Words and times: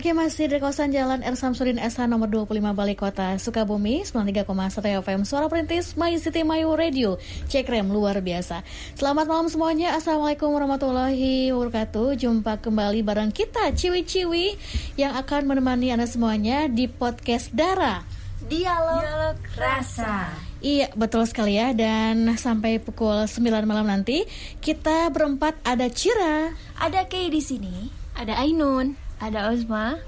Oke 0.00 0.16
masih 0.16 0.48
dari 0.48 0.64
kawasan 0.64 0.96
Jalan 0.96 1.20
R. 1.20 1.36
Samsudin 1.36 1.76
SH 1.76 2.08
nomor 2.08 2.32
25 2.32 2.56
Bali 2.72 2.96
Kota 2.96 3.36
Sukabumi 3.36 4.00
93,1 4.00 5.04
FM 5.04 5.28
Suara 5.28 5.44
Perintis 5.44 5.92
My 5.92 6.16
City 6.16 6.40
My 6.40 6.64
Radio. 6.64 7.20
Cek 7.52 7.68
rem 7.68 7.92
luar 7.92 8.16
biasa. 8.24 8.64
Selamat 8.96 9.28
malam 9.28 9.52
semuanya. 9.52 9.92
Assalamualaikum 10.00 10.56
warahmatullahi 10.56 11.52
wabarakatuh. 11.52 12.16
Jumpa 12.16 12.64
kembali 12.64 13.04
bareng 13.04 13.28
kita 13.28 13.76
Ciwi-ciwi 13.76 14.56
Yang 14.96 15.20
akan 15.20 15.52
menemani 15.52 15.92
Anda 15.92 16.08
semuanya 16.08 16.64
di 16.72 16.88
podcast 16.88 17.52
Dara. 17.52 18.00
Dialog, 18.48 19.04
Dialog 19.04 19.36
Rasa. 19.52 20.32
Iya 20.64 20.96
betul 20.96 21.28
sekali 21.28 21.60
ya. 21.60 21.76
Dan 21.76 22.40
sampai 22.40 22.80
pukul 22.80 23.28
9 23.28 23.68
malam 23.68 23.84
nanti 23.84 24.24
Kita 24.64 25.12
berempat 25.12 25.60
ada 25.60 25.92
Cira. 25.92 26.56
Ada 26.80 27.04
Kay 27.04 27.28
di 27.28 27.44
sini. 27.44 27.92
Ada 28.16 28.40
Ainun 28.40 29.09
ada 29.20 29.52
Ozma. 29.52 30.00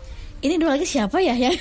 Ini 0.42 0.58
dua 0.58 0.74
lagi 0.74 0.90
siapa 0.90 1.22
ya? 1.22 1.38
Ya 1.38 1.54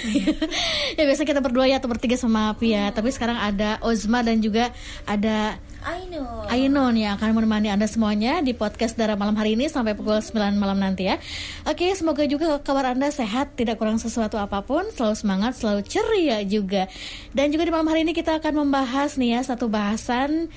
ya 0.97 1.03
biasa 1.05 1.21
kita 1.21 1.37
berdua 1.37 1.69
ya 1.69 1.77
atau 1.77 1.85
bertiga 1.85 2.17
sama 2.17 2.57
Pia 2.57 2.89
hmm. 2.89 2.97
tapi 2.97 3.13
sekarang 3.13 3.37
ada 3.37 3.77
Ozma 3.85 4.25
dan 4.25 4.41
juga 4.41 4.73
ada 5.05 5.61
Ainon 5.85 6.49
Ainon 6.49 6.93
yang 6.97 7.13
akan 7.13 7.37
menemani 7.37 7.69
anda 7.69 7.85
semuanya 7.85 8.41
di 8.41 8.57
podcast 8.57 8.97
Dara 8.97 9.13
malam 9.13 9.37
hari 9.37 9.53
ini 9.53 9.69
sampai 9.69 9.93
pukul 9.93 10.17
9 10.17 10.57
malam 10.57 10.81
nanti 10.81 11.13
ya. 11.13 11.21
Oke 11.69 11.93
semoga 11.93 12.25
juga 12.25 12.57
kabar 12.57 12.97
anda 12.97 13.13
sehat 13.13 13.53
tidak 13.53 13.77
kurang 13.77 14.01
sesuatu 14.01 14.41
apa 14.41 14.65
pun. 14.65 14.89
Selalu 14.89 15.13
semangat 15.13 15.61
selalu 15.61 15.85
ceria 15.85 16.41
juga. 16.41 16.89
Dan 17.37 17.53
juga 17.53 17.69
di 17.69 17.71
malam 17.73 17.85
hari 17.85 18.01
ini 18.01 18.17
kita 18.17 18.41
akan 18.41 18.65
membahas 18.65 19.13
nih 19.21 19.37
ya 19.37 19.41
satu 19.45 19.69
bahasan 19.69 20.49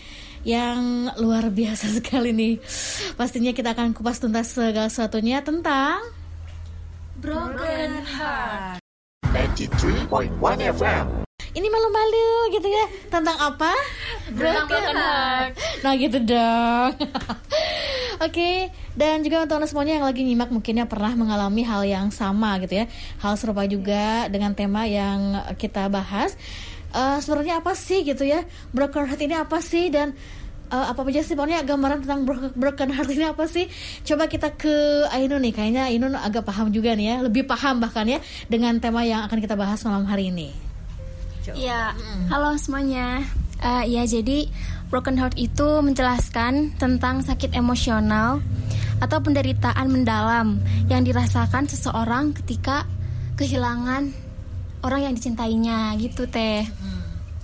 yang 0.48 1.12
luar 1.20 1.52
biasa 1.52 1.92
sekali 2.00 2.32
nih. 2.32 2.56
Pastinya 3.20 3.52
kita 3.52 3.76
akan 3.76 3.92
kupas 3.92 4.16
tuntas 4.16 4.48
segala 4.48 4.88
sesuatunya 4.88 5.44
tentang 5.44 6.23
Broken 7.24 8.04
Heart. 8.04 8.84
93.1 9.32 10.76
FM 10.76 11.24
ini 11.54 11.70
malu-malu 11.72 12.52
gitu 12.52 12.68
ya. 12.68 12.84
Tentang 13.08 13.38
apa? 13.40 13.72
Broken 14.28 14.84
heart. 14.92 15.56
nah 15.80 15.96
gitu 15.96 16.20
dong. 16.20 16.92
Oke 17.00 18.28
okay. 18.28 18.56
dan 18.92 19.24
juga 19.24 19.48
untuk 19.48 19.56
anda 19.56 19.68
semuanya 19.70 20.02
yang 20.02 20.06
lagi 20.06 20.20
nyimak 20.20 20.52
mungkinnya 20.52 20.84
pernah 20.84 21.16
mengalami 21.16 21.64
hal 21.64 21.88
yang 21.88 22.12
sama 22.12 22.60
gitu 22.60 22.84
ya. 22.84 22.92
Hal 23.24 23.40
serupa 23.40 23.64
juga 23.64 24.28
dengan 24.28 24.52
tema 24.52 24.84
yang 24.84 25.48
kita 25.56 25.88
bahas. 25.88 26.36
Uh, 26.92 27.24
sebenarnya 27.24 27.64
apa 27.64 27.72
sih 27.72 28.04
gitu 28.04 28.28
ya? 28.28 28.44
Broken 28.76 29.08
heart 29.08 29.24
ini 29.24 29.32
apa 29.32 29.64
sih? 29.64 29.88
Dan 29.88 30.12
uh, 30.74 30.90
apa 30.90 31.06
aja 31.06 31.22
sih 31.22 31.38
pokoknya 31.38 31.62
gambaran 31.62 32.02
tentang 32.02 32.26
broken 32.58 32.90
heart 32.90 33.10
ini 33.14 33.30
apa 33.30 33.46
sih? 33.46 33.70
Coba 34.02 34.26
kita 34.26 34.50
ke 34.58 35.06
Ainun 35.14 35.46
nih, 35.46 35.54
kayaknya 35.54 35.86
Ainun 35.86 36.18
agak 36.18 36.42
paham 36.42 36.74
juga 36.74 36.98
nih 36.98 37.06
ya, 37.14 37.16
lebih 37.22 37.46
paham 37.46 37.78
bahkan 37.78 38.02
ya 38.10 38.18
dengan 38.50 38.82
tema 38.82 39.06
yang 39.06 39.22
akan 39.30 39.38
kita 39.38 39.54
bahas 39.54 39.78
malam 39.86 40.02
hari 40.10 40.34
ini. 40.34 40.50
Ya, 41.54 41.94
halo 42.32 42.56
semuanya. 42.58 43.22
Uh, 43.62 43.84
ya 43.86 44.02
jadi 44.04 44.50
broken 44.90 45.16
heart 45.16 45.36
itu 45.38 45.80
menjelaskan 45.80 46.74
tentang 46.76 47.22
sakit 47.22 47.54
emosional 47.54 48.42
atau 48.98 49.18
penderitaan 49.20 49.86
mendalam 49.92 50.58
yang 50.88 51.04
dirasakan 51.04 51.68
seseorang 51.68 52.32
ketika 52.42 52.88
kehilangan 53.36 54.14
orang 54.84 55.00
yang 55.10 55.14
dicintainya 55.16 55.96
gitu 56.00 56.28
teh. 56.28 56.64
Hmm. 56.64 56.93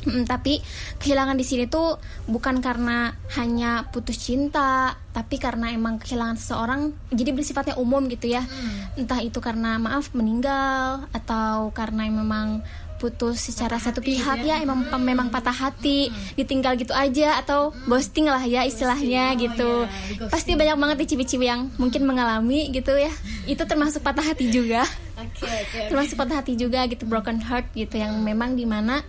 Hmm, 0.00 0.24
tapi 0.24 0.64
kehilangan 0.96 1.36
di 1.36 1.44
sini 1.44 1.68
tuh 1.68 2.00
bukan 2.24 2.64
karena 2.64 3.12
hanya 3.36 3.84
putus 3.92 4.16
cinta, 4.16 4.96
tapi 5.12 5.36
karena 5.36 5.76
emang 5.76 6.00
kehilangan 6.00 6.40
seseorang, 6.40 6.96
jadi 7.12 7.30
bersifatnya 7.36 7.76
umum 7.76 8.08
gitu 8.08 8.32
ya. 8.32 8.40
Hmm. 8.40 9.04
Entah 9.04 9.20
itu 9.20 9.38
karena 9.44 9.76
maaf 9.76 10.16
meninggal 10.16 11.04
atau 11.12 11.68
karena 11.76 12.08
memang 12.08 12.64
putus 13.00 13.40
secara 13.40 13.80
patah 13.80 13.96
satu 13.96 14.04
pihak 14.04 14.44
ya, 14.44 14.60
ya 14.60 14.64
emang 14.64 14.84
hmm. 14.84 15.00
memang 15.00 15.28
patah 15.32 15.56
hati, 15.56 16.12
hmm. 16.12 16.36
ditinggal 16.36 16.76
gitu 16.76 16.92
aja 16.92 17.40
atau 17.40 17.72
hmm. 17.72 17.88
ghosting 17.88 18.28
lah 18.28 18.44
ya 18.44 18.68
istilahnya 18.68 19.32
ghosting. 19.32 19.42
gitu. 19.48 19.72
Oh, 19.88 20.28
ya, 20.28 20.28
Pasti 20.28 20.52
banyak 20.52 20.76
banget 20.76 21.08
cibi-cibi 21.08 21.48
yang 21.48 21.72
mungkin 21.80 22.04
mengalami 22.04 22.68
gitu 22.68 22.92
ya. 23.00 23.10
Itu 23.48 23.64
termasuk 23.64 24.04
patah 24.04 24.22
hati 24.22 24.52
juga. 24.52 24.84
okay, 25.16 25.48
okay, 25.48 25.60
okay. 25.64 25.88
termasuk 25.88 26.20
patah 26.20 26.44
hati 26.44 26.60
juga 26.60 26.84
gitu, 26.88 27.08
broken 27.08 27.40
heart 27.40 27.72
gitu 27.72 27.96
yang 27.96 28.20
memang 28.20 28.52
di 28.52 28.68
mana 28.68 29.00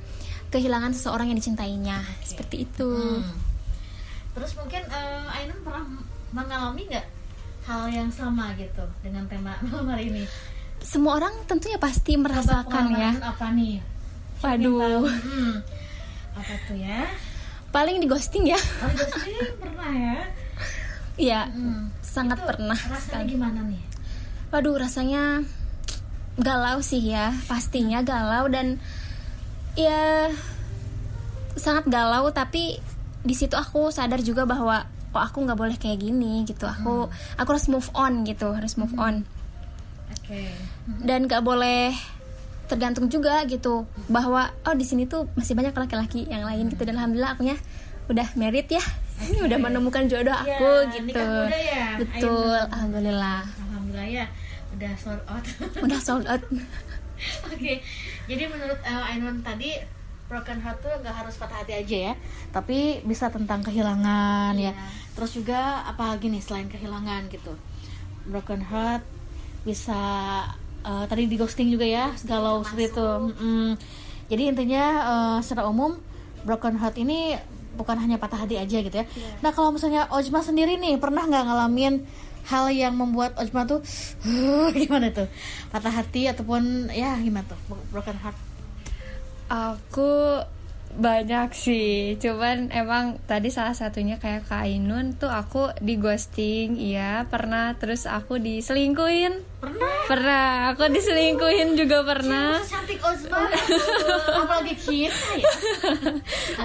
kehilangan 0.51 0.91
seseorang 0.91 1.31
yang 1.31 1.39
dicintainya 1.39 2.03
okay. 2.03 2.27
seperti 2.27 2.55
itu 2.67 2.91
hmm. 2.91 3.23
terus 4.35 4.51
mungkin 4.59 4.83
uh, 4.91 5.35
Ainun 5.39 5.59
pernah 5.63 5.83
mengalami 6.35 6.81
nggak 6.91 7.07
hal 7.65 7.87
yang 7.87 8.09
sama 8.11 8.51
gitu 8.59 8.83
dengan 9.01 9.25
tema 9.31 9.55
malam 9.71 9.87
hari 9.89 10.11
ini 10.11 10.23
semua 10.81 11.17
orang 11.21 11.33
tentunya 11.47 11.79
pasti 11.79 12.19
merasakan 12.19 12.85
ya 12.93 13.11
apa 13.23 13.47
nih 13.55 13.79
waduh 14.43 15.07
hmm. 15.07 15.55
apa 16.35 16.53
tuh 16.67 16.77
ya 16.77 17.07
paling 17.71 18.03
di 18.03 18.07
ghosting 18.11 18.51
ya 18.51 18.59
oh, 18.59 18.89
di 18.91 18.97
ghosting 18.99 19.55
pernah 19.63 19.91
ya 19.95 20.17
Iya, 21.21 21.51
hmm. 21.51 22.01
sangat 22.01 22.41
Itu 22.41 22.47
pernah. 22.47 22.79
Rasanya 22.79 23.25
gimana 23.27 23.59
nih? 23.67 23.83
Waduh, 24.49 24.75
rasanya 24.79 25.45
galau 26.39 26.79
sih 26.81 27.13
ya, 27.13 27.29
pastinya 27.45 28.01
galau 28.01 28.47
dan 28.47 28.81
ya 29.75 30.27
sangat 31.55 31.87
galau 31.87 32.31
tapi 32.31 32.79
di 33.21 33.35
situ 33.37 33.53
aku 33.53 33.93
sadar 33.93 34.19
juga 34.25 34.49
bahwa 34.49 34.87
oh 35.11 35.21
aku 35.21 35.43
nggak 35.43 35.59
boleh 35.59 35.77
kayak 35.77 36.01
gini 36.01 36.47
gitu 36.47 36.65
aku 36.65 37.07
hmm. 37.07 37.39
aku 37.39 37.49
harus 37.53 37.67
move 37.67 37.89
on 37.93 38.23
gitu 38.23 38.55
harus 38.55 38.79
move 38.79 38.95
hmm. 38.95 39.05
on 39.05 39.15
okay. 40.15 40.51
hmm. 40.87 41.03
dan 41.05 41.27
nggak 41.27 41.43
boleh 41.43 41.91
tergantung 42.71 43.11
juga 43.11 43.43
gitu 43.51 43.83
bahwa 44.07 44.47
oh 44.63 44.75
di 44.75 44.87
sini 44.87 45.03
tuh 45.03 45.27
masih 45.35 45.59
banyak 45.59 45.75
laki-laki 45.75 46.23
yang 46.31 46.47
lain 46.47 46.71
gitu 46.71 46.87
dan 46.87 46.95
alhamdulillah 46.95 47.35
akunya 47.35 47.59
udah 48.07 48.27
merit 48.39 48.71
ya 48.71 48.83
okay. 49.19 49.43
udah 49.47 49.57
menemukan 49.59 50.07
jodoh 50.07 50.31
iya, 50.31 50.55
aku 50.55 50.71
ya, 50.71 50.91
gitu 50.95 51.27
ya. 51.51 51.85
betul 51.99 52.55
Ayo, 52.55 52.71
alhamdulillah 52.71 53.39
alhamdulillah 53.43 54.07
ya 54.07 54.25
udah 54.71 54.93
sold 54.95 55.21
out 55.27 55.45
udah 55.83 55.99
sold 55.99 56.25
out 56.31 56.43
okay. 57.53 57.81
jadi 58.25 58.43
menurut 58.49 58.79
uh, 58.83 59.09
Ainun 59.11 59.41
tadi 59.45 59.77
broken 60.31 60.63
heart 60.63 60.79
tuh 60.79 60.93
nggak 61.03 61.11
harus 61.11 61.35
patah 61.35 61.59
hati 61.59 61.75
aja 61.75 61.97
ya 62.11 62.13
tapi 62.55 63.03
bisa 63.03 63.27
tentang 63.27 63.59
kehilangan 63.67 64.55
yeah. 64.55 64.71
ya 64.71 64.73
iya. 64.73 64.87
terus 65.11 65.35
juga 65.35 65.83
apa 65.83 66.15
lagi 66.15 66.31
nih 66.31 66.39
selain 66.39 66.71
kehilangan 66.71 67.27
gitu 67.27 67.51
broken 68.31 68.63
heart 68.63 69.03
bisa 69.67 69.99
uh, 70.87 71.05
tadi 71.11 71.27
di 71.27 71.35
ghosting 71.35 71.67
juga 71.67 71.83
ya 71.83 72.15
galau 72.23 72.63
seperti 72.63 72.95
itu 72.95 73.09
mm 73.35 73.71
jadi 74.31 74.47
intinya 74.47 74.85
uh, 75.03 75.37
secara 75.43 75.67
umum 75.67 75.99
broken 76.47 76.79
heart 76.79 76.95
ini 76.95 77.35
bukan 77.75 77.99
hanya 77.99 78.15
patah 78.15 78.47
hati 78.47 78.55
aja 78.55 78.79
gitu 78.79 78.95
ya 78.95 79.03
yeah. 79.03 79.35
nah 79.43 79.51
kalau 79.51 79.75
misalnya 79.75 80.07
Ojma 80.07 80.39
sendiri 80.39 80.79
nih 80.79 80.95
pernah 80.95 81.27
nggak 81.27 81.43
ngalamin 81.43 82.07
hal 82.47 82.71
yang 82.73 82.97
membuat 82.97 83.37
Ojma 83.37 83.67
tuh 83.67 83.83
uh, 84.25 84.69
gimana 84.81 85.11
tuh? 85.13 85.27
Patah 85.69 85.93
hati 85.93 86.29
ataupun 86.29 86.93
ya 86.93 87.17
gimana 87.19 87.45
tuh? 87.45 87.59
Broken 87.91 88.17
heart. 88.21 88.37
Aku 89.51 90.41
banyak 90.91 91.55
sih 91.55 92.19
cuman 92.19 92.67
emang 92.75 93.15
tadi 93.23 93.47
salah 93.47 93.71
satunya 93.71 94.19
kayak 94.19 94.43
Kak 94.43 94.67
Ainun 94.67 95.15
tuh 95.15 95.31
aku 95.31 95.71
di 95.79 95.95
ghosting 95.95 96.75
iya 96.75 97.23
pernah. 97.27 97.75
Terus 97.79 98.07
aku 98.07 98.39
diselingkuhin. 98.39 99.63
Pernah? 99.63 99.93
Pernah 100.09 100.47
aku 100.75 100.91
diselingkuhin 100.91 101.79
juga 101.79 102.03
pernah. 102.03 102.59
Cantik 102.63 102.99
Osma 102.99 103.47
apalagi 104.51 104.75
kita 104.75 105.29
ya? 105.39 105.51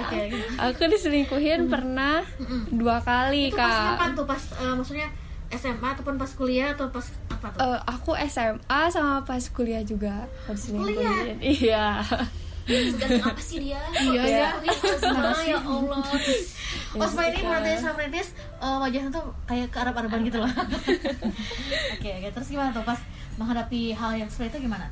Okay. 0.07 0.31
aku 0.59 0.87
diselingkuhin 0.87 1.67
hmm. 1.67 1.71
pernah 1.71 2.23
dua 2.71 3.03
kali 3.03 3.51
itu 3.51 3.57
kak. 3.57 3.67
pas 3.67 3.91
kapan 3.95 4.09
tuh? 4.15 4.25
Pas 4.27 4.41
uh, 4.59 4.73
maksudnya 4.77 5.07
SMA 5.51 5.87
ataupun 5.95 6.19
pas 6.19 6.31
kuliah 6.35 6.75
atau 6.75 6.91
pas 6.91 7.05
apa 7.31 7.47
tuh? 7.55 7.59
Uh, 7.63 7.79
aku 7.87 8.11
SMA 8.27 8.81
sama 8.91 9.23
pas 9.23 9.43
kuliah 9.51 9.83
juga. 9.83 10.27
Pas 10.43 10.59
kuliah? 10.59 11.35
Iya. 11.39 12.03
Sedang 12.67 13.23
apa 13.23 13.39
sih 13.39 13.63
dia? 13.63 13.79
Iya 13.95 14.21
ya. 14.27 14.49
ya 15.47 15.57
Allah. 15.63 16.03
Osma 16.99 17.23
ini 17.31 17.39
menurut 17.39 17.79
sama 17.79 17.95
Printis 17.95 18.35
uh, 18.59 18.77
wajahnya 18.83 19.07
tuh 19.07 19.23
kayak 19.47 19.71
ke 19.71 19.77
Arab-Araban 19.79 20.19
gitu 20.27 20.43
loh. 20.43 20.51
Oke, 21.95 22.09
oke. 22.11 22.29
Terus 22.35 22.47
gimana 22.51 22.69
tuh 22.75 22.83
pas 22.83 22.99
menghadapi 23.39 23.95
hal 23.95 24.19
yang 24.19 24.29
seperti 24.29 24.59
itu 24.59 24.67
gimana? 24.67 24.91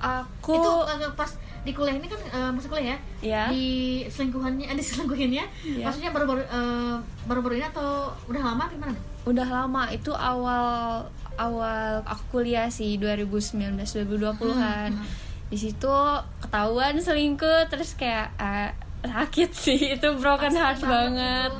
Aku 0.00 0.56
itu 0.56 0.72
uh, 0.88 1.12
pas 1.14 1.30
di 1.62 1.70
kuliah 1.70 1.94
ini 1.94 2.10
kan 2.10 2.20
uh, 2.34 2.50
masuk 2.50 2.74
kuliah 2.74 2.94
ya? 2.94 2.98
Iya. 3.22 3.42
Di 3.54 3.66
selingkuhannya, 4.10 4.66
eh, 4.66 4.76
di 4.76 4.84
selingkuhinnya. 4.84 5.44
Yeah. 5.62 5.86
Maksudnya 5.86 6.10
baru-baru 6.10 6.42
uh, 6.50 6.98
baru-baru 7.30 7.62
ini 7.62 7.66
atau 7.70 8.10
udah 8.26 8.42
lama 8.42 8.62
atau 8.66 8.74
gimana? 8.78 8.94
Udah 9.26 9.48
lama. 9.48 9.82
Itu 9.94 10.10
awal 10.14 11.06
awal 11.38 12.02
aku 12.04 12.42
kuliah 12.42 12.66
sih 12.68 12.98
2019 12.98 13.78
2020-an. 13.78 14.90
Hmm, 14.92 15.00
hmm 15.00 15.30
di 15.52 15.60
situ 15.60 15.96
ketahuan 16.40 16.96
selingkuh 16.96 17.68
terus 17.68 17.92
kayak 17.92 18.32
eh, 18.40 18.72
sakit 19.04 19.50
sih 19.52 19.80
itu 20.00 20.08
broken 20.16 20.56
heart 20.56 20.80
banget 20.80 21.52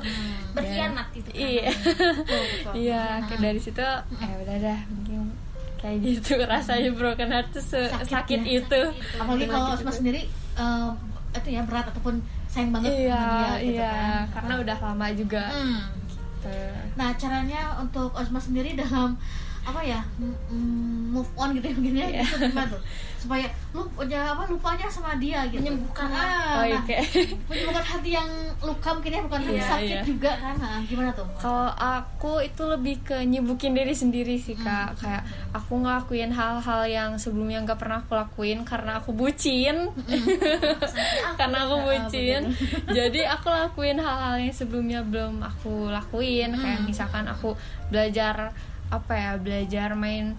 berkhianat 0.57 1.13
itu 1.13 1.29
kan 1.29 1.37
iya 1.37 1.69
iya 2.73 3.03
kayak 3.29 3.41
dari 3.41 3.59
situ 3.61 3.85
eh 4.17 4.33
udah 4.41 4.57
dah 4.57 4.79
kayak 5.83 5.97
gitu 5.99 6.39
rasanya 6.47 6.95
broken 6.95 7.27
heart 7.27 7.51
tuh 7.51 7.59
Sakit 7.59 8.07
sakit, 8.07 8.39
ya, 8.47 8.63
itu. 8.63 8.81
Apalagi 9.19 9.45
kalau 9.51 9.67
Sakit 9.67 9.83
Osma 9.83 9.91
sendiri 9.91 10.21
eh, 10.31 10.89
itu 11.33 11.49
ya 11.51 11.61
berat 11.67 11.85
ataupun 11.91 12.23
sayang 12.47 12.71
banget 12.71 13.09
iya 13.09 13.19
sama 13.19 13.35
dia 13.35 13.51
gitu 13.59 13.73
iya. 13.75 13.91
kan. 13.91 14.23
Karena 14.39 14.53
udah 14.63 14.77
lama 14.79 15.07
juga. 15.11 15.43
Hmm. 15.51 15.81
Gitu. 16.07 16.55
Nah 16.95 17.09
caranya 17.19 17.61
untuk 17.83 18.09
Osma 18.15 18.39
sendiri 18.39 18.79
dalam 18.79 19.19
apa 19.63 19.79
ya 19.79 20.03
move 21.13 21.31
on 21.39 21.55
gitu 21.55 21.71
ya 21.71 21.75
mungkin 21.77 21.95
ya 21.95 22.07
Iya. 22.09 22.23
itu 22.27 22.35
gimana 22.51 22.67
tuh? 22.67 22.81
Supaya 23.15 23.47
lu 23.71 23.87
udah 23.95 24.35
apa 24.35 24.43
lupanya 24.51 24.87
sama 24.91 25.15
dia 25.15 25.47
gitu. 25.47 25.63
Menyembuhkan 25.63 26.11
ah, 26.11 26.59
oh 26.59 26.65
iya 26.67 26.75
nah, 26.75 26.83
kayak 26.91 27.05
menyembuhkan 27.47 27.85
hati 27.87 28.09
yang 28.11 28.29
luka 28.59 28.89
mungkin 28.91 29.11
ya 29.15 29.21
bukan 29.23 29.39
hati 29.39 29.55
Iya, 29.55 29.67
sakit 29.71 29.87
iya. 29.87 30.03
juga 30.03 30.31
kan. 30.35 30.55
Nah, 30.59 30.83
gimana 30.83 31.09
tuh? 31.15 31.23
Kalau 31.39 31.71
aku 31.71 32.43
itu 32.43 32.63
lebih 32.67 32.95
ke 33.07 33.23
nyibukin 33.23 33.71
diri 33.71 33.95
sendiri 33.95 34.35
sih 34.35 34.59
kak. 34.59 34.99
Kayak 34.99 35.23
aku 35.55 35.79
ngelakuin 35.79 36.35
hal-hal 36.35 36.81
yang 36.83 37.11
sebelumnya 37.15 37.63
nggak 37.63 37.79
pernah 37.79 38.03
aku 38.03 38.19
lakuin 38.19 38.67
Karena 38.67 38.99
aku 38.99 39.15
bucin. 39.15 39.95
Karena 41.39 41.57
aku 41.63 41.75
bucin. 41.87 42.51
Jadi 42.97 43.23
aku 43.23 43.47
lakuin 43.47 43.95
hal-hal 43.95 44.43
yang 44.43 44.51
sebelumnya 44.51 44.99
belum 45.07 45.39
aku 45.39 45.87
lakuin. 45.87 46.51
Kayak 46.59 46.83
misalkan 46.83 47.23
aku 47.31 47.55
belajar 47.87 48.51
apa 48.89 49.13
ya 49.13 49.31
Belajar 49.35 49.93
main 49.93 50.33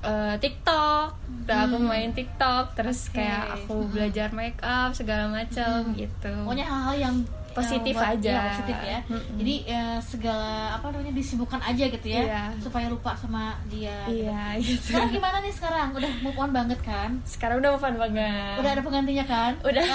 eh, 0.00 0.34
TikTok. 0.36 1.08
Udah 1.40 1.58
aku 1.64 1.76
main 1.78 2.10
TikTok 2.10 2.72
Terus 2.72 3.08
kayak 3.08 3.54
aku 3.54 3.86
belajar 3.86 4.28
make 4.30 4.58
up 4.58 4.90
segala 4.90 5.28
macam 5.28 5.92
gitu. 5.92 6.32
Pokoknya 6.40 6.64
hal-hal 6.64 6.96
yang 7.00 7.16
Positif 7.54 7.94
yang 7.94 8.02
buat- 8.02 8.18
aja. 8.18 8.32
iya, 8.34 8.42
positif 8.50 8.78
ya. 8.82 8.98
Mm-mm. 9.06 9.36
jadi 9.38 9.54
ya, 9.64 9.84
segala 10.02 10.50
apa 10.74 10.90
namanya 10.90 11.14
disibukkan 11.14 11.62
aja 11.62 11.86
gitu 11.86 12.06
ya 12.08 12.22
Iya. 12.24 12.42
supaya 12.58 12.90
lupa 12.90 13.14
sama 13.14 13.54
dia 13.64 13.94
gitu. 14.04 14.26
Iya 14.26 14.58
gitu. 14.58 14.90
sekarang 14.90 15.10
gimana 15.14 15.36
nih 15.38 15.54
sekarang? 15.54 15.88
Udah 15.94 16.10
move 16.18 16.34
on 16.34 16.50
banget 16.50 16.82
kan? 16.82 17.14
Sekarang 17.22 17.62
udah 17.62 17.78
fun 17.78 17.94
banget. 17.94 18.58
Udah 18.58 18.70
ada 18.74 18.82
penggantinya 18.82 19.22
kan? 19.24 19.54
Udah. 19.62 19.86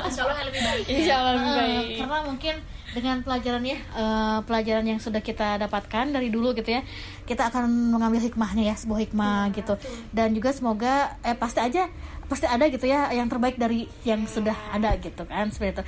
Insya 0.00 0.22
Allah 0.24 0.46
lebih 0.46 0.62
baik. 0.62 0.84
Insya 0.86 1.14
Allah 1.16 1.32
lebih 1.34 1.52
baik. 1.52 1.86
karena 1.98 2.18
mungkin 2.22 2.54
dengan 2.94 3.24
pelajaran 3.24 3.64
ya 3.66 3.78
eh, 3.78 4.38
pelajaran 4.46 4.86
yang 4.86 5.00
sudah 5.02 5.18
kita 5.24 5.58
dapatkan 5.58 6.14
dari 6.14 6.30
dulu 6.30 6.54
gitu 6.54 6.70
ya 6.76 6.86
kita 7.26 7.50
akan 7.50 7.66
mengambil 7.90 8.22
hikmahnya 8.22 8.62
ya 8.62 8.74
sebuah 8.78 9.00
hikmah 9.10 9.50
gitu. 9.56 9.74
dan 10.14 10.30
juga 10.30 10.54
semoga 10.54 11.18
eh 11.26 11.34
pasti 11.34 11.58
aja 11.58 11.90
pasti 12.26 12.46
ada 12.46 12.66
gitu 12.66 12.86
ya 12.86 13.10
yang 13.14 13.30
terbaik 13.30 13.54
dari 13.58 13.86
yang 14.02 14.26
sudah 14.26 14.54
ada 14.74 14.94
gitu 14.98 15.22
kan 15.26 15.50
seperti 15.50 15.80
itu. 15.80 15.84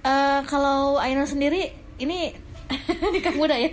Eh, 0.00 0.40
kalau 0.48 0.96
Ainur 1.00 1.28
sendiri 1.28 1.72
ini 2.00 2.32
nikah 3.12 3.34
muda 3.36 3.56
ya? 3.56 3.72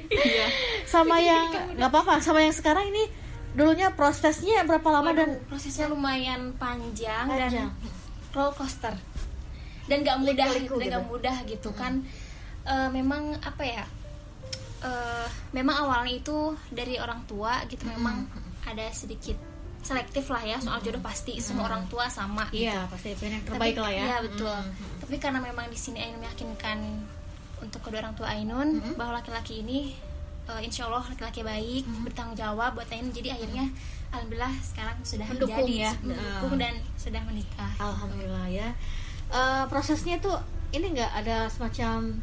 Sama 0.88 1.20
yang 1.24 1.52
nggak 1.76 1.90
apa-apa 1.92 2.20
sama 2.20 2.44
yang 2.44 2.56
sekarang 2.56 2.92
ini 2.92 3.08
dulunya 3.56 3.90
prosesnya 3.96 4.62
berapa 4.68 4.86
lama 4.92 5.12
dan 5.16 5.30
prosesnya 5.48 5.88
lumayan 5.90 6.54
panjang, 6.60 7.26
Panjang. 7.26 7.72
dan 7.72 8.34
roller 8.36 8.54
coaster. 8.56 8.94
Dan 9.88 10.04
gak 10.04 10.20
mudah 10.20 10.52
dan 10.52 10.68
gitu. 10.68 10.76
gak 10.84 11.06
mudah 11.08 11.38
gitu 11.48 11.72
kan 11.72 12.04
Eh, 12.68 12.90
memang 12.92 13.32
apa 13.40 13.64
ya 13.64 13.84
eh, 14.84 15.28
memang 15.52 15.88
awalnya 15.88 16.14
itu 16.14 16.38
dari 16.70 17.00
orang 17.00 17.24
tua 17.24 17.64
gitu 17.66 17.88
memang 17.88 18.28
ada 18.62 18.92
sedikit 18.92 19.40
selektif 19.80 20.28
lah 20.28 20.44
ya 20.44 20.60
soal 20.60 20.84
jodoh 20.84 21.00
pasti 21.00 21.40
semua 21.40 21.72
orang 21.72 21.88
tua 21.88 22.12
sama 22.12 22.44
iya 22.52 22.84
pasti 22.92 23.16
pengen 23.16 23.40
yang 23.40 23.46
terbaik 23.48 23.72
Tapi- 23.72 23.84
lah 23.88 23.92
ya 23.94 24.04
Iya 24.04 24.18
betul. 24.20 24.58
Tapi 25.00 25.16
karena 25.16 25.40
memang 25.40 25.66
di 25.66 25.80
sini 25.80 26.04
Ainun 26.04 26.20
meyakinkan 26.20 26.78
untuk 27.58 27.80
kedua 27.82 28.04
orang 28.04 28.12
tua 28.14 28.28
Ainun 28.30 28.68
bahwa 29.00 29.16
laki-laki 29.16 29.64
ini 29.64 29.96
eh, 30.46 30.60
insya 30.60 30.92
Allah 30.92 31.08
laki-laki 31.08 31.42
baik 31.42 31.88
bertanggung 32.04 32.36
jawab 32.36 32.76
buat 32.76 32.92
Ainun. 32.92 33.16
Jadi 33.16 33.32
akhirnya 33.32 33.64
alhamdulillah 34.12 34.52
sekarang 34.62 34.98
sudah 35.08 35.24
Mendukung 35.24 35.56
jadi 35.56 35.88
ya. 35.88 35.92
mendukung 36.04 36.60
dan 36.60 36.76
sudah 37.00 37.22
menikah. 37.24 37.72
Alhamdulillah 37.80 38.46
ya. 38.52 38.68
Eh, 39.32 39.64
prosesnya 39.72 40.20
tuh 40.20 40.36
ini 40.76 40.92
nggak 40.92 41.12
ada 41.16 41.48
semacam 41.48 42.20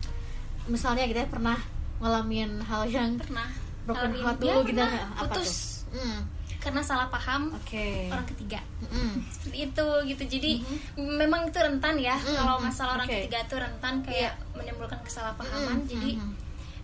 misalnya 0.66 1.04
ya 1.04 1.24
pernah 1.26 1.58
ngalamin 1.96 2.60
hal 2.60 2.82
yang 2.86 3.16
Pernah 3.16 3.48
broken 3.84 4.10
ngalamin- 4.10 4.22
heart 4.22 4.38
ya, 4.38 4.52
dulu 4.54 4.60
pernah. 4.66 4.90
apa 5.10 5.22
putus 5.30 5.50
tuh? 5.84 5.94
Hmm, 5.94 6.20
karena 6.58 6.80
salah 6.80 7.06
paham 7.06 7.52
Oke. 7.54 8.08
orang 8.08 8.26
ketiga. 8.26 8.60
Hmm. 8.84 9.14
seperti 9.28 9.58
itu 9.64 9.86
gitu 10.06 10.22
jadi 10.30 10.52
memang 10.96 11.46
itu 11.46 11.58
rentan 11.58 11.96
ya 11.96 12.16
kalau 12.16 12.56
masalah 12.58 12.96
orang 12.96 13.06
Oke. 13.06 13.16
ketiga 13.22 13.38
itu 13.42 13.56
rentan 13.56 13.94
kayak 14.00 14.32
menimbulkan 14.52 15.00
kesalahpahaman 15.00 15.84
jadi 15.84 16.16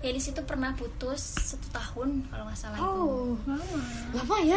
ya 0.01 0.11
di 0.11 0.19
situ 0.19 0.41
pernah 0.43 0.73
putus 0.73 1.21
satu 1.21 1.69
tahun 1.71 2.25
kalau 2.27 2.45
nggak 2.47 2.57
salah 2.57 2.77
itu 2.77 2.85
Oh, 2.87 3.37
lama 4.11 4.37
ya. 4.43 4.57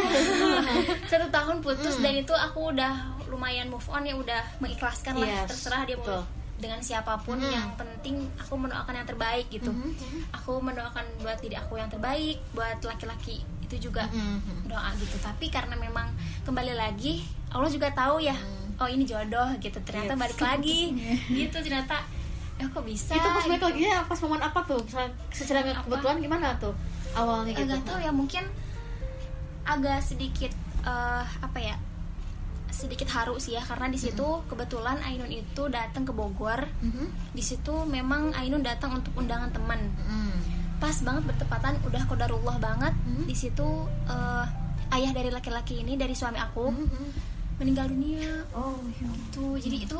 satu 1.10 1.28
tahun 1.28 1.56
putus 1.60 1.94
dan 1.98 2.14
itu 2.14 2.32
aku 2.32 2.70
udah 2.70 2.92
lumayan 3.26 3.68
move 3.68 3.84
on 3.86 4.02
ya 4.02 4.14
udah 4.14 4.40
mengikhlaskan 4.56 5.16
lah 5.16 5.28
Yes, 5.42 5.48
terserah 5.50 5.84
dia 5.84 5.96
mau 5.96 6.04
betul. 6.06 6.22
Dengan 6.54 6.80
siapa 6.80 7.18
pun 7.20 7.36
yang 7.42 7.74
penting 7.74 8.24
aku 8.38 8.54
mendoakan 8.54 8.94
yang 8.94 9.08
terbaik 9.08 9.46
gitu. 9.50 9.74
Aku 10.30 10.62
mendoakan 10.62 11.04
buat 11.20 11.38
diri 11.42 11.58
aku 11.58 11.76
yang 11.76 11.90
terbaik 11.90 12.38
buat 12.54 12.78
laki-laki 12.86 13.42
itu 13.64 13.90
juga 13.90 14.06
doa 14.68 14.90
gitu. 14.96 15.16
Tapi 15.18 15.50
karena 15.50 15.74
memang 15.74 16.08
kembali 16.46 16.74
lagi 16.78 17.26
Allah 17.50 17.70
juga 17.70 17.90
tahu 17.90 18.22
ya 18.22 18.34
oh 18.78 18.88
ini 18.90 19.02
jodoh 19.06 19.50
gitu. 19.58 19.78
Ternyata 19.82 20.14
balik 20.18 20.40
lagi. 20.40 20.94
Gitu 21.38 21.56
ternyata 21.62 22.02
ya 22.54 22.70
kok 22.70 22.86
bisa 22.86 23.18
itu 23.18 23.28
pas 23.34 23.42
balik 23.50 23.58
gitu. 23.58 23.66
lagi 23.66 23.82
ya 23.90 23.98
pas 24.06 24.18
momen 24.22 24.42
apa 24.42 24.60
tuh? 24.62 24.82
Secara 25.34 25.66
kebetulan 25.66 26.18
gimana 26.22 26.54
tuh? 26.62 26.74
Awalnya 27.14 27.50
gitu? 27.54 27.66
agak 27.66 27.80
tahu 27.86 27.98
ya 27.98 28.12
mungkin 28.14 28.44
agak 29.66 29.98
sedikit 30.02 30.52
eh, 30.86 31.24
apa 31.42 31.58
ya 31.58 31.74
sedikit 32.74 33.06
haru 33.08 33.38
sih 33.38 33.54
ya 33.54 33.62
karena 33.62 33.86
di 33.86 33.96
situ 33.96 34.26
kebetulan 34.44 34.98
Ainun 35.00 35.30
itu 35.30 35.62
datang 35.68 36.02
ke 36.02 36.10
Bogor 36.10 36.66
Mhm. 36.80 37.06
di 37.30 37.40
situ 37.40 37.86
memang 37.86 38.34
Ainun 38.34 38.60
datang 38.60 38.98
untuk 38.98 39.14
undangan 39.14 39.48
teman 39.48 39.78
Hmm. 40.02 40.34
pas 40.76 40.96
banget 41.00 41.22
bertepatan 41.24 41.78
udah 41.80 42.02
kodarullah 42.04 42.58
banget 42.58 42.90
Mhm. 43.00 43.24
di 43.24 43.32
situ 43.32 43.68
eh, 44.04 44.44
ayah 44.90 45.10
dari 45.10 45.30
laki-laki 45.30 45.80
ini 45.80 45.94
dari 45.94 46.12
suami 46.12 46.36
aku 46.36 46.68
Mhm. 46.68 47.06
meninggal 47.56 47.86
dunia 47.86 48.42
Oh, 48.50 48.82
iya. 48.90 49.06
tuh 49.30 49.54
jadi 49.54 49.78
itu 49.80 49.98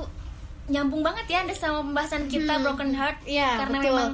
nyambung 0.67 1.01
banget 1.01 1.29
ya 1.29 1.39
ada 1.41 1.53
sama 1.53 1.79
pembahasan 1.81 2.27
kita 2.27 2.59
broken 2.59 2.91
heart 2.93 3.21
Iya, 3.23 3.61
karena 3.61 3.79
betul. 3.79 3.87
memang 3.87 4.11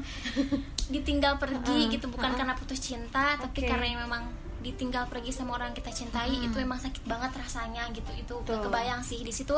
ditinggal 0.90 1.34
pergi 1.38 1.78
Uh-uh, 1.80 1.92
gitu 1.92 2.06
bukan 2.08 2.28
uh-uh. 2.28 2.38
karena 2.38 2.54
putus 2.54 2.78
cinta 2.78 3.38
tapi 3.38 3.62
Oke. 3.62 3.70
karena 3.70 3.96
memang 3.96 4.26
ditinggal 4.60 5.04
pergi 5.06 5.30
sama 5.30 5.54
orang 5.54 5.72
yang 5.72 5.78
kita 5.78 5.92
cintai 5.94 6.32
itu 6.38 6.52
memang 6.54 6.76
sakit 6.76 7.02
banget 7.02 7.32
rasanya 7.34 7.88
gitu. 7.90 8.10
Itu 8.12 8.34
Betul. 8.40 8.60
kebayang 8.62 9.00
sih 9.00 9.20
di 9.20 9.30
situ. 9.30 9.56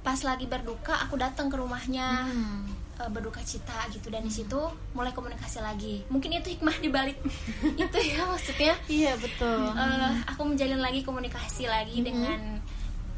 Pas 0.00 0.18
lagi 0.18 0.46
berduka 0.46 0.98
aku 0.98 1.14
datang 1.16 1.46
ke 1.46 1.54
rumahnya 1.54 2.24
Hmm. 2.24 2.66
eh, 2.96 3.08
berduka 3.08 3.38
cita 3.40 3.74
gitu. 3.88 4.08
Dan 4.08 4.22
di 4.22 4.30
situ 4.30 4.58
mulai 4.92 5.10
komunikasi 5.10 5.58
lagi. 5.58 6.02
Mungkin 6.06 6.36
itu 6.36 6.50
hikmah 6.50 6.78
dibalik 6.78 7.18
itu 7.82 7.98
ya 8.00 8.22
maksudnya. 8.24 8.74
Iya 8.86 9.12
betul. 9.16 9.62
eh, 9.68 10.12
aku 10.24 10.42
menjalin 10.44 10.78
lagi 10.78 11.02
komunikasi 11.02 11.66
lagi 11.66 11.98
dengan 12.00 12.58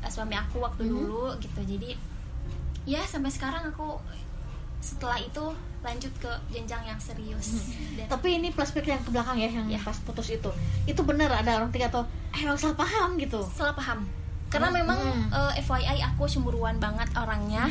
eh, 0.01 0.11
suami 0.11 0.35
aku 0.35 0.61
waktu 0.61 0.85
dulu 0.85 1.37
gitu. 1.39 1.61
Jadi 1.61 1.97
ya 2.85 3.01
sampai 3.03 3.29
sekarang 3.29 3.65
aku 3.67 3.97
setelah 4.85 5.17
itu 5.17 5.45
lanjut 5.81 6.13
ke 6.17 6.29
jenjang 6.51 6.81
yang 6.83 6.97
serius 6.99 7.65
dan 7.93 8.05
Tapi 8.07 8.37
ini 8.37 8.49
flashback 8.49 8.85
yang 8.87 9.01
ke 9.01 9.11
belakang 9.11 9.37
ya, 9.37 9.49
yang 9.51 9.65
Ya. 9.67 9.81
pas 9.81 9.97
putus 9.99 10.29
itu. 10.31 10.49
Itu 10.85 11.01
bener 11.03 11.29
ada 11.31 11.57
orang 11.57 11.69
tiga 11.71 11.89
atau 11.89 12.05
eh, 12.31 12.41
emang 12.41 12.57
salah 12.57 12.73
paham 12.75 13.17
gitu. 13.17 13.41
salah 13.51 13.73
paham 13.73 14.05
karena 14.47 14.69
memang 14.71 15.01
eh, 15.29 15.61
FYI 15.61 15.99
aku 16.07 16.25
cemburuan 16.27 16.77
banget 16.79 17.09
orangnya 17.15 17.65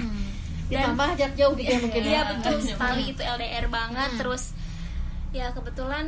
Dan- 0.65 0.89
Ditambah 0.89 1.09
jarak 1.15 1.35
jauh 1.35 1.53
gitu 1.53 1.69
ya 1.69 1.79
mungkin. 1.79 2.01
Iya 2.01 2.13
ya. 2.15 2.21
betul 2.29 2.55
sekali 2.59 3.03
itu 3.07 3.21
LDR 3.21 3.65
banget 3.67 4.09
terus 4.15 4.43
ya 5.29 5.49
kebetulan 5.49 6.05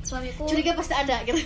suamiku 0.00 0.44
Curiga 0.44 0.72
pasti 0.72 0.94
ada 0.94 1.20
gitu. 1.22 1.36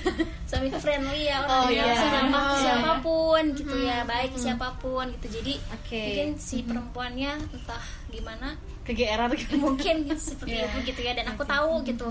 suamiku 0.45 0.79
friendly 0.79 1.27
ya 1.27 1.43
Oh, 1.43 1.65
orang 1.65 1.73
iya. 1.73 1.85
bisa 1.89 2.07
ramah 2.09 2.43
ke 2.43 2.49
Oh, 2.49 2.59
siapa 2.61 2.93
pun 3.01 3.43
gitu 3.53 3.75
ya 3.79 3.99
baik 4.05 4.31
ke 4.33 4.39
siapa 4.41 4.69
pun 4.77 5.05
gitu 5.11 5.27
jadi 5.33 5.53
Oke. 5.73 5.99
mungkin 5.99 6.29
si 6.37 6.57
perempuannya 6.63 7.33
entah 7.51 7.83
gimana 8.12 8.54
Kegeeran 8.83 9.33
gitu. 9.33 9.57
mungkin 9.57 10.04
seperti 10.12 10.52
Iya. 10.54 10.69
itu 10.69 10.78
gitu 10.87 11.00
ya 11.00 11.12
dan 11.12 11.26
aku 11.28 11.42
tahu 11.42 11.81
gitu 11.83 12.09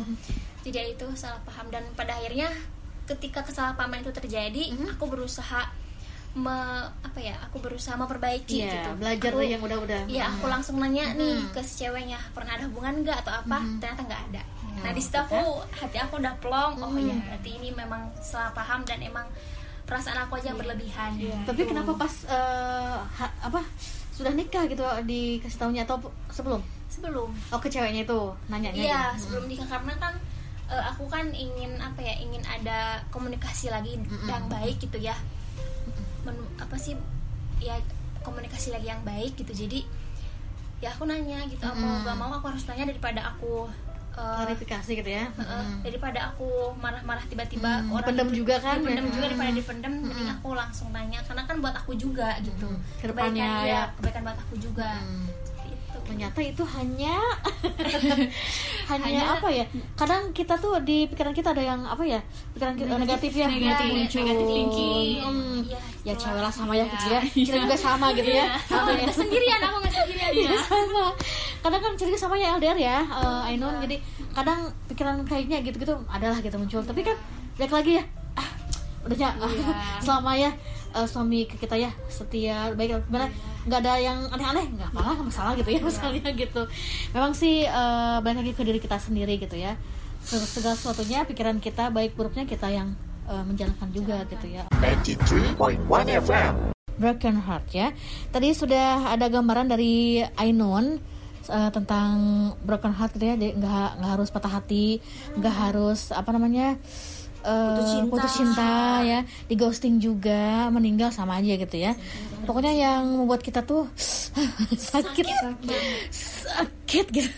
jadi 0.61 0.75
ya 0.75 0.85
itu 0.91 1.05
salah 1.13 1.37
paham 1.41 1.69
dan 1.69 1.85
pada 1.93 2.13
akhirnya 2.13 2.49
ketika 3.03 3.41
kesalahpahaman 3.41 4.01
itu 4.01 4.11
terjadi 4.11 4.63
Mm-hmm. 4.71 4.93
aku 4.93 5.05
berusaha 5.05 5.61
me, 6.31 6.55
apa 7.03 7.19
ya 7.19 7.35
aku 7.43 7.59
berusaha 7.59 7.93
memperbaiki 7.93 8.55
Iya, 8.57 8.71
gitu 8.71 8.89
belajar 8.95 9.31
Aku- 9.31 9.43
yang 9.43 9.59
udah-udah. 9.59 10.01
Iya, 10.07 10.31
aku 10.31 10.47
langsung 10.47 10.79
nanya 10.79 11.11
nih 11.11 11.43
ke 11.51 11.59
si 11.59 11.83
ceweknya 11.83 12.15
pernah 12.31 12.55
ada 12.55 12.63
hubungan 12.65 13.03
nggak 13.03 13.19
atau 13.19 13.33
apa? 13.35 13.59
Ternyata 13.77 14.01
nggak 14.01 14.21
ada. 14.31 14.41
Nah 14.79 14.91
di 14.91 15.03
situ 15.03 15.19
aku 15.19 15.41
hati 15.69 15.99
aku 15.99 16.15
udah 16.17 16.31
plong. 16.39 16.79
Oh 16.79 16.95
iya, 16.95 17.19
berarti 17.19 17.49
ini 17.53 17.69
memang 17.69 17.99
salah 18.17 18.47
paham 18.49 18.79
dan 18.81 19.03
emang 19.03 19.27
perasaan 19.83 20.23
aku 20.23 20.39
aja 20.39 20.47
yang 20.47 20.59
berlebihan 20.61 21.11
Tapi 21.43 21.61
kenapa 21.67 21.91
pas 21.95 22.13
eh, 22.23 22.95
ha- 22.95 23.35
apa 23.43 23.59
sudah 24.21 24.33
nikah 24.37 24.63
gitu 24.69 24.85
dikasih 25.09 25.57
tahunya 25.57 25.83
atau 25.89 25.97
sebelum? 26.29 26.61
sebelum 26.91 27.31
Oh 27.49 27.57
ke 27.57 27.71
ceweknya 27.71 28.05
itu 28.05 28.19
nanyanya. 28.51 28.77
Iya, 28.77 29.03
gitu. 29.15 29.21
sebelum 29.25 29.43
nikah 29.49 29.67
karena 29.67 29.93
kan 29.97 30.13
eh, 30.69 30.83
aku 30.93 31.09
kan 31.09 31.25
ingin 31.33 31.79
apa 31.81 31.99
ya, 32.03 32.15
ingin 32.21 32.43
ada 32.45 33.01
komunikasi 33.09 33.73
lagi 33.73 33.97
yang 34.29 34.45
baik 34.45 34.77
gitu 34.77 35.01
ya. 35.01 35.17
Men- 36.21 36.51
apa 36.61 36.77
sih 36.77 36.93
ya 37.57 37.79
komunikasi 38.21 38.69
lagi 38.69 38.93
yang 38.93 39.01
baik 39.01 39.33
gitu. 39.39 39.49
Jadi 39.65 39.81
ya 40.81 40.93
aku 40.93 41.09
nanya 41.09 41.45
gitu, 41.49 41.61
mau 41.77 42.01
gak 42.01 42.17
mau 42.17 42.33
aku 42.33 42.53
harus 42.53 42.65
nanya 42.65 42.89
daripada 42.89 43.21
aku 43.33 43.69
eh, 44.21 44.35
Klarifikasi 44.37 44.91
gitu 44.95 45.09
ya. 45.11 45.25
eh, 45.27 45.65
daripada 45.81 46.29
aku 46.29 46.45
marah-marah 46.77 47.25
tiba-tiba 47.25 47.71
Hmm, 47.81 47.89
orang 47.91 48.05
dipendam 48.05 48.29
juga 48.31 48.55
kan, 48.57 48.77
dipendam 48.77 49.05
ya. 49.05 49.11
juga 49.11 49.25
daripada 49.25 49.51
dipendam 49.51 49.93
mending 50.03 50.29
aku 50.31 50.49
langsung 50.53 50.89
nanya 50.89 51.19
karena 51.21 51.43
kan 51.43 51.55
buat 51.57 51.75
aku 51.75 51.91
juga 51.95 52.29
gitu 52.39 52.67
Ke 52.97 53.05
depannya, 53.07 53.41
kebaikan 53.41 53.65
ya. 53.65 53.73
ya 53.73 53.81
kebaikan 53.95 54.21
buat 54.23 54.39
aku 54.39 54.55
juga 54.57 54.89
itu 55.01 55.30
Ternyata 56.11 56.39
itu 56.43 56.63
hanya 56.75 57.15
hanya 58.91 59.39
apa 59.39 59.47
ya? 59.47 59.63
Kadang 59.95 60.35
kita 60.35 60.59
tuh 60.59 60.75
di 60.83 61.07
pikiran 61.07 61.31
kita 61.31 61.55
ada 61.55 61.63
yang 61.63 61.87
apa 61.87 62.03
ya? 62.03 62.19
Pikiran 62.51 62.75
kita 62.75 62.93
negatif, 62.99 63.31
ya 63.31 63.47
negatif, 63.47 63.87
muncul. 63.87 64.19
negatif 64.19 64.45
thinking. 64.45 65.15
Hmm, 65.23 65.59
Iya, 65.61 65.77
ya 66.03 66.13
itulah. 66.17 66.19
cewek 66.19 66.41
lah 66.41 66.53
sama 66.53 66.73
ya 66.75 66.85
ya. 67.07 67.19
Kita 67.23 67.57
juga 67.61 67.77
sama 67.77 68.05
gitu 68.11 68.27
ya. 68.27 68.45
sama 68.67 68.89
nggak 68.91 69.15
sendirian 69.15 69.59
aku 69.61 69.77
nggak 69.79 69.93
sendirian 69.95 70.29
Iya 70.35 70.51
sama. 70.59 71.05
Kadang 71.61 71.81
kan 71.85 71.93
cerita 71.95 72.17
sama 72.17 72.35
ya 72.35 72.57
LDR 72.57 72.75
ya, 72.75 72.97
Ainun. 73.47 73.79
Jadi 73.85 73.95
kadang 74.33 74.67
pikiran 74.91 75.15
kayaknya 75.23 75.63
gitu-gitu 75.63 75.95
adalah 76.09 76.43
gitu 76.43 76.57
muncul. 76.59 76.81
Tapi 76.83 77.01
kan 77.05 77.15
balik 77.55 77.71
lagi 77.71 77.91
ya, 78.01 78.03
ah 78.35 78.47
udahnya 79.05 79.29
selama 80.03 80.31
ya 80.33 80.49
eh, 80.91 81.07
suami 81.07 81.45
ke 81.45 81.55
kita 81.55 81.77
ya 81.77 81.91
setia 82.09 82.73
baik 82.73 82.99
gimana 83.07 83.29
nggak 83.61 83.79
ada 83.79 83.93
yang 83.95 84.19
aneh-aneh 84.27 84.65
nggak 84.71 84.89
apa-apa 84.89 85.11
nggak 85.13 85.27
masalah 85.27 85.53
gitu 85.53 85.69
ya 85.69 85.81
misalnya 85.83 86.29
gitu. 86.33 86.61
Memang 87.11 87.31
sih 87.31 87.61
eh, 87.61 88.17
balik 88.19 88.37
lagi 88.39 88.51
ke 88.51 88.63
diri 88.63 88.79
kita 88.79 88.97
sendiri 88.97 89.37
gitu 89.37 89.53
ya. 89.53 89.77
Se- 90.19 90.41
Segala 90.41 90.73
sesuatunya 90.73 91.23
pikiran 91.23 91.57
kita 91.57 91.89
baik 91.89 92.13
buruknya 92.13 92.43
kita 92.43 92.67
yang 92.67 92.93
eh, 93.25 93.43
menjalankan 93.43 93.89
juga 93.89 94.25
gitu 94.25 94.47
ya. 94.47 94.65
93.1 94.73 95.85
FM. 96.19 96.53
Broken 96.93 97.35
Heart 97.39 97.65
ya. 97.71 97.87
Tadi 98.27 98.49
sudah 98.51 99.09
ada 99.09 99.25
gambaran 99.25 99.67
dari 99.67 100.21
Ainun 100.35 101.01
eh, 101.43 101.69
tentang 101.71 102.13
broken 102.59 102.91
heart 102.91 103.13
gitu 103.13 103.25
ya. 103.25 103.35
Nggak 103.35 103.57
nggak 103.97 104.11
harus 104.11 104.29
patah 104.29 104.53
hati, 104.53 105.01
nggak 105.33 105.55
harus 105.55 106.09
apa 106.09 106.29
namanya 106.29 106.77
eh, 107.45 108.05
putus 108.07 108.31
cinta. 108.33 109.01
ya, 109.01 109.19
di 109.49 109.55
ghosting 109.57 109.97
juga, 109.97 110.69
meninggal 110.69 111.09
sama 111.09 111.37
aja 111.41 111.57
gitu 111.57 111.77
ya. 111.77 111.97
Pokoknya 112.45 112.73
yang 112.73 113.05
membuat 113.05 113.41
kita 113.45 113.61
tuh 113.61 113.89
sakit, 114.91 115.25
sakit 116.09 117.05
gitu. 117.11 117.31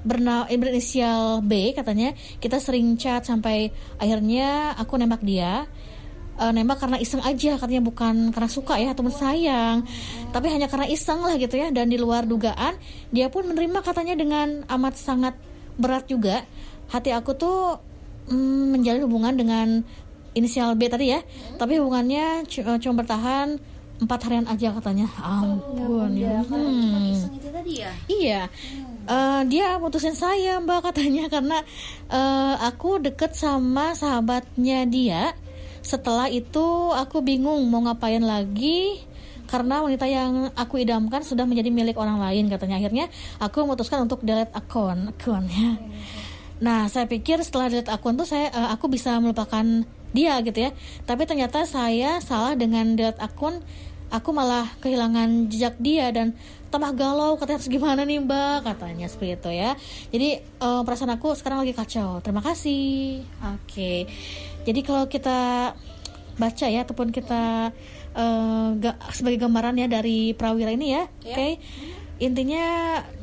Berna 0.00 0.48
berinisial 0.48 1.44
B 1.44 1.76
katanya. 1.76 2.16
Kita 2.40 2.56
sering 2.56 2.96
chat 2.96 3.28
sampai 3.28 3.68
akhirnya 4.00 4.72
aku 4.80 4.96
nembak 4.96 5.20
dia 5.20 5.68
Eh, 6.40 6.52
nembak 6.56 6.80
karena 6.80 6.96
iseng 6.96 7.20
aja 7.20 7.60
katanya 7.60 7.84
bukan 7.84 8.32
karena 8.32 8.48
suka 8.48 8.80
ya 8.80 8.96
teman 8.96 9.12
sayang. 9.12 9.84
Tapi 10.32 10.46
hanya 10.48 10.72
karena 10.72 10.88
iseng 10.88 11.20
lah 11.20 11.36
gitu 11.36 11.60
ya. 11.60 11.68
Dan 11.68 11.92
di 11.92 12.00
luar 12.00 12.24
dugaan 12.24 12.80
dia 13.12 13.28
pun 13.28 13.44
menerima 13.44 13.84
katanya 13.84 14.16
dengan 14.16 14.64
amat 14.64 14.96
sangat 14.96 15.36
berat 15.76 16.08
juga. 16.08 16.40
Hati 16.88 17.12
aku 17.12 17.36
tuh 17.36 17.76
mm, 18.32 18.72
menjalin 18.72 19.04
hubungan 19.04 19.36
dengan 19.36 19.68
inisial 20.32 20.72
B 20.80 20.88
tadi 20.88 21.12
ya. 21.12 21.20
Tapi 21.60 21.76
hubungannya 21.76 22.48
eh, 22.48 22.78
cuma 22.80 23.04
bertahan 23.04 23.60
empat 24.00 24.20
harian 24.24 24.48
aja 24.48 24.72
katanya. 24.80 25.12
Ampun 25.20 26.16
ya. 26.16 26.40
Hmm. 26.48 27.12
Iseng 27.12 27.36
itu 27.36 27.52
tadi 27.52 27.84
ya? 27.84 27.92
Iya, 28.08 28.42
Eh, 29.10 29.42
dia 29.50 29.74
putusin 29.76 30.14
saya 30.14 30.56
mbak 30.62 30.88
katanya. 30.88 31.28
Karena 31.34 31.58
eh, 32.08 32.54
aku 32.64 32.96
deket 32.96 33.36
sama 33.36 33.92
sahabatnya 33.92 34.88
dia. 34.88 35.36
Setelah 35.80 36.28
itu 36.28 36.92
aku 36.92 37.24
bingung 37.24 37.64
mau 37.72 37.80
ngapain 37.84 38.20
lagi 38.20 39.00
karena 39.50 39.82
wanita 39.82 40.06
yang 40.06 40.54
aku 40.54 40.78
idamkan 40.78 41.26
sudah 41.26 41.42
menjadi 41.42 41.74
milik 41.74 41.98
orang 41.98 42.22
lain 42.22 42.46
katanya. 42.46 42.78
Akhirnya 42.78 43.10
aku 43.42 43.66
memutuskan 43.66 44.06
untuk 44.06 44.22
delete 44.22 44.54
akun 44.54 45.10
akunnya. 45.10 45.82
Nah, 46.62 46.86
saya 46.86 47.08
pikir 47.10 47.42
setelah 47.42 47.66
delete 47.66 47.90
akun 47.90 48.14
tuh 48.14 48.28
saya 48.28 48.52
eh, 48.52 48.68
aku 48.70 48.86
bisa 48.86 49.18
melupakan 49.18 49.64
dia 50.14 50.38
gitu 50.46 50.70
ya. 50.70 50.70
Tapi 51.02 51.26
ternyata 51.26 51.66
saya 51.66 52.22
salah 52.22 52.54
dengan 52.54 52.94
delete 52.94 53.18
akun. 53.18 53.58
Aku 54.10 54.34
malah 54.34 54.66
kehilangan 54.82 55.46
jejak 55.46 55.78
dia 55.78 56.10
dan 56.10 56.34
tambah 56.66 56.90
galau 56.98 57.38
katanya 57.38 57.62
harus 57.62 57.70
gimana 57.70 58.02
nih 58.02 58.18
mbak 58.18 58.66
katanya 58.66 59.06
seperti 59.06 59.38
itu 59.38 59.50
ya. 59.54 59.70
Jadi 60.14 60.28
eh, 60.42 60.82
perasaan 60.86 61.14
aku 61.14 61.34
sekarang 61.34 61.66
lagi 61.66 61.74
kacau. 61.74 62.22
Terima 62.22 62.42
kasih. 62.42 63.22
Oke. 63.58 64.06
Jadi 64.62 64.80
kalau 64.80 65.04
kita 65.06 65.72
baca 66.36 66.66
ya 66.66 66.80
ataupun 66.80 67.08
kita 67.10 67.72
eh, 68.12 68.68
ga- 68.76 68.98
sebagai 69.10 69.40
gambaran 69.40 69.76
ya 69.76 69.86
dari 69.86 70.32
Prawira 70.32 70.68
ini 70.68 70.86
ya, 70.90 71.04
oke? 71.06 71.48
Intinya 72.18 72.64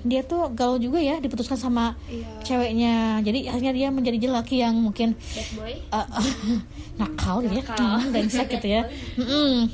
dia 0.01 0.23
tuh 0.23 0.49
galau 0.51 0.75
juga 0.75 0.97
ya 0.97 1.17
diputuskan 1.17 1.53
sama 1.55 1.93
ceweknya. 2.41 3.21
Jadi 3.21 3.45
akhirnya 3.45 3.69
dia 3.71 3.87
menjadi 3.87 4.17
lelaki 4.27 4.57
yang 4.57 4.73
mungkin 4.75 5.13
boy. 5.53 5.77
uh, 5.91 6.09
nakal 6.99 7.45
gitu 7.45 7.53
ya. 7.55 7.63
Hmm, 7.69 8.09
brengsek 8.09 8.47
gitu 8.51 8.67
ya. 8.67 8.89
Mm-mm. 9.15 9.69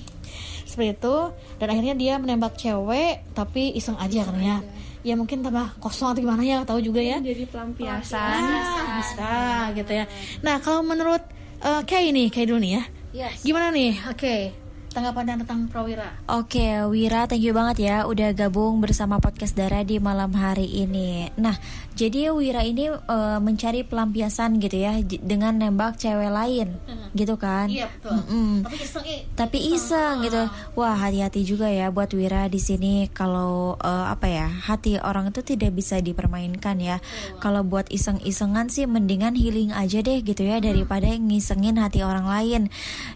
seperti 0.66 0.98
itu. 0.98 1.16
Dan 1.56 1.68
akhirnya 1.70 1.94
dia 1.94 2.14
menembak 2.18 2.58
cewek 2.58 3.24
tapi 3.32 3.72
iseng 3.72 3.96
aja 3.96 4.26
katanya. 4.26 4.60
ya 5.00 5.14
mungkin 5.14 5.40
tambah 5.40 5.76
kosong 5.78 6.12
atau 6.12 6.20
gimana 6.20 6.40
ya 6.42 6.64
tahu 6.64 6.80
juga 6.80 7.00
ya. 7.00 7.20
Jadi 7.20 7.44
pelampiasan. 7.46 8.40
Ah, 8.44 8.88
bisa 8.98 9.34
gitu 9.74 9.92
ya. 9.94 10.06
Nah 10.40 10.60
kalau 10.60 10.80
menurut 10.82 11.24
uh, 11.64 11.82
Kay 11.88 12.12
nih 12.12 12.28
Kay 12.30 12.46
dulu 12.46 12.60
nih 12.60 12.72
ya. 12.78 12.84
Yes. 13.14 13.46
Gimana 13.46 13.70
nih? 13.72 13.98
Oke 14.10 14.63
tanggapan 14.94 15.42
tentang 15.42 15.66
Prawira. 15.68 16.14
Oke, 16.30 16.86
Wira, 16.86 17.26
thank 17.26 17.42
you 17.42 17.52
banget 17.52 17.90
ya 17.90 18.06
udah 18.06 18.32
gabung 18.38 18.78
bersama 18.80 19.18
podcast 19.18 19.58
Dara 19.58 19.82
di 19.82 19.98
malam 19.98 20.30
hari 20.38 20.70
ini. 20.70 21.34
Nah, 21.42 21.58
jadi 21.98 22.30
Wira 22.30 22.62
ini 22.62 22.94
eh, 22.94 23.40
mencari 23.42 23.82
pelampiasan 23.82 24.62
gitu 24.62 24.78
ya 24.78 25.02
dengan 25.02 25.58
nembak 25.58 25.98
cewek 25.98 26.30
lain, 26.30 26.78
gitu 27.18 27.36
kan? 27.42 27.68
Iya 27.74 27.90
betul. 27.90 28.22
Mm-mm. 28.22 28.50
Tapi 28.70 28.78
iseng 28.78 29.06
eh, 29.10 29.22
Tapi 29.34 29.58
iseng 29.74 30.16
gitu. 30.22 30.42
Wah, 30.78 30.96
hati-hati 30.96 31.42
juga 31.42 31.68
ya 31.74 31.90
buat 31.90 32.14
Wira 32.14 32.46
di 32.46 32.62
sini 32.62 33.10
kalau 33.10 33.82
eh, 33.82 34.06
apa 34.14 34.30
ya, 34.30 34.48
hati 34.48 35.02
orang 35.02 35.34
itu 35.34 35.42
tidak 35.42 35.74
bisa 35.74 35.98
dipermainkan 35.98 36.78
ya. 36.78 37.02
Kalau 37.42 37.66
buat 37.66 37.90
iseng-isengan 37.90 38.70
sih 38.70 38.86
mendingan 38.86 39.34
healing 39.34 39.74
aja 39.74 40.06
deh 40.06 40.22
gitu 40.22 40.46
ya 40.46 40.62
daripada 40.62 41.10
ngisengin 41.10 41.82
hati 41.82 42.06
orang 42.06 42.30
lain. 42.30 42.62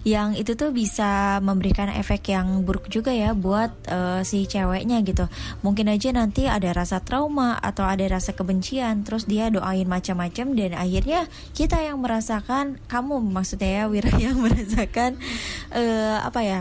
Yang 0.02 0.42
itu 0.42 0.52
tuh 0.58 0.74
bisa 0.74 1.38
memberikan 1.68 1.92
efek 1.92 2.32
yang 2.32 2.64
buruk 2.64 2.88
juga 2.88 3.12
ya 3.12 3.36
buat 3.36 3.76
eh, 3.92 4.24
si 4.24 4.48
ceweknya 4.48 5.04
gitu. 5.04 5.28
Mungkin 5.68 5.92
aja 5.92 6.16
nanti 6.16 6.48
ada 6.48 6.72
rasa 6.72 7.04
trauma 7.04 7.60
atau 7.60 7.84
ada 7.84 8.08
rasa 8.08 8.32
kebencian, 8.32 9.04
terus 9.04 9.28
dia 9.28 9.52
doain 9.52 9.84
macam-macam 9.84 10.56
dan 10.56 10.72
akhirnya 10.80 11.28
kita 11.52 11.84
yang 11.84 12.00
merasakan 12.00 12.80
kamu 12.88 13.20
maksudnya 13.20 13.84
ya 13.84 13.92
Wira 13.92 14.16
yang 14.32 14.40
merasakan 14.40 15.20
eh, 15.76 16.18
apa 16.24 16.40
ya 16.40 16.60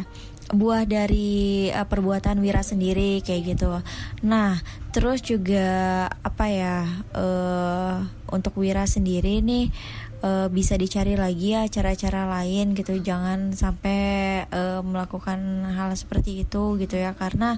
buah 0.50 0.90
dari 0.90 1.70
eh, 1.70 1.86
perbuatan 1.86 2.42
Wira 2.42 2.66
sendiri 2.66 3.22
kayak 3.22 3.54
gitu. 3.54 3.78
Nah, 4.26 4.58
terus 4.90 5.22
juga 5.22 6.10
apa 6.10 6.50
ya 6.50 6.82
eh 7.14 7.94
untuk 8.26 8.58
Wira 8.58 8.90
sendiri 8.90 9.38
nih 9.38 9.70
eh, 10.26 10.46
bisa 10.50 10.74
dicari 10.74 11.14
lagi 11.14 11.54
ya 11.54 11.62
cara-cara 11.70 12.26
lain 12.26 12.74
gitu. 12.74 12.98
Jangan 12.98 13.54
sampai 13.54 14.00
eh, 14.50 14.80
melakukan 14.82 15.38
hal 15.70 15.94
seperti 15.94 16.42
itu 16.42 16.74
gitu 16.82 16.98
ya 16.98 17.14
karena 17.14 17.54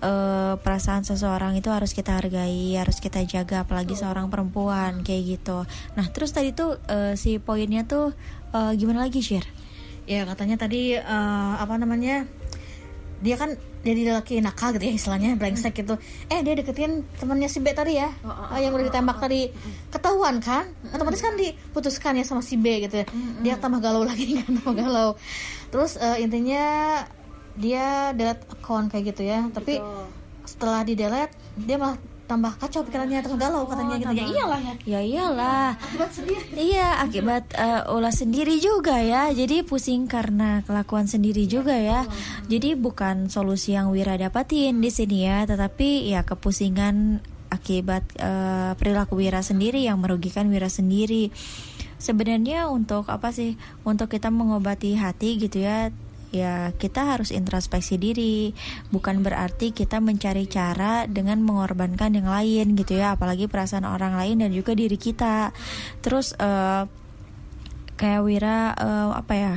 eh, 0.00 0.54
perasaan 0.56 1.04
seseorang 1.04 1.60
itu 1.60 1.68
harus 1.68 1.92
kita 1.92 2.16
hargai, 2.16 2.80
harus 2.80 2.98
kita 3.04 3.20
jaga 3.28 3.68
apalagi 3.68 3.92
seorang 3.92 4.32
perempuan 4.32 5.04
kayak 5.04 5.36
gitu. 5.36 5.68
Nah, 5.94 6.06
terus 6.08 6.32
tadi 6.32 6.56
tuh 6.56 6.80
eh, 6.88 7.14
si 7.20 7.36
poinnya 7.36 7.84
tuh 7.84 8.16
eh, 8.56 8.72
gimana 8.80 9.04
lagi, 9.04 9.20
Shir? 9.20 9.44
Ya 10.06 10.22
katanya 10.24 10.56
tadi 10.56 10.96
eh, 10.96 11.52
apa 11.60 11.76
namanya 11.76 12.24
dia 13.20 13.36
kan 13.40 13.56
jadi 13.86 14.18
laki 14.18 14.42
nakal 14.42 14.74
gitu 14.74 14.84
ya 14.84 14.94
istilahnya 14.98 15.38
brengsek 15.38 15.72
gitu. 15.72 15.94
Eh 16.26 16.42
dia 16.42 16.58
deketin 16.58 17.06
temannya 17.16 17.46
si 17.46 17.62
B 17.62 17.70
tadi 17.70 17.96
ya. 17.96 18.10
Eh, 18.52 18.60
yang 18.66 18.74
udah 18.74 18.86
ditembak 18.90 19.22
tadi. 19.22 19.48
ketahuan 19.88 20.42
kan? 20.42 20.66
Otomatis 20.90 21.22
kan 21.22 21.38
diputuskan 21.38 22.18
ya 22.18 22.24
sama 22.26 22.42
si 22.42 22.58
B 22.58 22.82
gitu 22.82 23.02
ya. 23.02 23.06
Dia 23.40 23.54
tambah 23.62 23.78
galau 23.78 24.02
lagi 24.02 24.34
kan 24.42 24.58
tambah 24.58 24.74
galau. 24.74 25.10
Terus 25.70 25.96
eh, 26.02 26.26
intinya 26.26 26.64
dia 27.56 28.12
delete 28.12 28.44
account 28.52 28.90
kayak 28.90 29.14
gitu 29.14 29.22
ya. 29.22 29.46
Tapi 29.54 29.78
setelah 30.42 30.82
di 30.82 30.98
delete 30.98 31.34
dia 31.54 31.78
malah 31.78 31.96
tambah 32.26 32.52
kacau 32.58 32.82
pikirannya 32.82 33.22
terus 33.22 33.38
galau 33.38 33.62
katanya 33.64 33.96
gitu 33.96 34.12
ya 34.12 34.26
iyalah 34.26 34.60
ya 34.60 34.74
Ya 34.84 35.00
iyalah. 35.00 35.68
akibat 35.74 36.10
sendiri 36.10 36.42
Iya, 36.52 36.88
akibat 37.00 37.44
eh, 37.54 37.82
ulah 37.88 38.10
sendiri 38.10 38.58
juga 38.58 38.98
ya. 38.98 39.30
Jadi 39.30 39.62
pusing 39.62 40.06
karena 40.06 40.60
kelakuan 40.62 41.06
sendiri 41.06 41.46
juga 41.46 41.72
ya. 41.72 42.02
Jadi 42.46 42.74
bukan 42.74 43.26
solusi 43.26 43.72
yang 43.72 43.90
Wira 43.90 44.14
dapatin 44.14 44.78
di 44.78 44.90
sini 44.90 45.24
ya, 45.24 45.46
tetapi 45.46 46.10
ya 46.10 46.22
kepusingan 46.22 47.22
akibat 47.48 48.02
eh, 48.18 48.72
perilaku 48.74 49.16
Wira 49.16 49.40
sendiri 49.40 49.82
yang 49.82 50.02
merugikan 50.02 50.50
Wira 50.50 50.66
sendiri. 50.66 51.30
Sebenarnya 51.96 52.68
untuk 52.68 53.08
apa 53.08 53.32
sih? 53.32 53.56
Untuk 53.80 54.12
kita 54.12 54.28
mengobati 54.28 54.98
hati 54.98 55.40
gitu 55.40 55.64
ya. 55.64 55.88
Ya, 56.42 56.70
kita 56.76 57.16
harus 57.16 57.32
introspeksi 57.32 57.96
diri. 57.96 58.52
Bukan 58.92 59.24
berarti 59.24 59.72
kita 59.72 60.04
mencari 60.04 60.44
cara 60.44 61.08
dengan 61.08 61.40
mengorbankan 61.40 62.12
yang 62.12 62.28
lain 62.28 62.76
gitu 62.76 63.00
ya, 63.00 63.16
apalagi 63.16 63.48
perasaan 63.48 63.88
orang 63.88 64.14
lain 64.14 64.44
dan 64.44 64.50
juga 64.52 64.76
diri 64.76 65.00
kita. 65.00 65.56
Terus 66.04 66.36
eh, 66.36 66.84
kayak 67.96 68.22
Wira 68.22 68.76
eh, 68.76 69.10
apa 69.16 69.34
ya 69.34 69.54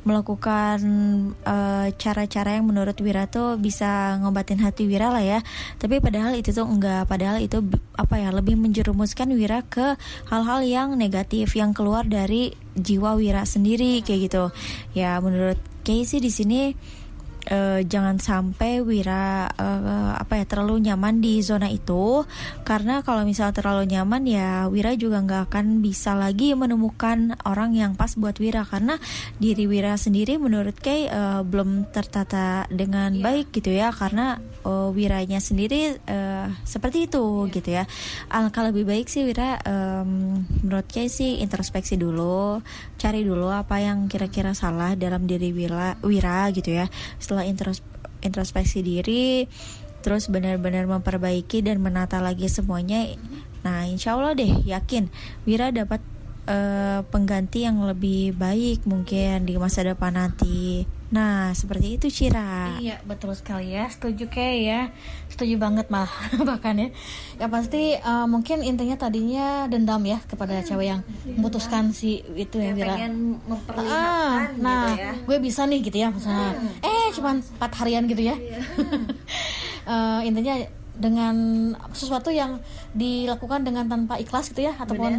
melakukan 0.00 0.80
eh, 1.44 1.86
cara-cara 2.00 2.56
yang 2.56 2.72
menurut 2.72 2.96
Wira 3.04 3.28
tuh 3.28 3.60
bisa 3.60 4.16
ngobatin 4.24 4.56
hati 4.64 4.88
Wira 4.88 5.12
lah 5.12 5.20
ya 5.20 5.38
tapi 5.76 6.00
padahal 6.00 6.40
itu 6.40 6.56
tuh 6.56 6.64
enggak 6.64 7.04
padahal 7.04 7.36
itu 7.44 7.60
apa 8.00 8.16
ya 8.16 8.32
lebih 8.32 8.56
menjerumuskan 8.56 9.28
Wira 9.36 9.60
ke 9.68 10.00
hal-hal 10.32 10.64
yang 10.64 10.88
negatif 10.96 11.52
yang 11.52 11.76
keluar 11.76 12.08
dari 12.08 12.56
jiwa 12.80 13.20
Wira 13.20 13.44
sendiri 13.44 14.00
kayak 14.00 14.20
gitu 14.32 14.44
ya 14.96 15.20
menurut 15.20 15.60
Kay 15.90 16.06
sih 16.06 16.22
di 16.22 16.30
sini 16.30 16.70
eh, 17.50 17.82
jangan 17.82 18.22
sampai 18.22 18.78
Wira 18.78 19.50
eh, 19.50 20.12
apa 20.14 20.38
ya 20.38 20.46
terlalu 20.46 20.86
nyaman 20.86 21.18
di 21.18 21.42
zona 21.42 21.66
itu. 21.66 22.22
Karena 22.62 23.02
kalau 23.02 23.26
misalnya 23.26 23.58
terlalu 23.58 23.90
nyaman 23.90 24.22
ya 24.22 24.70
Wira 24.70 24.94
juga 24.94 25.18
nggak 25.18 25.50
akan 25.50 25.82
bisa 25.82 26.14
lagi 26.14 26.54
menemukan 26.54 27.34
orang 27.42 27.74
yang 27.74 27.98
pas 27.98 28.14
buat 28.14 28.38
Wira. 28.38 28.62
Karena 28.62 29.02
diri 29.42 29.66
Wira 29.66 29.98
sendiri 29.98 30.38
menurut 30.38 30.78
Kay 30.78 31.10
eh, 31.10 31.42
belum 31.42 31.90
tertata 31.90 32.70
dengan 32.70 33.18
baik 33.18 33.50
gitu 33.50 33.74
ya. 33.74 33.90
Karena 33.90 34.38
eh, 34.64 34.88
Wiranya 34.92 35.38
sendiri 35.40 35.96
eh, 35.96 36.48
seperti 36.64 37.06
itu 37.08 37.48
gitu 37.48 37.68
ya. 37.68 37.84
Alangkah 38.32 38.68
lebih 38.68 38.84
baik 38.84 39.06
sih 39.08 39.24
Wira 39.24 39.60
em, 39.64 40.42
menurut 40.64 40.86
Kay 40.88 41.08
sih 41.08 41.40
introspeksi 41.40 41.96
dulu 42.00 42.60
cari 43.00 43.24
dulu 43.24 43.48
apa 43.48 43.80
yang 43.80 44.06
kira-kira 44.06 44.52
salah 44.52 44.96
dalam 44.96 45.24
diri 45.24 45.52
Wira, 45.52 45.96
Wira 46.04 46.48
gitu 46.52 46.72
ya. 46.74 46.86
Setelah 47.16 47.44
intros- 47.48 47.84
introspeksi 48.20 48.84
diri 48.84 49.48
terus 50.00 50.32
benar-benar 50.32 50.88
memperbaiki 50.88 51.60
dan 51.60 51.80
menata 51.84 52.24
lagi 52.24 52.48
semuanya 52.48 53.04
nah 53.60 53.84
insya 53.84 54.16
Allah 54.16 54.32
deh 54.32 54.64
yakin 54.64 55.12
Wira 55.44 55.68
dapat 55.68 56.00
eh, 56.48 57.04
pengganti 57.04 57.68
yang 57.68 57.84
lebih 57.84 58.32
baik 58.32 58.88
mungkin 58.88 59.44
di 59.44 59.60
masa 59.60 59.84
depan 59.84 60.16
nanti 60.16 60.88
nah 61.10 61.50
seperti 61.50 61.98
itu 61.98 62.06
Cira. 62.06 62.78
Iya 62.78 63.02
betul 63.02 63.34
sekali 63.34 63.74
ya. 63.74 63.90
Setuju 63.90 64.30
kayak 64.30 64.56
ya. 64.62 64.80
Setuju 65.26 65.58
banget 65.58 65.90
malah 65.90 66.10
bahkan 66.48 66.78
ya. 66.78 66.88
Ya 67.42 67.46
pasti 67.50 67.98
eh, 67.98 68.26
mungkin 68.30 68.62
intinya 68.62 68.94
tadinya 68.94 69.66
dendam 69.66 70.02
ya 70.06 70.22
kepada 70.24 70.62
cewek 70.62 70.86
yang 70.86 71.00
memutuskan 71.26 71.90
si 71.90 72.22
itu 72.38 72.62
ya 72.62 72.70
Wira 72.72 72.94
Ah, 73.90 74.54
nah 74.56 74.94
gue 75.26 75.36
bisa 75.42 75.66
nih 75.66 75.82
gitu 75.82 75.98
ya 75.98 76.14
misalnya 76.14 76.54
eh 76.82 77.10
cuman 77.14 77.42
empat 77.42 77.72
harian 77.82 78.06
gitu 78.06 78.22
ya. 78.30 78.36
Eh, 79.90 80.20
intinya 80.28 80.54
dengan 80.94 81.34
sesuatu 81.96 82.28
yang 82.28 82.60
dilakukan 82.92 83.64
dengan 83.64 83.88
tanpa 83.88 84.20
ikhlas 84.20 84.52
gitu 84.52 84.68
ya 84.68 84.76
ataupun 84.76 85.18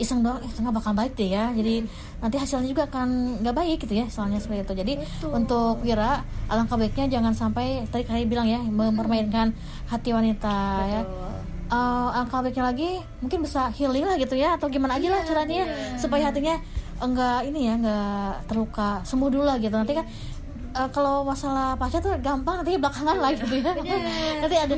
iseng 0.00 0.24
doang 0.24 0.40
eh, 0.40 0.48
nggak 0.48 0.74
bakal 0.74 0.92
baik 0.96 1.12
deh 1.16 1.30
ya. 1.32 1.52
Jadi 1.52 1.84
nanti 2.22 2.36
hasilnya 2.40 2.68
juga 2.68 2.88
akan 2.88 3.40
nggak 3.44 3.56
baik 3.56 3.78
gitu 3.84 3.94
ya 3.98 4.06
soalnya 4.08 4.40
seperti 4.40 4.64
itu. 4.64 4.74
Jadi 4.78 4.92
untuk 5.28 5.82
Wira 5.84 6.24
alangkah 6.48 6.80
baiknya 6.80 7.18
jangan 7.18 7.32
sampai 7.36 7.84
tadi 7.90 8.08
kalian 8.08 8.28
bilang 8.28 8.48
ya 8.48 8.60
mempermainkan 8.62 9.52
hati 9.88 10.14
wanita 10.14 10.56
ya. 10.88 11.00
Eh, 11.72 12.08
alangkah 12.12 12.44
baiknya 12.44 12.64
lagi 12.68 12.90
mungkin 13.24 13.48
bisa 13.48 13.72
healing 13.72 14.04
lah 14.04 14.20
gitu 14.20 14.36
ya 14.36 14.60
atau 14.60 14.68
gimana 14.68 15.00
aja 15.00 15.08
lah 15.08 15.24
caranya 15.24 15.64
ya, 15.64 15.66
supaya 15.96 16.28
hatinya 16.28 16.60
enggak 17.00 17.48
ini 17.48 17.64
ya 17.64 17.74
enggak 17.80 18.44
terluka 18.44 19.00
sembuh 19.08 19.28
dulu 19.32 19.44
lah 19.48 19.56
gitu. 19.56 19.72
Nanti 19.72 19.96
kan 19.96 20.04
eh, 20.72 20.88
kalau 20.90 21.22
masalah 21.22 21.76
pacar 21.76 22.00
tuh 22.00 22.16
gampang 22.20 22.60
nanti 22.60 22.76
belakangan 22.80 23.16
lah 23.20 23.30
gitu 23.36 23.54
ya 23.60 23.72
nanti 24.40 24.56
ada 24.56 24.74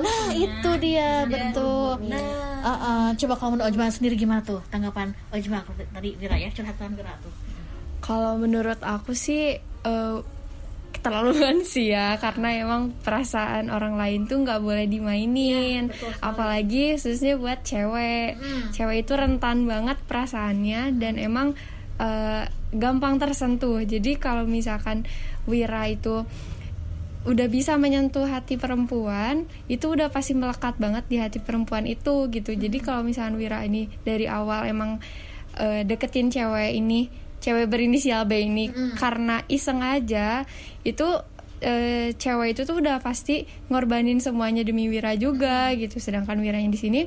nah 0.00 0.26
itu 0.32 0.70
dia 0.80 1.24
betul. 1.28 2.00
Eh, 2.66 2.68
eh, 2.68 3.08
coba 3.14 3.34
kalau 3.38 3.50
menurut 3.54 3.68
Ojma 3.70 3.92
sendiri 3.92 4.18
gimana 4.18 4.42
tuh 4.42 4.58
tanggapan 4.72 5.14
Ojma 5.30 5.62
tadi 5.94 6.18
Wira 6.18 6.36
ya? 6.40 6.50
Curhatan 6.50 6.98
Wira 6.98 7.14
tuh. 7.22 7.32
Kalau 8.02 8.38
menurut 8.38 8.80
aku 8.82 9.14
sih 9.14 9.58
eh, 9.60 10.16
keterlaluan 10.96 11.62
sih 11.62 11.92
ya 11.94 12.18
karena 12.18 12.56
emang 12.56 12.90
perasaan 13.04 13.70
orang 13.70 13.94
lain 13.94 14.26
tuh 14.26 14.42
nggak 14.42 14.58
boleh 14.58 14.90
dimainin. 14.90 15.94
Apalagi 16.18 16.98
khususnya 16.98 17.38
buat 17.38 17.62
cewek. 17.62 18.40
Cewek 18.74 19.06
itu 19.06 19.12
rentan 19.14 19.70
banget 19.70 20.00
perasaannya 20.10 20.98
dan 20.98 21.20
emang 21.20 21.54
eh, 22.00 22.44
gampang 22.74 23.16
tersentuh. 23.16 23.80
Jadi 23.82 24.20
kalau 24.20 24.44
misalkan 24.44 25.08
Wira 25.48 25.88
itu 25.88 26.26
udah 27.26 27.50
bisa 27.50 27.74
menyentuh 27.74 28.22
hati 28.30 28.54
perempuan 28.54 29.50
itu 29.66 29.90
udah 29.90 30.14
pasti 30.14 30.30
melekat 30.38 30.78
banget 30.78 31.10
di 31.10 31.18
hati 31.18 31.42
perempuan 31.42 31.82
itu 31.84 32.30
gitu. 32.30 32.54
Jadi 32.54 32.78
kalau 32.78 33.02
misalkan 33.02 33.34
Wira 33.34 33.66
ini 33.66 33.90
dari 34.06 34.30
awal 34.30 34.70
emang 34.70 35.02
eh, 35.58 35.82
deketin 35.82 36.30
cewek 36.30 36.78
ini 36.78 37.10
cewek 37.42 37.66
berinisial 37.70 38.26
B 38.26 38.46
ini 38.46 38.70
karena 38.96 39.42
iseng 39.50 39.82
aja 39.82 40.46
itu 40.86 41.06
eh, 41.60 42.14
cewek 42.14 42.56
itu 42.56 42.62
tuh 42.62 42.78
udah 42.78 43.02
pasti 43.02 43.46
ngorbanin 43.70 44.22
semuanya 44.22 44.62
demi 44.62 44.86
Wira 44.86 45.18
juga 45.18 45.74
gitu. 45.74 45.98
Sedangkan 45.98 46.38
Wira 46.38 46.62
yang 46.62 46.70
di 46.70 46.78
sini 46.78 47.00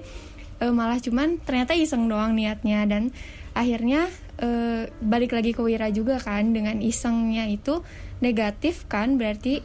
eh, 0.60 0.74
malah 0.76 1.00
cuman 1.00 1.40
ternyata 1.48 1.80
iseng 1.80 2.12
doang 2.12 2.36
niatnya 2.36 2.84
dan 2.92 3.16
akhirnya 3.56 4.12
eh, 4.40 4.84
balik 5.00 5.32
lagi 5.32 5.52
ke 5.52 5.60
Wira 5.60 5.88
juga 5.90 6.18
kan 6.18 6.50
dengan 6.50 6.80
isengnya 6.80 7.46
itu 7.46 7.84
negatif 8.20 8.84
kan 8.86 9.16
berarti 9.16 9.60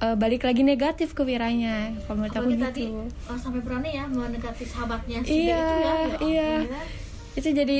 eh, 0.00 0.16
balik 0.16 0.44
lagi 0.44 0.62
negatif 0.62 1.12
ke 1.12 1.22
Wiranya. 1.22 1.92
Kalau 2.04 2.16
menurut 2.18 2.32
aku 2.34 2.48
gitu. 2.50 2.62
tadi 2.62 2.84
oh, 2.92 3.36
sampai 3.36 3.60
berani 3.60 3.90
ya 3.92 4.04
mendekati 4.06 4.64
sahabatnya 4.64 5.18
si 5.20 5.44
Iya, 5.44 5.60
itu 5.60 5.76
ya. 5.76 5.84
Ya 5.84 5.96
iya. 6.20 6.50
ampun, 6.56 6.72
ya. 6.72 6.82
itu 7.30 7.48
jadi 7.54 7.78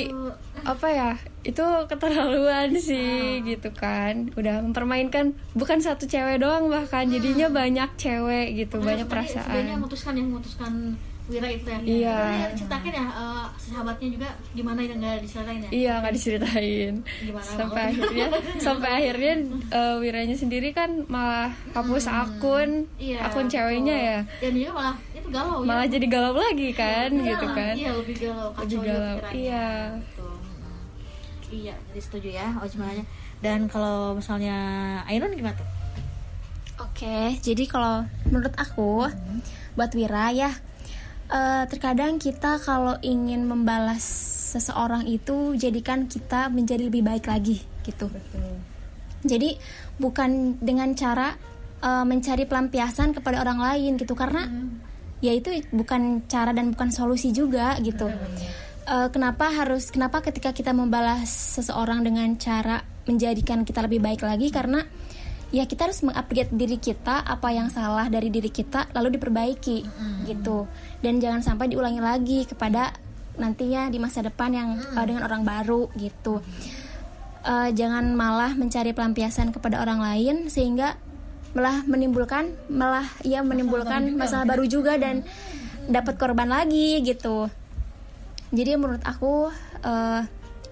apa 0.62 0.86
ya 0.88 1.10
itu 1.42 1.64
keterlaluan 1.88 2.70
sih 2.78 3.40
gitu 3.42 3.72
kan. 3.72 4.28
Udah 4.36 4.60
mempermainkan 4.60 5.32
bukan 5.52 5.80
satu 5.80 6.04
cewek 6.04 6.38
doang 6.38 6.68
bahkan 6.68 7.08
jadinya 7.08 7.48
banyak 7.50 7.88
cewek 7.96 8.54
gitu 8.54 8.78
banyak 8.78 9.04
Sebenarnya- 9.04 9.40
Sebenarnya 9.40 9.66
perasaan 9.66 9.80
memutuskan 9.80 10.12
yang 10.14 10.28
memutuskan 10.28 10.72
Wira 11.30 11.46
itu 11.48 11.62
ya. 11.64 11.78
Iya. 11.80 12.16
Sebenarnya 12.18 12.48
ceritakan 12.52 12.90
ya 12.90 13.06
eh, 13.06 13.46
sahabatnya 13.56 14.08
juga 14.10 14.28
gimana 14.50 14.78
yang 14.80 14.98
nggak 14.98 15.18
diceritain 15.22 15.60
ya. 15.60 15.70
iya 15.70 15.92
nggak 15.96 16.14
diceritain 16.14 16.94
Gimana 17.22 17.46
sampai 17.46 17.70
mau? 17.70 17.86
akhirnya 17.86 18.26
sampai 18.58 18.90
akhirnya 18.92 19.32
eh, 19.70 19.94
wiranya 19.96 20.34
sendiri 20.34 20.68
kan 20.70 20.90
malah 21.06 21.54
hapus 21.70 22.04
akun 22.04 22.70
Iya, 22.98 23.18
akun 23.22 23.46
ceweknya 23.46 23.94
ya 23.94 24.18
Dan 24.38 24.52
dia 24.52 24.70
malah 24.70 24.96
itu 25.10 25.28
galau 25.30 25.62
malah 25.62 25.86
ya. 25.86 25.92
jadi 25.94 26.06
galau 26.08 26.34
lagi 26.34 26.68
kan 26.72 27.08
gitu 27.14 27.46
kan 27.48 27.74
Iya 27.74 27.90
lebih 27.94 28.16
galau 28.18 28.48
kacau 28.50 28.66
lebih 28.66 28.78
galau 28.82 29.16
iya 29.30 29.68
Gitu. 29.94 30.26
Iya, 31.50 31.74
jadi 31.84 32.00
setuju 32.00 32.28
ya 32.32 32.46
Ojmanya. 32.56 33.02
Dan 33.38 33.66
kalau 33.66 34.14
misalnya 34.14 34.54
Ainun 35.04 35.30
gimana 35.32 35.54
tuh? 35.54 35.66
Oke, 36.80 37.34
jadi 37.38 37.64
kalau 37.66 38.02
menurut 38.24 38.54
aku 38.54 39.04
buat 39.72 39.90
Wira 39.92 40.30
ya 40.30 40.50
eh, 41.30 41.64
terkadang 41.70 42.18
kita 42.18 42.58
kalau 42.60 42.98
ingin 43.00 43.46
membalas 43.46 44.02
seseorang 44.50 45.06
itu 45.06 45.54
jadikan 45.54 46.10
kita 46.10 46.50
menjadi 46.50 46.90
lebih 46.90 47.06
baik 47.06 47.30
lagi 47.30 47.62
gitu. 47.86 48.10
Jadi 49.22 49.56
bukan 49.96 50.58
dengan 50.58 50.92
cara 50.98 51.38
eh, 51.80 52.04
mencari 52.04 52.44
pelampiasan 52.44 53.14
kepada 53.14 53.40
orang 53.40 53.62
lain 53.62 53.96
gitu. 53.96 54.18
Karena 54.18 54.50
ya 55.22 55.32
itu 55.36 55.52
bukan 55.70 56.26
cara 56.26 56.50
dan 56.50 56.74
bukan 56.74 56.90
solusi 56.90 57.30
juga 57.30 57.78
gitu. 57.78 58.10
Eh, 58.90 59.08
kenapa 59.14 59.54
harus 59.54 59.94
kenapa 59.94 60.18
ketika 60.18 60.50
kita 60.50 60.74
membalas 60.74 61.30
seseorang 61.30 62.02
dengan 62.02 62.34
cara 62.34 62.82
menjadikan 63.06 63.62
kita 63.62 63.86
lebih 63.86 64.02
baik 64.02 64.26
lagi? 64.26 64.50
Karena 64.50 64.82
ya 65.50 65.66
kita 65.66 65.90
harus 65.90 66.02
mengupgrade 66.06 66.54
diri 66.54 66.78
kita 66.78 67.26
apa 67.26 67.50
yang 67.50 67.70
salah 67.70 68.06
dari 68.06 68.30
diri 68.30 68.50
kita 68.54 68.86
lalu 68.94 69.18
diperbaiki 69.18 69.82
gitu 70.30 70.70
dan 71.00 71.20
jangan 71.20 71.40
sampai 71.40 71.72
diulangi 71.72 72.00
lagi 72.00 72.44
kepada 72.44 72.92
nantinya 73.40 73.88
di 73.88 73.96
masa 73.96 74.20
depan 74.20 74.52
yang 74.52 74.68
eh, 74.76 75.04
dengan 75.04 75.24
orang 75.24 75.42
baru 75.44 75.88
gitu. 75.96 76.44
Eh, 77.40 77.68
jangan 77.72 78.12
malah 78.12 78.52
mencari 78.52 78.92
pelampiasan 78.92 79.48
kepada 79.52 79.80
orang 79.80 80.00
lain 80.04 80.52
sehingga 80.52 81.00
malah 81.56 81.82
menimbulkan 81.82 82.54
malah 82.70 83.08
ya 83.26 83.42
menimbulkan 83.42 84.14
masalah 84.14 84.46
baru 84.46 84.70
juga 84.70 84.94
dan 85.00 85.26
dapat 85.88 86.20
korban 86.20 86.52
lagi 86.52 87.00
gitu. 87.00 87.48
Jadi 88.52 88.76
menurut 88.76 89.02
aku 89.02 89.48
eh, 89.82 90.20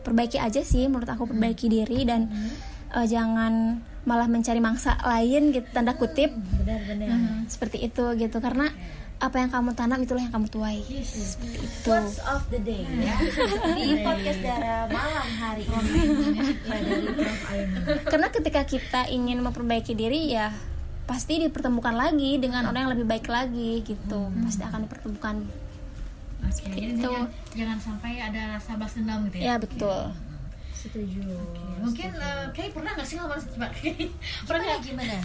perbaiki 0.05 0.37
aja 0.37 0.61
sih 0.61 0.87
menurut 0.87 1.09
aku 1.09 1.25
perbaiki 1.25 1.73
diri 1.73 2.05
dan 2.05 2.29
eh, 2.93 3.07
jangan 3.09 3.81
malah 4.05 4.25
mencari 4.25 4.61
mangsa 4.61 4.97
lain 5.05 5.57
gitu 5.57 5.69
tanda 5.73 5.97
kutip. 5.97 6.33
Benar-benar. 6.37 7.09
Hmm, 7.13 7.45
seperti 7.49 7.85
itu 7.89 8.05
gitu. 8.17 8.39
Karena 8.41 8.69
apa 9.19 9.35
yang 9.37 9.51
kamu 9.51 9.75
tanam 9.75 9.99
itulah 9.99 10.23
yang 10.23 10.31
kamu 10.31 10.47
tuai. 10.47 10.79
Seperti 11.03 11.59
itu. 11.59 11.83
Quotes 11.83 12.23
of 12.23 12.47
the 12.49 12.61
day 12.63 12.87
ya. 12.87 13.19
Di 13.75 13.99
podcast 14.01 14.41
Dara 14.41 14.87
malam 14.87 15.29
hari 15.35 15.67
ini. 15.67 15.91
Ya 16.63 16.79
dari 16.79 17.11
Prof 17.11 17.43
Ainun. 17.51 17.83
karena 18.07 18.29
ketika 18.31 18.63
kita 18.63 19.01
ingin 19.11 19.43
memperbaiki 19.43 19.93
diri 19.93 20.31
ya 20.31 20.55
pasti 21.05 21.41
dipertemukan 21.41 21.99
lagi 21.99 22.39
dengan 22.39 22.69
orang 22.69 22.87
yang 22.87 22.93
lebih 22.95 23.11
baik 23.11 23.27
lagi 23.27 23.83
gitu. 23.83 24.31
Pasti 24.47 24.63
akan 24.63 24.87
dipertemukan. 24.87 25.37
Oke, 26.39 26.71
jadi 26.71 26.95
Gitu. 26.95 27.03
jangan, 27.03 27.27
jangan 27.51 27.79
sampai 27.83 28.23
ada 28.23 28.55
rasa 28.55 28.79
balas 28.79 28.95
dendam 28.95 29.27
gitu 29.27 29.37
ya. 29.43 29.43
ya 29.43 29.55
betul. 29.59 30.01
Setuju. 30.71 31.27
Mungkin 31.83 32.15
eh, 32.15 32.47
kayak 32.55 32.71
pernah 32.71 32.95
nggak 32.95 33.03
sih 33.03 33.19
ngalamin 33.19 33.43
coba 33.51 33.67
pernah 34.47 34.63
nggak 34.63 34.81
Gimana? 34.87 35.17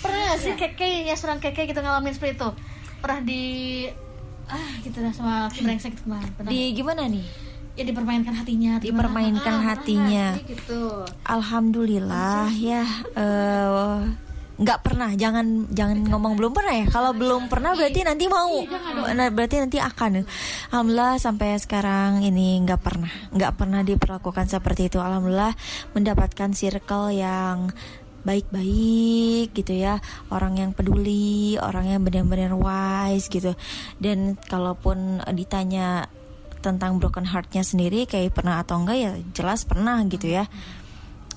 pernah 0.00 0.18
nggak 0.24 0.38
sih 0.40 0.52
keke 0.56 0.88
ya 1.04 1.12
seorang 1.12 1.44
keke 1.44 1.68
gitu 1.68 1.76
ngalamin 1.76 2.16
seperti 2.16 2.40
itu 2.40 2.50
pernah 2.98 3.20
di 3.24 3.44
ah 4.48 4.70
gitu 4.80 4.98
lah 5.04 5.12
sama 5.12 5.34
brengsek 5.52 5.96
gitu 5.96 6.08
kemarin 6.08 6.30
pernah. 6.36 6.50
Di 6.50 6.60
gimana 6.72 7.04
nih? 7.08 7.48
ya 7.78 7.86
dipermainkan 7.86 8.34
hatinya 8.34 8.82
Dipermainkan? 8.82 9.54
Ah, 9.54 9.64
hatinya. 9.72 10.26
sih 10.34 10.46
gitu. 10.50 11.06
Alhamdulillah 11.22 12.50
ya 12.50 12.82
eh, 13.14 14.02
nggak 14.58 14.82
pernah 14.82 15.14
jangan 15.14 15.70
jangan 15.70 16.02
ngomong 16.02 16.34
belum 16.34 16.50
pernah 16.50 16.74
ya. 16.74 16.86
Kalau 16.90 17.14
belum 17.14 17.46
pernah 17.46 17.78
berarti 17.78 18.02
nanti 18.02 18.26
mau. 18.26 18.66
Nah, 19.14 19.30
berarti 19.30 19.62
nanti 19.62 19.78
akan. 19.78 20.26
Alhamdulillah 20.74 21.22
sampai 21.22 21.54
sekarang 21.62 22.26
ini 22.26 22.58
nggak 22.66 22.82
pernah 22.82 23.12
nggak 23.30 23.52
pernah 23.54 23.86
diperlakukan 23.86 24.50
seperti 24.50 24.90
itu. 24.90 24.98
Alhamdulillah 24.98 25.54
mendapatkan 25.94 26.50
circle 26.58 27.14
yang 27.14 27.70
baik-baik 28.28 29.56
gitu 29.56 29.72
ya. 29.72 30.04
Orang 30.28 30.60
yang 30.60 30.76
peduli 30.76 31.56
orang 31.56 31.88
yang 31.88 32.04
benar-benar 32.04 32.52
wise 32.52 33.32
gitu. 33.32 33.56
Dan 33.96 34.36
kalaupun 34.36 35.24
ditanya 35.32 36.12
tentang 36.60 37.00
broken 37.00 37.24
heartnya 37.24 37.64
sendiri 37.64 38.04
kayak 38.04 38.36
pernah 38.36 38.60
atau 38.60 38.82
enggak 38.82 38.98
ya 39.00 39.10
jelas 39.32 39.64
pernah 39.64 40.04
gitu 40.04 40.28
ya. 40.28 40.44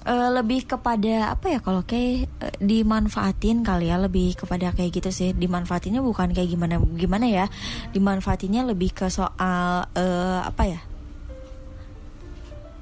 Eh, 0.02 0.30
lebih 0.34 0.66
kepada 0.66 1.38
apa 1.38 1.54
ya 1.54 1.60
kalau 1.62 1.86
kayak 1.86 2.26
eh, 2.42 2.56
dimanfaatin 2.58 3.62
kali 3.62 3.94
ya 3.94 4.02
lebih 4.02 4.34
kepada 4.34 4.74
kayak 4.74 4.98
gitu 4.98 5.14
sih. 5.14 5.30
Dimanfaatinnya 5.38 6.02
bukan 6.02 6.34
kayak 6.34 6.50
gimana 6.50 6.82
gimana 6.98 7.30
ya. 7.30 7.46
Dimanfaatinnya 7.94 8.66
lebih 8.66 8.98
ke 8.98 9.14
soal 9.14 9.86
eh, 9.94 10.42
apa 10.42 10.64
ya? 10.66 10.82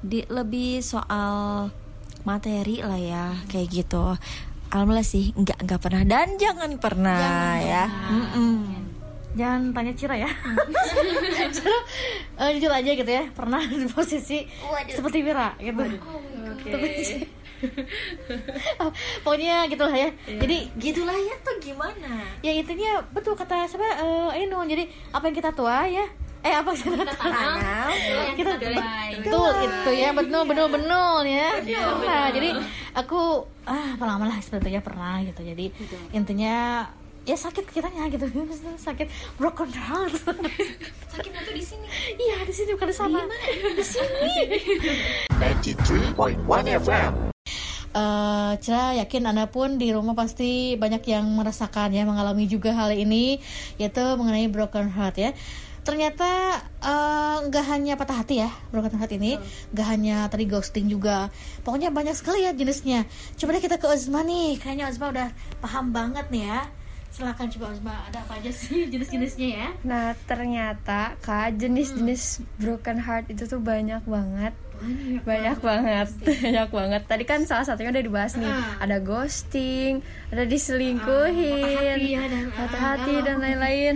Di 0.00 0.24
lebih 0.32 0.80
soal 0.80 1.68
materi 2.22 2.80
lah 2.80 2.96
ya 2.96 3.24
kayak 3.46 3.68
gitu. 3.70 4.16
Alhamdulillah 4.70 5.02
sih 5.02 5.32
nggak 5.32 5.58
nggak 5.64 5.80
pernah. 5.80 6.02
Dan 6.02 6.36
jangan 6.36 6.70
pernah 6.76 7.20
ya. 7.58 7.84
Mm-mm. 7.86 8.54
jangan 9.30 9.70
tanya 9.70 9.94
Cira 9.94 10.14
ya. 10.16 10.30
Cira 11.56 11.78
eh, 12.36 12.50
jujur 12.54 12.66
aja 12.68 12.90
gitu 12.90 13.06
ya 13.08 13.24
pernah 13.30 13.62
di 13.62 13.86
posisi 13.86 14.42
seperti 14.88 15.22
Wira 15.22 15.54
gitu. 15.56 15.78
Tapi- 16.66 17.38
pokoknya 19.22 19.68
gitulah 19.68 19.92
ya. 19.92 20.08
Jadi 20.26 20.56
gitulah 20.76 21.14
ya 21.14 21.34
tuh 21.40 21.56
gimana? 21.60 22.24
Ya 22.40 22.50
intinya 22.50 23.04
betul 23.10 23.36
kata 23.36 23.66
siapa? 23.66 23.84
Eh 24.00 24.40
Ainun. 24.40 24.64
Jadi 24.64 24.88
apa 25.10 25.28
yang 25.28 25.36
kita 25.36 25.52
tua 25.52 25.84
ya 25.86 26.04
eh 26.40 26.54
apa 26.56 26.72
yang 26.72 26.96
kita 26.96 27.14
tanam 27.20 27.56
kita 28.32 28.52
betul 29.20 29.52
itu 29.60 29.90
ya 29.92 30.10
betul 30.16 30.42
betul 30.48 30.66
betul 30.72 31.20
ya. 31.28 31.60
Nah 32.00 32.32
jadi 32.32 32.56
aku 32.96 33.44
ah 33.68 33.92
lama 34.00 34.24
lah 34.24 34.40
seperti 34.40 34.72
itu 34.72 34.76
ya 34.76 34.82
pernah 34.82 35.20
gitu. 35.20 35.44
Jadi 35.44 35.68
intinya 36.16 36.88
ya 37.28 37.36
sakit 37.36 37.68
kitanya 37.68 38.08
gitu. 38.08 38.24
Sakit 38.88 39.36
broken 39.36 39.68
heart. 39.68 40.16
Sakitnya 41.12 41.44
tuh 41.44 41.52
di 41.52 41.60
sini. 41.60 41.84
Iya 42.16 42.48
di 42.48 42.54
sini 42.56 42.70
bukan 42.72 42.88
di 42.88 42.96
sana. 42.96 43.20
Di 43.76 43.84
sini. 43.84 44.32
93.1 46.16 46.80
FM. 46.80 47.12
eh 47.90 48.52
Cira 48.62 48.94
yakin 49.02 49.28
Anda 49.28 49.50
pun 49.50 49.74
di 49.76 49.90
rumah 49.90 50.14
pasti 50.14 50.78
banyak 50.78 51.02
yang 51.10 51.26
merasakan 51.34 51.90
ya 51.90 52.06
mengalami 52.06 52.46
juga 52.46 52.70
hal 52.70 52.94
ini 52.94 53.42
yaitu 53.76 54.00
mengenai 54.16 54.48
broken 54.48 54.88
heart 54.88 55.20
ya. 55.20 55.30
Ternyata 55.80 56.28
eh, 56.78 57.36
nggak 57.46 57.64
hanya 57.66 57.94
patah 57.94 58.20
hati 58.20 58.38
ya 58.38 58.50
broken 58.68 58.94
heart 58.94 59.12
ini, 59.12 59.40
nggak 59.70 59.86
hanya 59.86 60.16
tadi 60.26 60.44
ghosting 60.44 60.86
juga. 60.86 61.32
Pokoknya 61.60 61.88
banyak 61.88 62.12
sekali 62.12 62.44
ya 62.44 62.52
jenisnya. 62.52 63.08
Coba 63.34 63.52
deh 63.52 63.62
kita 63.62 63.76
ke 63.76 63.86
Ozma 63.86 64.20
nih, 64.20 64.56
kayaknya 64.56 64.86
Ozma 64.86 65.08
udah 65.08 65.28
paham 65.58 65.90
banget 65.90 66.28
nih 66.28 66.44
ya. 66.46 66.60
Silakan 67.10 67.50
coba 67.50 67.74
Ozma, 67.74 67.94
ada 68.06 68.22
apa 68.22 68.38
aja 68.38 68.50
sih 68.50 68.86
jenis-jenisnya 68.92 69.48
ya? 69.50 69.68
Nah 69.82 70.14
ternyata 70.24 71.18
kak 71.18 71.56
jenis-jenis 71.56 72.22
broken 72.56 73.00
heart 73.00 73.26
itu 73.26 73.44
tuh 73.44 73.58
banyak 73.58 74.04
banget 74.04 74.54
banyak 75.20 75.60
banget 75.60 76.08
banyak 76.24 76.68
banget 76.72 77.02
tadi 77.04 77.28
kan 77.28 77.44
salah 77.44 77.68
satunya 77.68 77.92
udah 77.92 78.00
dibahas 78.00 78.32
nih 78.32 78.48
Ah. 78.48 78.80
ada 78.80 78.96
ghosting 78.96 80.00
ada 80.32 80.40
patah 80.40 80.40
hati 80.40 80.48
diselingkuhin 80.56 81.98
ya, 82.00 82.24
dan, 82.24 82.44
patah 82.48 82.80
ah, 82.80 82.88
hati 82.96 83.12
galau. 83.12 83.26
dan 83.28 83.36
lain-lain 83.44 83.94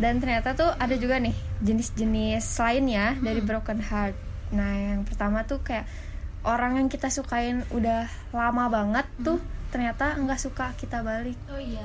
dan 0.00 0.16
ternyata 0.16 0.52
tuh 0.52 0.72
ada 0.72 0.96
juga 0.96 1.16
nih 1.16 1.32
jenis-jenis 1.60 2.40
lainnya 2.56 3.12
Hmm. 3.12 3.22
dari 3.22 3.40
broken 3.40 3.78
heart. 3.78 4.16
Nah 4.50 4.72
yang 4.74 5.04
pertama 5.04 5.44
tuh 5.44 5.60
kayak 5.60 5.84
orang 6.42 6.80
yang 6.80 6.88
kita 6.88 7.06
sukain 7.06 7.62
udah 7.68 8.08
lama 8.30 8.64
banget 8.66 9.04
tuh 9.20 9.36
ternyata 9.68 10.16
nggak 10.16 10.40
suka 10.40 10.72
kita 10.74 10.98
balik. 11.00 11.36
Oh 11.46 11.54
iya 11.54 11.84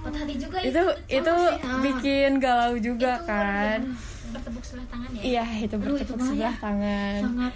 patah 0.00 0.18
hati 0.18 0.34
juga 0.38 0.58
itu 0.62 0.82
itu 1.10 1.34
bikin 1.82 2.38
galau 2.38 2.78
juga 2.78 3.20
kan. 3.20 3.98
bertepuk 4.28 4.60
sebelah 4.62 4.86
tangan 4.86 5.08
ya? 5.10 5.20
Iya 5.20 5.44
itu 5.58 5.74
Aduh, 5.74 5.96
itu 5.96 6.04
bertepuk 6.04 6.16
mah 6.16 6.26
sebelah 6.26 6.48
ya. 6.48 6.62
tangan. 6.62 7.20
Sangat. 7.22 7.52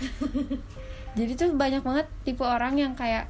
Jadi 1.21 1.33
tuh 1.35 1.49
banyak 1.53 1.83
banget 1.83 2.07
tipe 2.23 2.41
orang 2.41 2.75
yang 2.75 2.93
kayak 2.93 3.29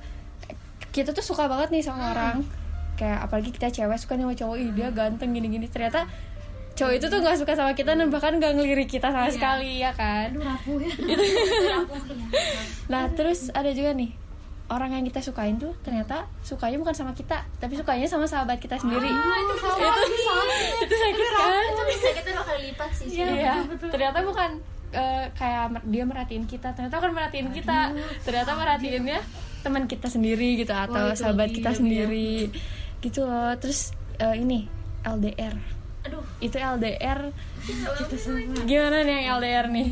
kita 0.89 1.11
tuh 1.11 1.21
suka 1.21 1.47
banget 1.47 1.69
nih 1.69 1.83
sama 1.83 2.11
orang. 2.11 2.47
Kayak 2.95 3.19
apalagi 3.21 3.51
kita 3.51 3.69
cewek 3.69 3.99
suka 3.99 4.15
nih 4.15 4.25
sama 4.25 4.35
cowok 4.37 4.57
ih 4.57 4.71
dia 4.73 4.89
ganteng 4.91 5.31
gini-gini. 5.31 5.67
Ternyata 5.67 6.07
cowok 6.73 6.93
itu 6.97 7.07
tuh 7.09 7.19
nggak 7.21 7.37
suka 7.39 7.53
sama 7.53 7.73
kita 7.77 7.93
dan 7.93 8.09
bahkan 8.09 8.33
nggak 8.41 8.53
ngelirik 8.57 8.89
kita 8.89 9.13
sama 9.13 9.29
sekali 9.29 9.85
ya 9.85 9.93
kan? 9.93 10.33
Aduh 10.33 10.45
rapuh 10.45 10.79
ya. 10.81 10.93
Nah 12.93 13.09
terus 13.13 13.53
ada 13.53 13.69
juga 13.73 13.93
nih 13.97 14.13
orang 14.73 14.97
yang 14.97 15.05
kita 15.05 15.21
sukain 15.21 15.61
tuh 15.61 15.77
ternyata 15.85 16.25
sukanya 16.41 16.81
bukan 16.81 16.97
sama 16.97 17.13
kita 17.13 17.45
tapi 17.61 17.77
sukanya 17.77 18.09
sama 18.09 18.25
sahabat 18.25 18.57
kita 18.57 18.81
sendiri. 18.81 19.09
Itu 19.09 19.55
bisa 19.61 20.33
itu 20.81 20.95
sakit 20.97 21.29
kan? 21.29 21.65
Itu 21.69 21.83
bisa 21.89 22.09
kita 22.17 22.29
dua 22.33 22.45
kali 22.49 22.61
lipat 22.73 22.91
sih 22.97 23.07
Iya, 23.13 23.55
ternyata 23.93 24.19
bukan 24.25 24.51
eh, 24.93 25.25
kayak 25.37 25.85
dia 25.89 26.05
merhatiin 26.05 26.45
kita, 26.45 26.77
ternyata 26.77 27.01
bukan 27.01 27.13
merhatiin 27.17 27.49
kita, 27.53 27.81
ternyata 28.25 28.51
merhatiinnya 28.57 29.21
teman 29.65 29.85
kita 29.89 30.09
sendiri 30.11 30.61
gitu 30.61 30.75
atau 30.75 31.13
itu 31.13 31.23
sahabat 31.23 31.49
kita 31.49 31.73
sendiri, 31.73 32.53
gitu 33.01 33.25
loh. 33.25 33.57
Terus 33.57 33.97
eh, 34.21 34.37
ini 34.37 34.69
LDR, 35.03 35.57
aduh. 36.03 36.25
Itu 36.43 36.57
LDR, 36.59 37.31
gitu 37.67 38.17
semua. 38.19 38.63
Gimana 38.67 38.97
nih 39.07 39.13
yang 39.15 39.27
LDR 39.39 39.67
nih? 39.71 39.89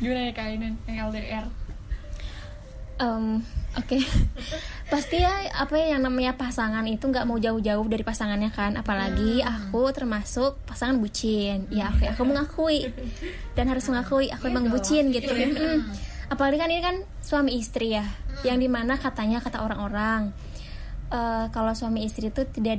Gimana 0.00 0.20
nih 0.28 0.34
kainan 0.36 0.74
yang 0.84 1.08
LDR? 1.08 1.46
Em, 3.00 3.40
oke. 3.80 3.96
Pasti 4.92 5.24
ya 5.24 5.32
apa 5.56 5.72
ya 5.80 5.96
yang 5.96 6.04
namanya 6.04 6.36
pasangan 6.36 6.84
itu 6.84 7.08
nggak 7.08 7.24
mau 7.24 7.40
jauh-jauh 7.40 7.86
dari 7.88 8.04
pasangannya 8.04 8.52
kan. 8.52 8.76
Apalagi 8.76 9.40
aku 9.40 9.88
termasuk 9.96 10.60
pasangan 10.68 11.00
bucin. 11.00 11.64
Ya 11.72 11.88
oke. 11.88 12.04
Aku 12.12 12.28
mengakui. 12.28 12.92
Dan 13.56 13.72
harus 13.72 13.88
mengakui 13.88 14.28
aku 14.28 14.52
emang 14.52 14.68
bucin 14.68 15.08
gitu. 15.16 15.32
Mm. 15.32 16.12
apalagi 16.30 16.62
kan 16.62 16.70
ini 16.70 16.82
kan 16.84 16.96
suami 17.24 17.56
istri 17.56 17.96
ya. 17.96 18.04
Yang 18.44 18.58
di 18.64 18.68
mana 18.68 19.00
katanya 19.00 19.40
kata 19.40 19.64
orang-orang 19.64 20.30
eh, 21.08 21.46
kalau 21.50 21.72
suami 21.72 22.04
istri 22.04 22.28
itu 22.28 22.44
tidak 22.52 22.76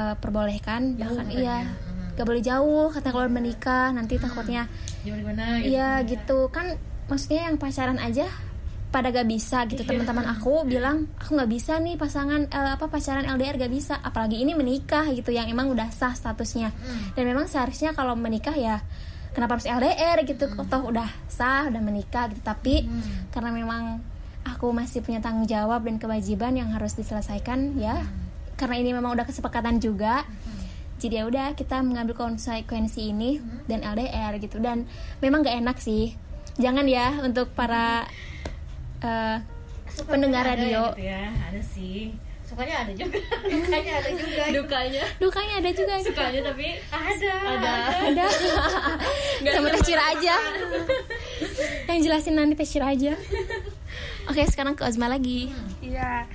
diperbolehkan 0.00 0.96
bahkan 0.96 1.28
iya 1.28 1.68
gak 2.20 2.26
boleh 2.28 2.44
jauh 2.44 2.88
katanya 2.92 3.14
kalau 3.16 3.28
menikah 3.32 3.86
nanti 3.96 4.20
takutnya 4.20 4.68
gimana 5.00 5.20
gimana 5.24 5.44
gitu. 5.64 5.68
Iya 5.72 5.90
gitu. 6.04 6.38
Kan 6.52 6.76
maksudnya 7.08 7.48
yang 7.48 7.56
pacaran 7.56 7.96
aja 7.96 8.28
pada 8.92 9.08
gak 9.08 9.24
bisa 9.24 9.64
gitu. 9.64 9.80
Teman-teman 9.88 10.28
aku 10.28 10.68
bilang 10.68 11.08
aku 11.16 11.38
nggak 11.38 11.48
bisa 11.48 11.80
nih 11.80 11.96
pasangan 11.96 12.50
eh, 12.52 12.70
apa 12.76 12.92
pacaran 12.92 13.24
LDR 13.24 13.56
gak 13.56 13.72
bisa. 13.72 13.96
Apalagi 14.04 14.36
ini 14.36 14.52
menikah 14.52 15.08
gitu. 15.16 15.32
Yang 15.32 15.56
emang 15.56 15.72
udah 15.72 15.88
sah 15.94 16.12
statusnya. 16.12 16.74
Dan 17.16 17.24
memang 17.24 17.48
seharusnya 17.48 17.96
kalau 17.96 18.12
menikah 18.18 18.52
ya 18.52 18.84
kenapa 19.32 19.56
harus 19.56 19.64
LDR 19.70 20.20
gitu? 20.28 20.44
Toh 20.50 20.82
udah 20.92 21.08
sah 21.30 21.72
udah 21.72 21.80
menikah 21.80 22.28
gitu. 22.28 22.44
Tapi 22.44 22.84
karena 23.32 23.48
memang 23.48 24.02
aku 24.44 24.72
masih 24.76 25.00
punya 25.00 25.24
tanggung 25.24 25.48
jawab 25.48 25.88
dan 25.88 25.96
kewajiban 25.96 26.52
yang 26.52 26.68
harus 26.76 26.96
diselesaikan 27.00 27.80
ya 27.80 28.04
karena 28.60 28.76
ini 28.76 28.92
memang 28.92 29.16
udah 29.16 29.24
kesepakatan 29.24 29.80
juga. 29.80 30.28
Jadi 31.00 31.16
ya 31.16 31.24
udah 31.24 31.56
kita 31.56 31.80
mengambil 31.80 32.12
konsekuensi 32.12 33.08
ini 33.08 33.40
dan 33.64 33.80
LDR 33.80 34.36
gitu. 34.36 34.60
Dan 34.60 34.84
memang 35.24 35.40
gak 35.40 35.56
enak 35.56 35.80
sih. 35.80 36.12
Jangan 36.60 36.84
ya 36.84 37.24
untuk 37.24 37.56
para 37.56 38.04
eh, 39.00 39.40
pendengar 40.04 40.44
Ada 40.44 40.60
radio. 40.60 40.82
gitu 40.92 41.08
ya 41.08 41.32
ada 41.48 41.60
sih. 41.64 42.12
Sukanya 42.44 42.84
ada 42.84 42.92
juga. 42.92 43.16
Dukanya 43.54 43.92
ada 44.02 44.10
juga. 44.12 44.42
Dukanya, 44.50 45.02
dukanya 45.22 45.54
ada 45.62 45.70
juga. 45.70 45.94
Gitu. 46.02 46.08
sukanya 46.12 46.40
tapi 46.52 46.66
ada. 46.92 47.32
ada. 47.46 47.72
ada. 48.10 48.24
Sama 49.56 49.68
teh 49.72 49.82
Cira 49.86 50.04
aja. 50.12 50.34
Yang 51.88 51.98
jelasin 52.04 52.34
nanti 52.36 52.54
teh 52.58 52.68
Cira 52.68 52.92
aja. 52.92 53.16
Oke 54.28 54.42
sekarang 54.50 54.76
ke 54.76 54.82
Ozma 54.84 55.08
lagi. 55.08 55.48
Iya. 55.80 56.28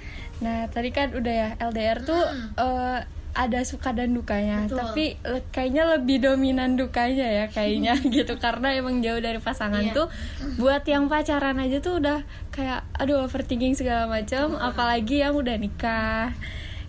Nah, 0.45 0.69
tadi 0.69 0.89
kan 0.89 1.09
udah 1.11 1.33
ya 1.33 1.49
LDR 1.59 1.99
tuh 2.01 2.21
eh, 2.55 2.99
ada 3.35 3.59
suka 3.63 3.91
dan 3.91 4.13
dukanya, 4.13 4.63
Betul. 4.63 4.79
tapi 4.79 5.05
le- 5.21 5.43
kayaknya 5.49 5.83
lebih 5.91 6.23
dominan 6.23 6.77
dukanya 6.77 7.27
ya 7.27 7.45
kayaknya 7.47 7.91
gitu 8.15 8.37
karena 8.37 8.71
emang 8.71 9.01
jauh 9.01 9.19
dari 9.19 9.37
pasangan 9.37 9.81
Iya. 9.81 9.91
tuh 9.91 10.07
buat 10.55 10.85
yang 10.85 11.09
pacaran 11.09 11.57
aja 11.57 11.77
tuh 11.79 11.99
udah 11.99 12.23
kayak 12.49 12.87
aduh 12.93 13.25
overthinking 13.25 13.73
segala 13.73 14.07
macam, 14.07 14.55
apalagi 14.55 15.19
yang 15.19 15.33
udah 15.33 15.57
nikah. 15.57 16.31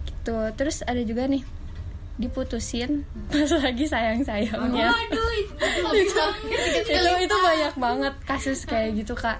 Gitu. 0.04 0.38
Terus 0.52 0.82
ada 0.82 1.00
juga 1.00 1.26
nih 1.26 1.42
diputusin 2.16 3.02
pas 3.26 3.50
lagi 3.58 3.84
sayang-sayangnya. 3.84 4.88
aduh 4.88 5.30
itu 5.34 6.22
itu 7.18 7.36
banyak 7.36 7.74
banget 7.76 8.14
kasus 8.22 8.64
kayak 8.64 8.96
gitu 8.96 9.12
kak 9.12 9.36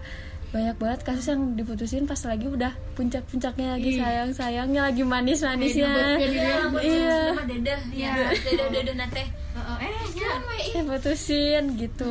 banyak 0.55 0.77
banget 0.79 1.01
kasus 1.03 1.27
yang 1.35 1.59
diputusin 1.59 2.07
pas 2.07 2.19
lagi 2.23 2.47
udah 2.47 2.71
puncak-puncaknya 2.95 3.77
lagi 3.77 3.99
sayang 3.99 4.31
sayangnya 4.31 4.87
lagi 4.87 5.03
manis 5.03 5.43
manisnya 5.43 6.17
iya. 6.23 7.35
dadah 7.35 7.81
ya 7.91 8.13
dadah 8.31 8.69
dadah 8.71 8.95
nate. 8.95 9.25
Heeh, 9.27 9.77
eh 9.83 9.97
ya. 10.15 10.33
diputusin 10.81 11.63
gitu. 11.81 12.11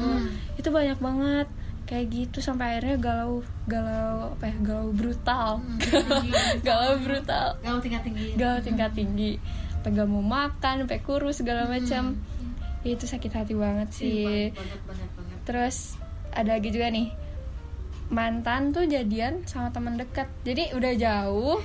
Itu 0.60 0.70
banyak 0.74 1.00
banget. 1.00 1.48
Kayak 1.86 2.06
gitu 2.12 2.38
sampai 2.42 2.76
akhirnya 2.76 2.98
galau 2.98 3.46
galau 3.70 4.34
apa 4.36 4.50
ya? 4.50 4.56
Galau 4.60 4.90
brutal. 4.92 5.62
Galau 6.68 6.98
brutal. 6.98 7.48
Galau 7.62 7.80
tingkat 7.80 8.02
tinggi. 8.04 8.34
Galau 8.36 8.60
tingkat 8.60 8.92
tinggi. 8.98 9.32
Gak 9.86 10.10
mau 10.10 10.26
makan 10.26 10.86
sampai 10.86 11.00
kurus 11.06 11.46
segala 11.46 11.70
macam. 11.70 12.18
Itu 12.82 13.06
sakit 13.06 13.32
hati 13.32 13.54
banget 13.54 13.90
sih. 13.94 14.50
banget 14.50 14.82
banget 14.90 15.10
banget. 15.14 15.38
Terus 15.46 15.78
ada 16.34 16.58
lagi 16.58 16.74
juga 16.74 16.90
nih 16.90 17.25
mantan 18.08 18.70
tuh 18.70 18.84
jadian 18.84 19.42
sama 19.44 19.70
teman 19.70 19.96
dekat. 19.96 20.30
Jadi 20.42 20.70
udah 20.72 20.94
jauh, 20.94 21.58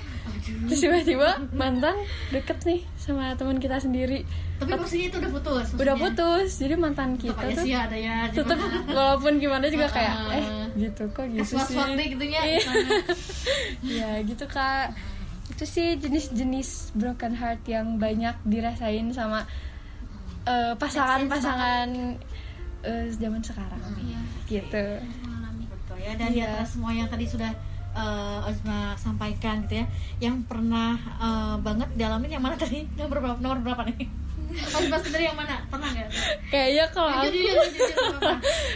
terus 0.64 0.80
tiba-tiba 0.80 1.28
mantan 1.52 1.92
deket 2.30 2.56
nih 2.62 2.80
sama 2.96 3.32
teman 3.34 3.56
kita 3.56 3.76
sendiri. 3.76 4.24
tapi 4.56 4.72
maksudnya 4.74 5.08
itu 5.08 5.16
udah 5.16 5.32
putus 5.32 5.66
Udah 5.72 5.94
maksudnya. 5.94 6.00
putus. 6.02 6.48
Jadi 6.54 6.74
mantan 6.76 7.10
kita 7.14 7.32
Tetap 7.34 7.44
aja 7.46 7.54
tuh 7.54 7.64
sih 7.64 7.72
ada 7.74 7.96
ya 7.96 8.16
tetep 8.28 8.58
walaupun 8.90 9.32
gimana 9.36 9.64
juga 9.66 9.88
kayak 9.88 10.14
eh 10.30 10.44
gitu 10.78 11.02
kok 11.10 11.26
gitu 11.26 11.56
sih. 11.56 11.76
gitu 12.10 12.24
ya 12.26 12.42
Iya. 12.42 12.60
ya 13.96 14.10
gitu 14.22 14.44
kak. 14.46 14.92
Itu 15.50 15.64
sih 15.64 15.96
jenis-jenis 15.96 16.92
broken 16.92 17.32
heart 17.34 17.64
yang 17.64 17.96
banyak 17.96 18.36
dirasain 18.44 19.08
sama 19.12 19.48
eh, 20.44 20.72
pasangan-pasangan 20.74 21.88
eh, 22.82 23.06
zaman 23.10 23.40
sekarang. 23.40 23.80
Gitu. 24.44 24.84
Ya 26.00 26.12
dan 26.14 26.28
di 26.28 26.38
Iya. 26.38 26.48
antara 26.50 26.64
semua 26.64 26.90
yang 26.90 27.06
tadi 27.06 27.24
sudah 27.24 27.52
eh, 27.90 28.38
Ozma 28.44 28.94
sampaikan 28.94 29.60
gitu 29.62 29.74
ya 29.76 29.86
yang 30.20 30.40
pernah 30.42 30.94
eh, 31.16 31.56
banget 31.58 31.88
dialamin 31.94 32.30
yang 32.30 32.40
mana 32.40 32.54
tadi 32.54 32.86
nomor 32.96 33.18
berapa 33.18 33.38
nomor 33.38 33.58
berapa 33.60 33.82
nih 33.84 34.08
Ozma 34.50 34.96
sendiri 34.96 35.24
yang 35.24 35.34
mana 35.34 35.62
pernah 35.64 35.88
nggak 35.88 36.08
Kayaknya 36.48 36.84
kalau 36.88 37.10
aku 37.12 37.26
jujur 37.28 37.54
jujur 37.54 37.66
jujur 37.70 37.86
nggak 37.86 38.18
apa-apa. 38.18 38.32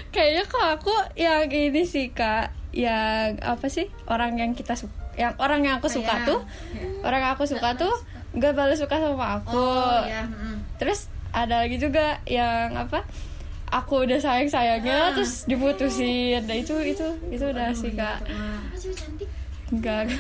Kayaknya 0.09 0.45
kalau 0.47 0.69
aku 0.73 0.95
yang 1.15 1.43
ini 1.47 1.83
sih 1.85 2.07
kak, 2.09 2.47
yang 2.71 3.35
apa 3.41 3.67
sih 3.67 3.91
orang 4.07 4.35
yang 4.35 4.53
kita 4.53 4.75
suka, 4.75 4.95
yang 5.15 5.35
orang 5.37 5.63
yang 5.63 5.75
aku 5.77 5.89
suka 5.89 6.15
Kayak- 6.15 6.29
tuh, 6.29 6.41
orang 7.03 7.21
yang 7.21 7.33
aku 7.33 7.45
suka 7.45 7.75
tuh 7.75 7.91
nggak 8.31 8.51
balas 8.53 8.79
suka 8.79 8.99
sama 8.99 9.39
aku. 9.39 9.51
oh 9.53 10.03
ya 10.05 10.23
mm. 10.23 10.79
Terus 10.79 11.07
ada 11.31 11.63
lagi 11.63 11.75
juga 11.77 12.23
yang 12.25 12.71
apa? 12.77 13.03
Aku 13.71 14.05
udah 14.05 14.19
sayang 14.21 14.51
sayangnya 14.51 15.15
terus 15.15 15.47
diputusin. 15.49 16.45
Nah 16.45 16.57
itu 16.57 16.75
itu 16.85 17.07
itu 17.31 17.45
udah 17.45 17.71
sih 17.73 17.93
kak. 17.95 18.25
Wah, 18.27 18.61
masih 18.73 18.93
cantik 18.93 19.31
Enggak. 19.73 20.13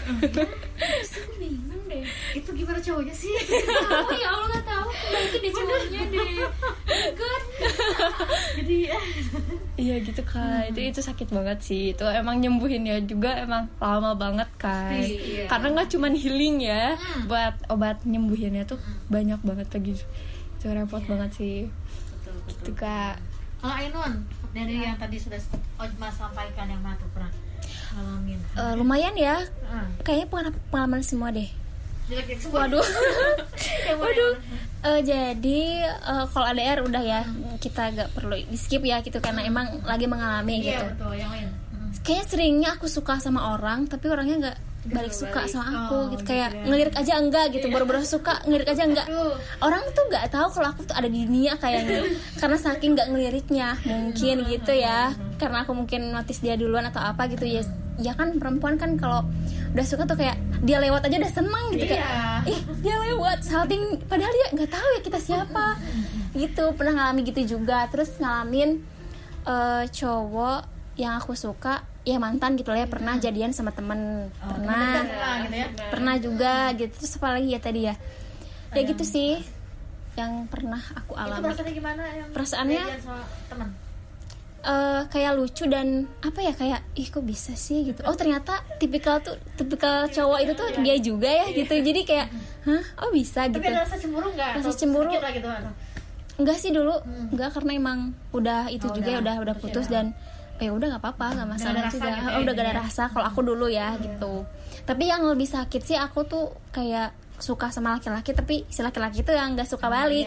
deh 1.94 2.04
itu 2.35 2.50
gimana 2.52 2.78
cowoknya 2.83 3.14
sih 3.14 3.35
tahu 3.87 4.11
ya 4.18 4.28
Allah 4.28 4.48
nggak 4.50 4.66
tahu 4.66 4.88
balikin 4.90 5.40
deh 5.40 5.52
cowoknya 5.54 6.00
deh 6.11 6.33
good 7.14 7.44
jadi 8.61 8.76
ya 8.92 8.98
Iya 9.74 9.98
gitu 10.07 10.22
kak, 10.22 10.70
itu 10.70 10.87
itu 10.87 11.00
sakit 11.02 11.35
banget 11.35 11.59
sih. 11.59 11.98
Itu 11.98 12.07
emang 12.07 12.38
nyembuhinnya 12.38 13.02
juga 13.11 13.42
emang 13.42 13.66
lama 13.83 14.14
banget 14.14 14.46
kan. 14.54 15.02
Iya. 15.02 15.50
Karena 15.50 15.74
nggak 15.74 15.90
cuman 15.90 16.14
healing 16.14 16.62
ya, 16.62 16.94
buat 17.26 17.59
obat 17.66 18.07
nyembuhinnya 18.07 18.70
tuh 18.70 18.78
banyak 19.11 19.42
banget 19.42 19.66
lagi. 19.74 19.98
Itu 20.62 20.70
repot 20.70 21.02
banget 21.11 21.30
sih. 21.35 21.66
betul 21.66 22.33
betul 22.46 22.54
Gitu 22.54 22.70
kak. 22.78 23.18
Kalau 23.64 23.81
Ainun 23.81 24.12
dari 24.53 24.77
yang 24.77 25.00
tadi 25.00 25.16
sudah 25.16 25.40
Ozma 25.81 26.12
sampaikan 26.12 26.68
yang 26.68 26.85
mana 26.85 27.00
tuh 27.00 27.09
pernah 27.16 27.33
ngalamin. 27.96 28.37
Eh, 28.61 28.74
lumayan 28.77 29.16
ya. 29.16 29.40
Ah, 29.72 29.88
kayaknya 30.05 30.29
pengalaman, 30.29 30.61
pengalaman 30.68 31.00
semua 31.00 31.33
deh. 31.33 31.48
Semua. 32.37 32.68
Waduh. 32.68 32.85
Waduh? 34.05 34.33
Eh, 34.85 35.00
jadi 35.00 35.61
eh, 35.88 36.24
kalau 36.29 36.46
ADR 36.53 36.85
udah 36.85 37.03
ya 37.09 37.24
kita 37.57 37.88
gak 37.96 38.12
perlu 38.12 38.37
di 38.37 38.59
skip 38.61 38.85
ya 38.85 39.00
gitu 39.00 39.16
karena 39.24 39.40
emang 39.48 39.81
lagi 39.88 40.05
mengalami 40.05 40.61
iya 40.61 40.85
gitu. 40.85 40.85
betul. 40.92 41.12
Yang 41.16 41.31
lain. 41.33 41.48
Mm. 41.48 41.90
kayaknya 42.05 42.24
seringnya 42.29 42.70
aku 42.77 42.87
suka 42.92 43.16
sama 43.16 43.57
orang 43.57 43.88
tapi 43.88 44.12
orangnya 44.12 44.37
nggak 44.44 44.59
balik 44.85 45.16
suka 45.16 45.49
sama 45.49 45.88
aku 45.88 45.94
Oh, 45.94 46.05
gitu. 46.12 46.23
Kayak 46.29 46.51
ngelirik 46.66 46.94
aja 46.99 47.16
enggak 47.16 47.55
gitu. 47.57 47.66
Baru-baru 47.73 48.05
suka 48.05 48.44
ngelirik 48.44 48.68
aja 48.68 48.85
enggak. 48.85 49.07
Orang 49.62 49.81
tuh 49.97 50.05
nggak 50.11 50.29
tahu 50.29 50.49
kalau 50.53 50.68
aku 50.75 50.85
tuh 50.85 50.97
ada 50.97 51.09
di 51.09 51.25
dunia 51.25 51.57
kayaknya. 51.57 52.05
Karena 52.40 52.57
saking 52.61 52.92
nggak 52.92 53.09
ngeliriknya 53.09 53.68
mungkin 53.87 54.37
gitu 54.44 54.73
ya. 54.77 55.14
Karena 55.40 55.64
aku 55.64 55.73
mungkin 55.73 56.12
notice 56.12 56.44
dia 56.44 56.59
duluan 56.59 56.85
atau 56.85 57.01
apa 57.01 57.25
gitu 57.33 57.49
ya. 57.49 57.64
Ya 57.97 58.12
kan 58.12 58.37
perempuan 58.37 58.77
kan 58.77 58.99
kalau 58.99 59.23
udah 59.73 59.87
suka 59.87 60.05
tuh 60.05 60.18
kayak 60.18 60.37
dia 60.66 60.83
lewat 60.83 61.07
aja 61.07 61.16
udah 61.16 61.33
seneng 61.33 61.64
gitu. 61.73 61.94
Kayak 61.94 62.44
ih 62.44 62.61
dia 62.85 62.97
lewat 62.99 63.40
salting. 63.40 64.03
Padahal 64.05 64.33
dia 64.35 64.47
nggak 64.53 64.70
tahu 64.70 64.88
ya 64.99 65.01
kita 65.01 65.18
siapa. 65.23 65.79
Gitu 66.35 66.64
pernah 66.75 66.92
ngalamin 66.99 67.23
gitu 67.25 67.57
juga. 67.57 67.87
Terus 67.88 68.11
ngalamin 68.20 68.83
eh, 69.47 69.85
cowok 69.88 70.61
yang 70.94 71.18
aku 71.18 71.35
suka 71.35 71.83
ya 72.04 72.16
mantan 72.16 72.54
gitu 72.54 72.68
lah 72.68 72.80
ya. 72.80 72.88
Pernah 72.88 73.16
jadian 73.16 73.50
sama 73.50 73.70
temen. 73.70 74.28
Pernah. 74.34 75.02
Lah, 75.02 75.34
gitu 75.42 75.56
ya. 75.56 75.66
Pernah 75.88 76.14
juga 76.16 76.54
gitu. 76.72 76.92
Terus 76.94 77.16
apa 77.16 77.28
lagi 77.32 77.48
ya 77.48 77.58
tadi 77.58 77.80
ya? 77.82 77.94
Ya 78.70 78.82
gitu 78.82 79.02
sih. 79.02 79.40
Yang 80.14 80.46
pernah 80.46 80.78
aku 80.94 81.12
itu 81.12 81.20
alami. 81.20 81.42
perasaannya 81.42 81.72
gimana? 81.74 82.02
Yang 82.06 82.28
Perasaannya- 82.30 82.86
sama 83.00 83.24
teman 83.48 83.68
Eh, 84.64 85.02
kayak 85.12 85.36
lucu 85.36 85.64
dan 85.66 86.08
apa 86.20 86.40
ya? 86.40 86.52
Kayak 86.52 86.80
ih 86.94 87.04
kok 87.04 87.20
bisa 87.20 87.52
sih? 87.54 87.84
gitu. 87.84 88.00
Oh 88.02 88.16
ternyata 88.16 88.64
tipikal 88.78 89.20
tuh 89.20 89.36
tipikal 89.54 90.08
cowok 90.08 90.38
itu 90.40 90.52
tuh 90.54 90.68
dia 90.80 90.96
juga 90.96 91.28
ya 91.28 91.52
gitu. 91.52 91.74
Jadi 91.74 92.00
kayak 92.02 92.32
hah? 92.64 92.84
Oh 92.98 93.12
bisa 93.12 93.44
gitu. 93.44 93.60
tapi 93.60 93.68
ada 93.68 93.84
rasa 93.84 94.00
cemburu 94.00 94.32
nggak? 94.32 94.50
Rasa 94.56 94.72
cemburu. 94.72 95.12
gitu 95.12 95.48
enggak 96.34 96.56
sih 96.56 96.72
dulu. 96.72 96.96
Enggak 97.28 97.52
karena 97.52 97.72
emang 97.74 97.98
udah 98.32 98.66
itu 98.66 98.88
Oh, 98.88 98.96
juga 98.96 99.12
udah. 99.12 99.20
udah 99.20 99.34
udah 99.44 99.54
putus 99.54 99.86
dan 99.86 100.16
ya 100.64 100.72
udah 100.72 100.87
nggak 100.90 101.03
apa-apa 101.03 101.27
nggak 101.37 101.48
masalah 101.50 101.81
rasa 101.85 101.94
juga. 101.94 102.09
gitu 102.09 102.24
ya, 102.24 102.33
oh, 102.33 102.40
udah 102.40 102.53
gak 102.53 102.64
ada 102.64 102.72
intinya. 102.72 102.85
rasa 102.88 103.03
kalau 103.09 103.27
aku 103.27 103.40
dulu 103.40 103.66
ya 103.68 103.88
gitu. 104.00 104.35
Tapi 104.83 105.05
yang 105.05 105.22
lebih 105.24 105.44
sakit 105.46 105.81
sih 105.81 105.96
aku 105.96 106.24
tuh 106.24 106.44
kayak 106.70 107.12
suka 107.35 107.66
sama 107.68 107.98
laki-laki 107.98 108.31
tapi 108.31 108.62
si 108.66 108.79
laki-laki 108.79 109.20
itu 109.20 109.31
yang 109.31 109.53
nggak 109.53 109.66
suka 109.66 109.87
balik. 109.87 110.24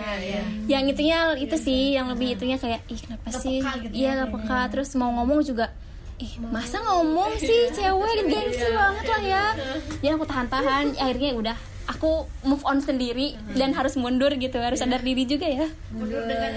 yang 0.68 0.84
itunya 0.86 1.20
itu 1.36 1.56
sih 1.56 1.96
yang 1.96 2.12
lebih 2.12 2.36
itunya 2.36 2.56
kayak 2.56 2.84
ih 2.86 3.00
kenapa 3.00 3.32
Nggak 3.32 3.42
sih? 3.42 3.58
gitu 3.64 3.94
iya 3.96 4.08
ya, 4.08 4.18
nggak 4.20 4.30
peka. 4.36 4.60
Terus 4.70 4.90
mau 4.94 5.10
ngomong 5.12 5.40
juga 5.42 5.72
ih 6.18 6.34
masa 6.44 6.82
ngomong. 6.82 7.38
sih 7.38 7.70
cewek 7.76 8.28
gengsi 8.28 8.68
banget 8.70 9.06
lah 9.08 9.22
ya. 9.24 9.46
Jadi 10.04 10.08
aku 10.12 10.26
tahan-tahan 10.26 10.84
akhirnya 10.96 11.30
udah 11.34 11.58
aku 11.88 12.28
move 12.44 12.64
on 12.68 12.84
sendiri 12.84 13.40
dan 13.56 13.72
harus 13.72 13.96
mundur 13.96 14.30
gitu 14.36 14.60
harus 14.60 14.84
sadar 14.84 15.00
diri 15.02 15.24
juga 15.24 15.48
ya. 15.48 15.68
Mundur 15.92 16.24
dengan 16.28 16.52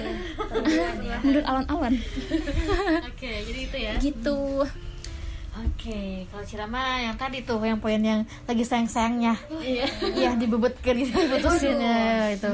mundur 1.24 1.44
alon-alon. 1.46 1.94
Oke 3.06 3.30
jadi 3.46 3.60
itu 3.64 3.76
ya. 3.78 3.92
Gitu. 3.96 4.66
Oke, 5.60 6.24
kalau 6.30 6.44
Cirama 6.46 7.02
yang 7.02 7.18
tadi 7.18 7.42
tuh 7.42 7.58
yang 7.60 7.82
poin 7.82 7.98
yang 7.98 8.22
lagi 8.46 8.62
sayang-sayangnya. 8.62 9.34
Iya, 10.14 10.38
dibebetkan 10.38 10.94
gitu, 10.94 11.10
diputusin 11.10 11.76
ya 11.76 12.32
itu. 12.32 12.50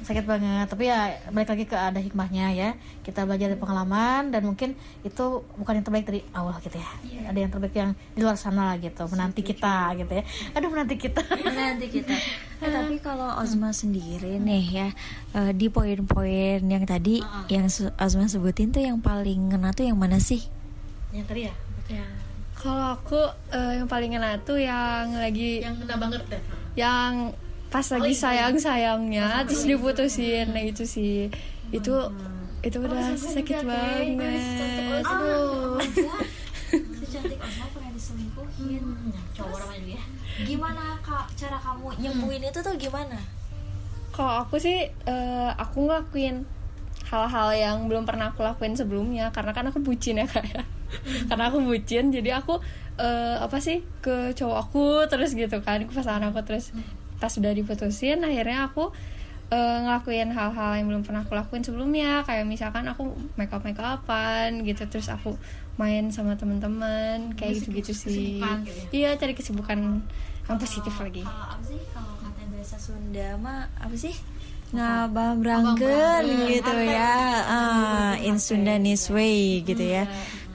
Sakit 0.00 0.24
banget, 0.24 0.64
tapi 0.66 0.86
ya 0.86 1.00
balik 1.28 1.48
lagi 1.48 1.64
ke 1.64 1.74
ada 1.74 1.96
hikmahnya 1.96 2.50
ya. 2.50 2.70
Kita 3.00 3.22
belajar 3.22 3.46
dari 3.46 3.56
pengalaman 3.56 4.28
dan 4.28 4.42
mungkin 4.42 4.72
itu 5.00 5.24
bukan 5.54 5.72
yang 5.74 5.84
terbaik 5.84 6.04
dari 6.04 6.20
awal 6.30 6.56
gitu 6.58 6.74
ya. 6.74 6.90
Ada 7.26 7.38
yang 7.38 7.50
terbaik 7.50 7.74
yang 7.74 7.90
di 8.10 8.20
luar 8.20 8.34
sana 8.34 8.64
lah 8.64 8.76
gitu, 8.76 9.04
menanti 9.06 9.40
kita 9.40 9.92
gitu 9.94 10.12
ya. 10.12 10.24
Aduh, 10.52 10.68
menanti 10.68 10.96
kita. 10.96 11.20
nanti 11.50 11.86
kita 11.88 12.14
Eh, 12.60 12.68
tapi 12.68 13.00
kalau 13.00 13.40
Ozma 13.40 13.72
sendiri 13.72 14.36
nih 14.36 14.64
ya 14.68 14.88
eh, 15.32 15.52
di 15.54 15.72
poin-poin 15.72 16.60
yang 16.60 16.84
tadi 16.84 17.16
yang 17.48 17.64
su- 17.66 17.88
Ozma 17.94 18.28
sebutin 18.28 18.68
tuh 18.68 18.84
yang 18.84 19.00
paling 19.00 19.48
ngena 19.48 19.72
tuh 19.72 19.88
yang 19.88 19.96
mana 19.96 20.20
sih 20.20 20.44
yang 21.08 21.24
tadi 21.24 21.48
ya, 21.48 21.54
yang 21.88 22.04
Kalau 22.52 22.92
aku 22.94 23.16
eh, 23.48 23.80
yang 23.80 23.88
paling 23.88 24.12
ngena 24.12 24.36
tuh 24.40 24.60
yang 24.60 25.08
lagi 25.10 25.64
yang 25.64 25.72
kena 25.74 25.96
banget 25.96 26.20
deh. 26.28 26.42
yang 26.76 27.32
pas 27.70 27.86
lagi 27.86 28.12
sayang 28.12 28.58
sayangnya 28.58 29.38
terus 29.46 29.64
diputusin. 29.64 30.50
Nah 30.50 30.62
itu 30.62 30.84
sih. 30.84 31.30
Itu 31.70 32.10
itu 32.60 32.76
udah 32.76 33.16
sakit 33.16 33.64
banget 33.64 35.00
Aduh. 35.00 35.80
secantik 37.00 37.40
pernah 37.40 37.90
diselingkuhin 37.96 38.84
cowok 39.32 39.56
namanya 39.64 39.80
dia. 39.80 40.02
gimana 40.44 41.00
kak 41.00 41.24
cara 41.40 41.56
kamu 41.56 41.88
nyembuhin 42.04 42.44
itu 42.44 42.60
tuh 42.60 42.76
gimana 42.76 43.16
kalau 44.12 44.44
aku 44.44 44.60
sih 44.60 44.92
eh, 44.92 45.50
aku 45.56 45.88
ngelakuin 45.88 46.44
hal-hal 47.10 47.48
yang 47.54 47.76
belum 47.90 48.06
pernah 48.06 48.30
aku 48.30 48.46
lakuin 48.46 48.78
sebelumnya. 48.78 49.30
Karena 49.34 49.50
kan 49.50 49.66
aku 49.70 49.82
bucin 49.82 50.20
ya 50.20 50.26
kayak 50.26 50.66
karena 51.30 51.50
aku 51.50 51.62
bucin 51.62 52.10
jadi 52.10 52.42
aku 52.42 52.58
eh, 52.98 53.36
apa 53.38 53.58
sih 53.62 53.82
ke 54.02 54.34
cowok 54.34 54.58
aku 54.58 54.84
terus 55.06 55.34
gitu 55.38 55.62
kan 55.62 55.82
ke 55.86 55.92
pasangan 55.94 56.30
aku 56.30 56.42
terus 56.42 56.74
pas 57.20 57.28
sudah 57.28 57.52
diputusin 57.52 58.24
akhirnya 58.24 58.66
aku 58.72 58.88
eh, 59.52 59.78
ngelakuin 59.84 60.32
hal-hal 60.32 60.80
yang 60.80 60.86
belum 60.88 61.02
pernah 61.04 61.22
aku 61.22 61.36
lakuin 61.36 61.60
sebelumnya. 61.60 62.24
Kayak 62.24 62.48
misalkan 62.48 62.88
aku 62.88 63.12
make 63.36 63.52
up 63.52 63.62
make 63.62 63.76
upan 63.78 64.64
gitu 64.64 64.88
terus 64.88 65.12
aku 65.12 65.36
main 65.76 66.08
sama 66.12 66.36
teman-teman 66.36 67.32
kayak 67.36 67.60
gitu-gitu 67.60 67.92
sih. 67.96 68.36
kesibukan 68.40 68.56
gitu 68.68 68.80
iya 68.92 69.16
cari 69.16 69.32
kesibukan 69.32 69.78
yang 70.48 70.58
positif 70.60 70.92
lagi. 71.00 71.24
kalau 71.24 71.56
apa 71.56 71.64
sih 71.64 71.80
kalau 71.94 72.14
kata 72.20 72.42
bahasa 72.52 72.76
Sunda 72.76 73.28
mah 73.40 73.68
apa 73.80 73.96
sih? 73.96 74.14
Ngabambrangkeun 74.70 76.24
gitu 76.46 76.74
ya. 76.86 77.14
Ah, 77.42 78.14
in 78.22 78.38
Sundanese 78.38 79.10
way 79.10 79.66
gitu 79.66 79.82
ya 79.82 80.06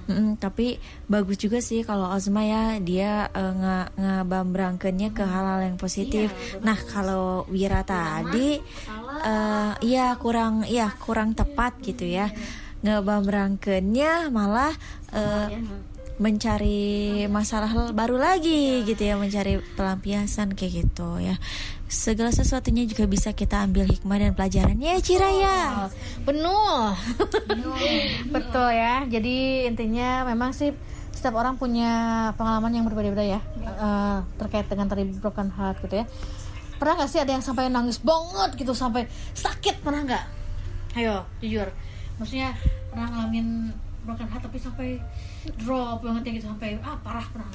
Mm, 0.06 0.38
tapi 0.38 0.78
bagus 1.10 1.42
juga 1.42 1.58
sih 1.58 1.82
kalau 1.82 2.14
Ozma 2.14 2.46
ya 2.46 2.78
dia 2.78 3.26
eh, 3.34 3.54
nge 3.58 3.78
ngabambrangkeunnya 3.98 5.10
ke 5.18 5.24
hal-hal 5.26 5.66
yang 5.66 5.78
positif. 5.82 6.30
nah 6.62 6.78
kalau 6.78 7.46
Wira 7.50 7.82
tadi 7.82 8.62
eh 9.26 9.72
iya 9.82 10.14
kurang 10.22 10.62
iya 10.70 10.94
kurang 11.02 11.34
tepat 11.34 11.82
gitu 11.82 12.06
ya. 12.06 12.30
Ngebambrangkeunnya 12.86 14.30
malah 14.30 14.74
eh, 15.10 15.48
mencari 16.16 17.28
masalah 17.28 17.92
baru 17.92 18.16
lagi 18.16 18.88
gitu 18.88 19.04
ya, 19.04 19.20
mencari 19.20 19.60
pelampiasan 19.76 20.56
kayak 20.56 20.88
gitu 20.88 21.20
ya. 21.20 21.36
Segala 21.92 22.32
sesuatunya 22.32 22.88
juga 22.88 23.06
bisa 23.06 23.36
kita 23.36 23.62
ambil 23.68 23.86
hikmah 23.86 24.18
dan 24.18 24.32
pelajarannya 24.32 24.96
ya 24.96 25.00
Ciraya. 25.04 25.58
penuh 26.24 26.96
betul 28.32 28.70
ya. 28.72 29.04
Jadi 29.06 29.68
intinya 29.68 30.24
memang 30.24 30.56
sih 30.56 30.72
setiap 31.12 31.36
orang 31.40 31.56
punya 31.60 32.32
pengalaman 32.36 32.76
yang 32.76 32.86
berbeda-beda 32.86 33.24
ya 33.24 33.40
eh, 33.64 34.18
terkait 34.36 34.68
dengan 34.68 34.88
tadi 34.92 35.04
broken 35.20 35.52
heart 35.52 35.84
gitu 35.84 36.04
ya. 36.04 36.06
Pernah 36.76 36.94
nggak 37.00 37.10
sih 37.12 37.20
ada 37.24 37.32
yang 37.32 37.44
sampai 37.44 37.72
nangis 37.72 38.00
banget 38.00 38.56
gitu 38.56 38.72
sampai 38.76 39.08
sakit? 39.36 39.84
Pernah 39.84 40.02
nggak? 40.08 40.24
Ayo 40.96 41.28
jujur. 41.44 41.68
Maksudnya 42.20 42.56
pernah 42.88 43.12
ngalamin 43.12 43.76
broken 44.08 44.28
heart 44.32 44.44
tapi 44.48 44.58
sampai 44.60 44.90
drop 45.54 46.02
banget 46.02 46.22
ya 46.26 46.32
gitu 46.42 46.48
sampai 46.50 46.80
ah 46.82 46.98
parah 47.02 47.26
pernah? 47.30 47.50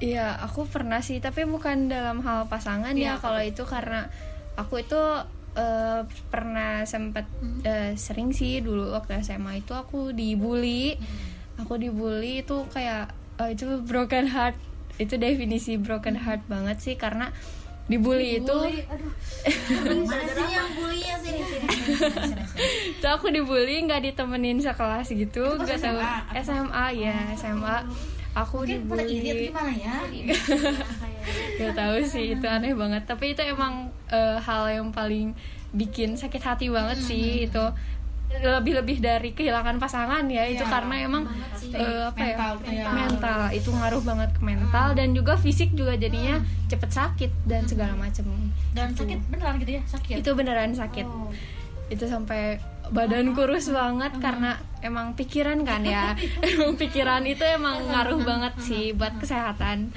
Iya, 0.00 0.32
aku 0.40 0.64
pernah 0.64 1.04
sih, 1.04 1.20
tapi 1.20 1.44
bukan 1.44 1.92
dalam 1.92 2.24
hal 2.24 2.48
pasangan 2.48 2.96
Iya, 2.96 3.16
ya. 3.16 3.20
Kalau 3.20 3.40
itu 3.44 3.68
karena 3.68 4.08
aku 4.56 4.80
itu 4.80 5.00
eh, 5.56 6.00
pernah 6.32 6.88
sempat 6.88 7.28
eh, 7.68 7.92
sering 8.00 8.32
sih 8.32 8.64
dulu 8.64 8.96
waktu 8.96 9.20
SMA 9.20 9.60
itu 9.60 9.76
aku 9.76 10.16
dibully. 10.16 10.96
Aku 11.60 11.76
dibully 11.76 12.40
itu 12.40 12.64
kayak 12.72 13.12
eh, 13.36 13.52
itu 13.52 13.84
broken 13.84 14.32
heart. 14.32 14.56
Itu 14.96 15.20
definisi 15.20 15.76
broken 15.76 16.16
heart 16.16 16.48
banget 16.48 16.80
sih 16.80 16.94
karena 16.96 17.28
dibully 17.90 18.38
itu. 18.38 18.58
Mana 20.06 20.26
sih 20.30 20.46
yang 20.46 20.68
bulinya 20.78 21.16
sini 21.18 21.42
sini. 21.42 21.66
itu 22.94 23.06
aku 23.10 23.34
dibully 23.34 23.82
nggak 23.82 24.06
ditemenin 24.06 24.62
sekelas 24.62 25.10
gitu. 25.10 25.58
Nggak 25.58 25.82
tahu. 25.82 25.98
SMA 26.38 26.86
ya 26.94 27.16
SMA. 27.34 27.76
Aku 28.30 28.62
mungkin 28.62 28.86
dibully. 28.86 29.50
gimana 29.50 29.74
ya? 29.74 29.98
Gak 31.60 31.76
tahu 31.76 31.98
sih 32.06 32.38
itu 32.38 32.46
aneh 32.46 32.72
banget. 32.78 33.02
Tapi 33.04 33.34
itu 33.34 33.42
emang 33.42 33.90
eh, 34.08 34.38
hal 34.38 34.70
yang 34.70 34.88
paling 34.94 35.34
bikin 35.74 36.14
sakit 36.14 36.42
hati 36.42 36.66
banget 36.70 36.98
sih 37.02 37.46
itu 37.46 37.64
lebih-lebih 38.30 39.02
dari 39.02 39.34
kehilangan 39.34 39.82
pasangan 39.82 40.22
ya 40.30 40.46
itu 40.46 40.62
karena 40.62 40.94
emang 41.02 41.26
eh, 41.74 42.06
apa 42.06 42.22
ya 42.22 42.36
Mental, 42.38 42.54
ya. 42.70 42.86
mental 42.94 43.40
itu 43.50 43.70
ngaruh 43.74 44.02
banget 44.06 44.30
ke 44.38 44.42
mental 44.46 44.86
dan 44.94 45.08
juga 45.12 45.34
fisik 45.34 45.74
juga 45.74 45.98
jadinya 45.98 46.38
cepet 46.70 46.90
sakit 46.94 47.30
dan 47.44 47.66
segala 47.66 47.98
macem. 47.98 48.24
Dan 48.70 48.94
sakit 48.94 49.18
beneran 49.26 49.58
gitu 49.58 49.72
ya? 49.76 49.82
Sakit? 49.84 50.22
Itu 50.22 50.38
beneran 50.38 50.70
sakit. 50.72 51.06
Itu 51.90 52.06
sampai 52.06 52.62
badan 52.90 53.34
kurus 53.34 53.70
banget 53.70 54.14
karena 54.22 54.62
emang 54.80 55.18
pikiran 55.18 55.66
kan 55.66 55.82
ya. 55.82 56.14
Emang 56.46 56.78
pikiran 56.78 57.26
itu 57.26 57.42
emang 57.42 57.82
ngaruh 57.82 58.22
banget 58.22 58.54
sih 58.62 58.94
buat 58.94 59.18
kesehatan. 59.18 59.90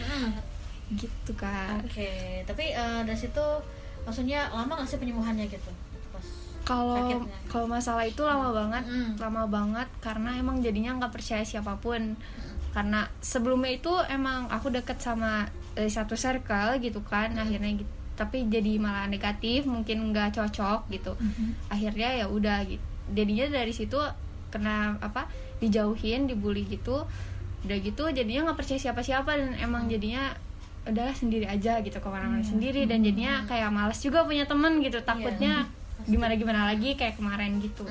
Gitu 0.94 1.32
kan 1.34 1.82
Oke, 1.86 2.42
tapi 2.46 2.70
eh, 2.70 3.02
dari 3.06 3.18
situ 3.18 3.46
maksudnya 4.04 4.52
lama 4.52 4.78
nggak 4.78 4.90
sih 4.90 5.00
penyembuhannya 5.00 5.48
gitu? 5.48 5.72
Kalau 6.64 6.96
kalau 7.52 7.68
masalah 7.68 8.08
itu 8.08 8.24
lama 8.24 8.56
banget 8.56 8.84
Mm. 8.88 9.20
lama 9.20 9.44
banget 9.48 9.88
karena 10.00 10.40
emang 10.40 10.64
jadinya 10.64 10.96
nggak 10.96 11.12
percaya 11.12 11.44
siapa 11.44 11.76
pun. 11.78 12.16
Karena 12.74 13.06
sebelumnya 13.22 13.70
itu 13.76 13.94
emang 14.10 14.48
aku 14.50 14.74
deket 14.74 14.98
sama 14.98 15.46
eh, 15.76 15.90
satu 15.90 16.16
circle 16.16 16.80
gitu 16.80 17.02
kan 17.04 17.34
akhirnya 17.36 17.82
gitu 17.82 17.90
tapi 18.14 18.46
jadi 18.46 18.78
malah 18.78 19.10
negatif 19.10 19.66
mungkin 19.66 20.14
nggak 20.14 20.38
cocok 20.38 20.86
gitu. 20.94 21.18
Akhirnya 21.68 22.14
ya 22.14 22.26
udah 22.30 22.62
gitu 22.64 22.82
jadinya 23.12 23.52
dari 23.52 23.74
situ 23.76 24.00
kena 24.54 24.96
apa 25.02 25.28
dijauhin 25.60 26.30
dibully 26.30 26.64
gitu. 26.70 27.04
Udah 27.66 27.78
gitu 27.82 28.04
jadinya 28.14 28.50
nggak 28.52 28.60
percaya 28.62 28.80
siapa-siapa 28.80 29.34
dan 29.34 29.52
emang 29.58 29.90
jadinya 29.90 30.30
udahlah 30.84 31.16
sendiri 31.16 31.48
aja 31.48 31.82
gitu 31.82 31.98
ke 31.98 32.08
mana-mana 32.08 32.46
sendiri. 32.46 32.86
Dan 32.86 33.02
jadinya 33.02 33.42
kayak 33.50 33.74
malas 33.74 33.98
juga 34.00 34.24
punya 34.24 34.46
temen 34.46 34.78
gitu 34.80 35.02
takutnya 35.02 35.66
gimana 36.04 36.34
gimana 36.34 36.62
lagi 36.66 36.94
kayak 36.94 37.16
kemarin 37.16 37.58
gitu. 37.58 37.88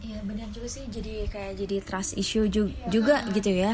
Iya 0.00 0.20
benar 0.20 0.48
juga 0.50 0.68
sih. 0.68 0.84
Jadi 0.84 1.24
kayak 1.26 1.52
jadi 1.56 1.76
trust 1.80 2.12
issue 2.14 2.44
ju- 2.46 2.74
juga 2.86 3.24
gitu 3.32 3.48
ya. 3.48 3.72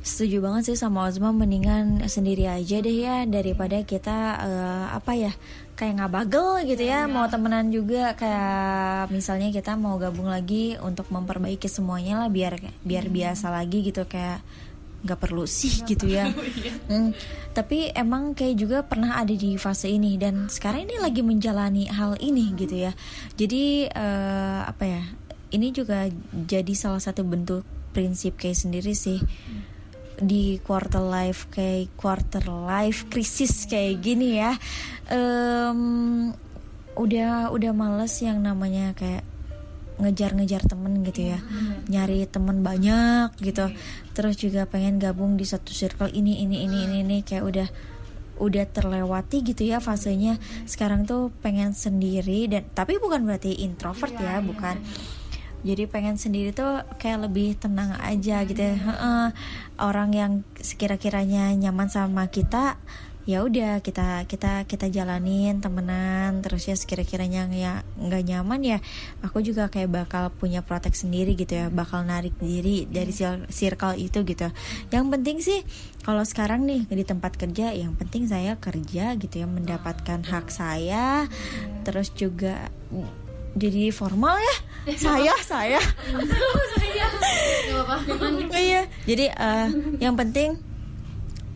Setuju 0.00 0.38
banget 0.38 0.70
sih 0.70 0.78
sama 0.78 1.10
Ozma 1.10 1.34
mendingan 1.34 1.98
sendiri 2.06 2.46
aja 2.46 2.78
deh 2.78 3.02
ya 3.02 3.26
daripada 3.26 3.82
kita 3.82 4.16
eh, 4.38 4.86
apa 4.94 5.12
ya 5.12 5.32
kayak 5.74 5.92
nggak 5.98 6.12
bagel 6.14 6.62
gitu 6.64 6.86
ya. 6.86 7.10
mau 7.10 7.26
temenan 7.26 7.66
juga 7.68 8.14
kayak 8.14 9.10
misalnya 9.10 9.50
kita 9.50 9.74
mau 9.74 9.98
gabung 9.98 10.30
lagi 10.30 10.78
untuk 10.78 11.10
memperbaiki 11.10 11.66
semuanya 11.66 12.22
lah 12.22 12.30
biar 12.30 12.54
biar 12.86 13.10
biasa 13.10 13.50
lagi 13.50 13.82
gitu 13.82 14.06
kayak 14.06 14.46
nggak 15.06 15.22
perlu 15.22 15.46
sih 15.46 15.86
gitu 15.86 16.10
ya. 16.10 16.28
Hmm, 16.86 17.10
tapi 17.50 17.90
emang 17.94 18.30
kayak 18.34 18.56
juga 18.58 18.78
pernah 18.86 19.18
ada 19.18 19.34
di 19.34 19.58
fase 19.58 19.90
ini 19.90 20.14
dan 20.14 20.46
sekarang 20.46 20.86
ini 20.86 21.02
lagi 21.02 21.18
menjalani 21.22 21.90
hal 21.90 22.14
ini 22.22 22.54
gitu 22.54 22.86
ya. 22.86 22.92
Jadi 23.34 23.90
eh, 23.90 24.60
apa 24.62 24.84
ya 24.86 25.02
ini 25.50 25.74
juga 25.74 26.06
jadi 26.30 26.74
salah 26.74 27.02
satu 27.02 27.26
bentuk 27.26 27.62
prinsip 27.94 28.38
kayak 28.38 28.58
sendiri 28.58 28.94
sih. 28.94 29.18
Di 30.16 30.62
quarter 30.64 31.02
life 31.02 31.50
kayak 31.52 31.92
quarter 31.98 32.44
life 32.46 33.10
krisis 33.10 33.66
kayak 33.66 34.00
gini 34.00 34.40
ya. 34.40 34.54
Em, 35.10 36.32
udah 36.96 37.52
udah 37.52 37.72
males 37.76 38.14
yang 38.24 38.40
namanya 38.40 38.96
kayak 38.96 39.24
ngejar-ngejar 39.96 40.62
temen 40.64 41.04
gitu 41.04 41.36
ya. 41.36 41.38
Nyari 41.88 42.28
temen 42.28 42.60
banyak 42.60 43.36
gitu. 43.40 43.72
Terus 44.12 44.34
juga 44.36 44.68
pengen 44.68 45.00
gabung 45.00 45.36
di 45.36 45.44
satu 45.48 45.72
circle 45.72 46.12
ini 46.12 46.44
ini 46.44 46.64
ini 46.64 46.76
ini, 46.88 46.96
ini. 47.04 47.16
Kayak 47.24 47.44
udah 47.44 47.68
udah 48.36 48.64
terlewati 48.68 49.40
gitu 49.42 49.64
ya 49.64 49.80
fasenya. 49.80 50.36
Sekarang 50.68 51.08
tuh 51.08 51.32
pengen 51.40 51.72
sendiri 51.72 52.48
dan 52.48 52.68
tapi 52.76 53.00
bukan 53.00 53.24
berarti 53.24 53.64
introvert 53.64 54.12
ya 54.16 54.40
bukan. 54.44 54.80
Jadi 55.66 55.88
pengen 55.90 56.14
sendiri 56.14 56.54
tuh 56.54 56.84
kayak 57.00 57.26
lebih 57.26 57.58
tenang 57.58 57.96
aja 57.98 58.44
gitu 58.46 58.60
ya. 58.60 58.76
Heeh. 58.76 59.26
orang 59.76 60.10
yang 60.16 60.32
sekira-kiranya 60.56 61.52
nyaman 61.52 61.92
sama 61.92 62.32
kita 62.32 62.80
ya 63.26 63.42
udah 63.42 63.82
kita 63.82 64.22
kita 64.30 64.70
kita 64.70 64.86
jalanin 64.86 65.58
temenan 65.58 66.46
terus 66.46 66.70
ya 66.70 66.78
sekira-kiranya 66.78 67.50
ya 67.50 67.82
nggak 67.98 68.22
nyaman 68.22 68.60
ya 68.62 68.78
aku 69.18 69.42
juga 69.42 69.66
kayak 69.66 69.90
bakal 69.90 70.30
punya 70.30 70.62
protek 70.62 70.94
sendiri 70.94 71.34
gitu 71.34 71.58
ya 71.58 71.66
bakal 71.66 72.06
narik 72.06 72.38
diri 72.38 72.86
dari 72.86 73.10
sil- 73.10 73.50
circle 73.50 73.98
itu 73.98 74.22
gitu. 74.22 74.46
Yang 74.94 75.06
penting 75.10 75.36
sih 75.42 75.60
kalau 76.06 76.22
sekarang 76.22 76.70
nih 76.70 76.86
di 76.86 77.02
tempat 77.02 77.34
kerja 77.34 77.74
yang 77.74 77.98
penting 77.98 78.30
saya 78.30 78.54
kerja 78.62 79.18
gitu 79.18 79.42
ya 79.42 79.46
mendapatkan 79.50 80.22
hak 80.22 80.46
saya 80.46 81.26
terus 81.82 82.14
juga 82.14 82.70
jadi 83.58 83.90
formal 83.90 84.38
ya 84.38 84.56
saya 84.94 85.34
saya. 85.50 85.82
Iya 88.54 88.86
jadi 89.02 89.24
eh, 89.34 89.68
yang 89.98 90.14
penting 90.14 90.62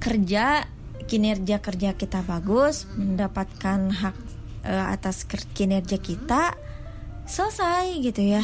kerja 0.02 0.66
kinerja 1.11 1.58
kerja 1.58 1.98
kita 1.98 2.22
bagus 2.22 2.86
mendapatkan 2.94 3.90
hak 3.90 4.16
eh, 4.62 4.86
atas 4.94 5.26
kinerja 5.26 5.98
kita 5.98 6.54
selesai 7.26 7.98
gitu 8.02 8.26
ya. 8.26 8.42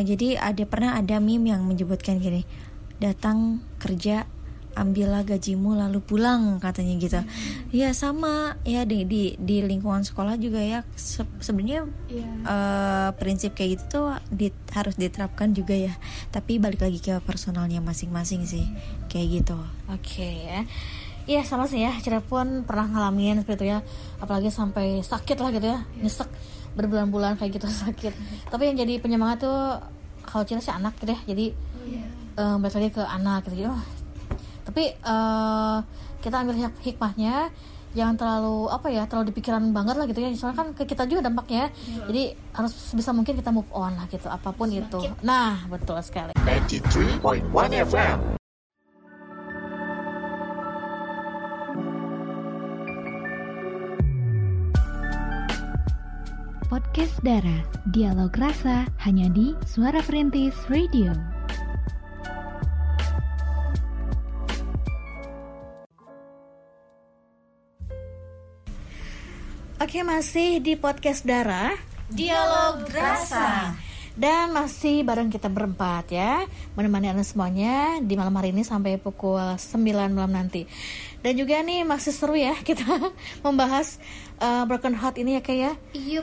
Jadi 0.00 0.36
ada 0.36 0.64
pernah 0.64 0.96
ada 0.96 1.20
meme 1.20 1.52
yang 1.52 1.64
menyebutkan 1.64 2.16
gini 2.16 2.48
datang 2.96 3.60
kerja 3.76 4.24
ambillah 4.70 5.26
gajimu 5.26 5.74
lalu 5.74 5.98
pulang 5.98 6.62
katanya 6.62 6.94
gitu. 6.96 7.20
Ya 7.74 7.90
sama 7.90 8.54
ya 8.62 8.86
di 8.86 9.02
di 9.04 9.34
di 9.36 9.60
lingkungan 9.60 10.06
sekolah 10.06 10.38
juga 10.40 10.62
ya. 10.62 10.86
Se- 10.94 11.26
sebenarnya 11.42 11.90
eh, 12.46 13.08
prinsip 13.18 13.52
kayak 13.52 13.70
gitu 13.76 13.84
tuh 13.90 14.06
di- 14.30 14.54
harus 14.72 14.94
diterapkan 14.96 15.52
juga 15.52 15.74
ya. 15.76 15.92
Tapi 16.30 16.56
balik 16.56 16.80
lagi 16.80 17.02
ke 17.02 17.18
personalnya 17.20 17.82
masing-masing 17.82 18.46
sih 18.46 18.64
kayak 19.12 19.44
gitu. 19.44 19.58
Oke 19.90 20.24
ya. 20.46 20.64
Iya 21.26 21.42
sama 21.42 21.64
sih 21.64 21.80
ya. 21.80 21.92
Cira 21.98 22.20
pun 22.20 22.64
pernah 22.64 22.86
ngalamin 22.86 23.40
seperti 23.40 23.64
itu 23.64 23.66
ya. 23.72 23.78
Apalagi 24.18 24.48
sampai 24.48 25.00
sakit 25.00 25.36
lah 25.36 25.50
gitu 25.50 25.66
ya. 25.66 25.78
Nyesek 25.96 26.28
berbulan-bulan 26.74 27.36
kayak 27.36 27.60
gitu 27.60 27.66
sakit. 27.84 28.12
Tapi 28.48 28.62
yang 28.66 28.76
jadi 28.78 28.98
penyemangat 28.98 29.44
tuh 29.44 29.58
kalau 30.24 30.44
Cira 30.44 30.60
sih 30.60 30.72
anak 30.72 30.96
gitu 30.98 31.12
ya. 31.12 31.20
Jadi 31.26 31.46
eh, 32.36 32.54
balik 32.56 32.74
lagi 32.74 32.90
ke 32.90 33.02
anak 33.02 33.48
gitu. 33.48 33.68
Oh. 33.68 33.84
Tapi 34.64 34.82
eh, 34.92 35.78
kita 36.20 36.36
ambil 36.36 36.56
hik- 36.56 36.80
hikmahnya 36.82 37.48
jangan 37.90 38.14
terlalu 38.14 38.70
apa 38.70 38.86
ya 38.86 39.02
terlalu 39.10 39.34
dipikiran 39.34 39.74
banget 39.74 39.98
lah 39.98 40.06
gitu 40.06 40.22
ya 40.22 40.30
soalnya 40.38 40.62
kan 40.62 40.68
ke 40.78 40.86
kita 40.86 41.10
juga 41.10 41.26
dampaknya 41.26 41.74
jadi 42.06 42.38
harus 42.54 42.70
sebisa 42.70 43.10
mungkin 43.10 43.34
kita 43.34 43.50
move 43.50 43.66
on 43.74 43.98
lah 43.98 44.06
gitu 44.06 44.30
apa 44.30 44.54
pun 44.54 44.70
itu 44.70 45.10
nah 45.26 45.58
betul 45.66 45.98
sekali 45.98 46.30
93.1 46.38 47.50
FM. 47.82 48.39
Podcast 56.70 57.18
Dara, 57.26 57.66
dialog 57.90 58.30
rasa 58.38 58.86
hanya 59.02 59.26
di 59.34 59.50
Suara 59.66 59.98
Perintis 60.06 60.54
Radio. 60.70 61.10
Oke 69.82 70.06
masih 70.06 70.62
di 70.62 70.78
podcast 70.78 71.26
Dara. 71.26 71.74
Dialog 72.06 72.86
Rasa. 72.94 73.74
Dan 74.14 74.54
masih 74.54 75.02
bareng 75.02 75.26
kita 75.26 75.50
berempat 75.50 76.14
ya. 76.14 76.46
Menemani 76.78 77.10
anda 77.10 77.26
semuanya 77.26 77.98
di 77.98 78.14
malam 78.14 78.38
hari 78.38 78.54
ini 78.54 78.62
sampai 78.62 78.94
pukul 78.94 79.58
9 79.58 79.74
malam 80.14 80.30
nanti 80.30 80.70
Dan 81.20 81.36
juga 81.36 81.60
nih 81.60 81.84
masih 81.84 82.12
seru 82.16 82.32
ya 82.32 82.56
kita 82.56 82.84
membahas 83.44 84.00
uh, 84.40 84.64
Broken 84.64 84.96
Heart 84.96 85.20
ini 85.20 85.36
ya 85.36 85.42
kayak 85.44 85.60
ya. 85.60 85.72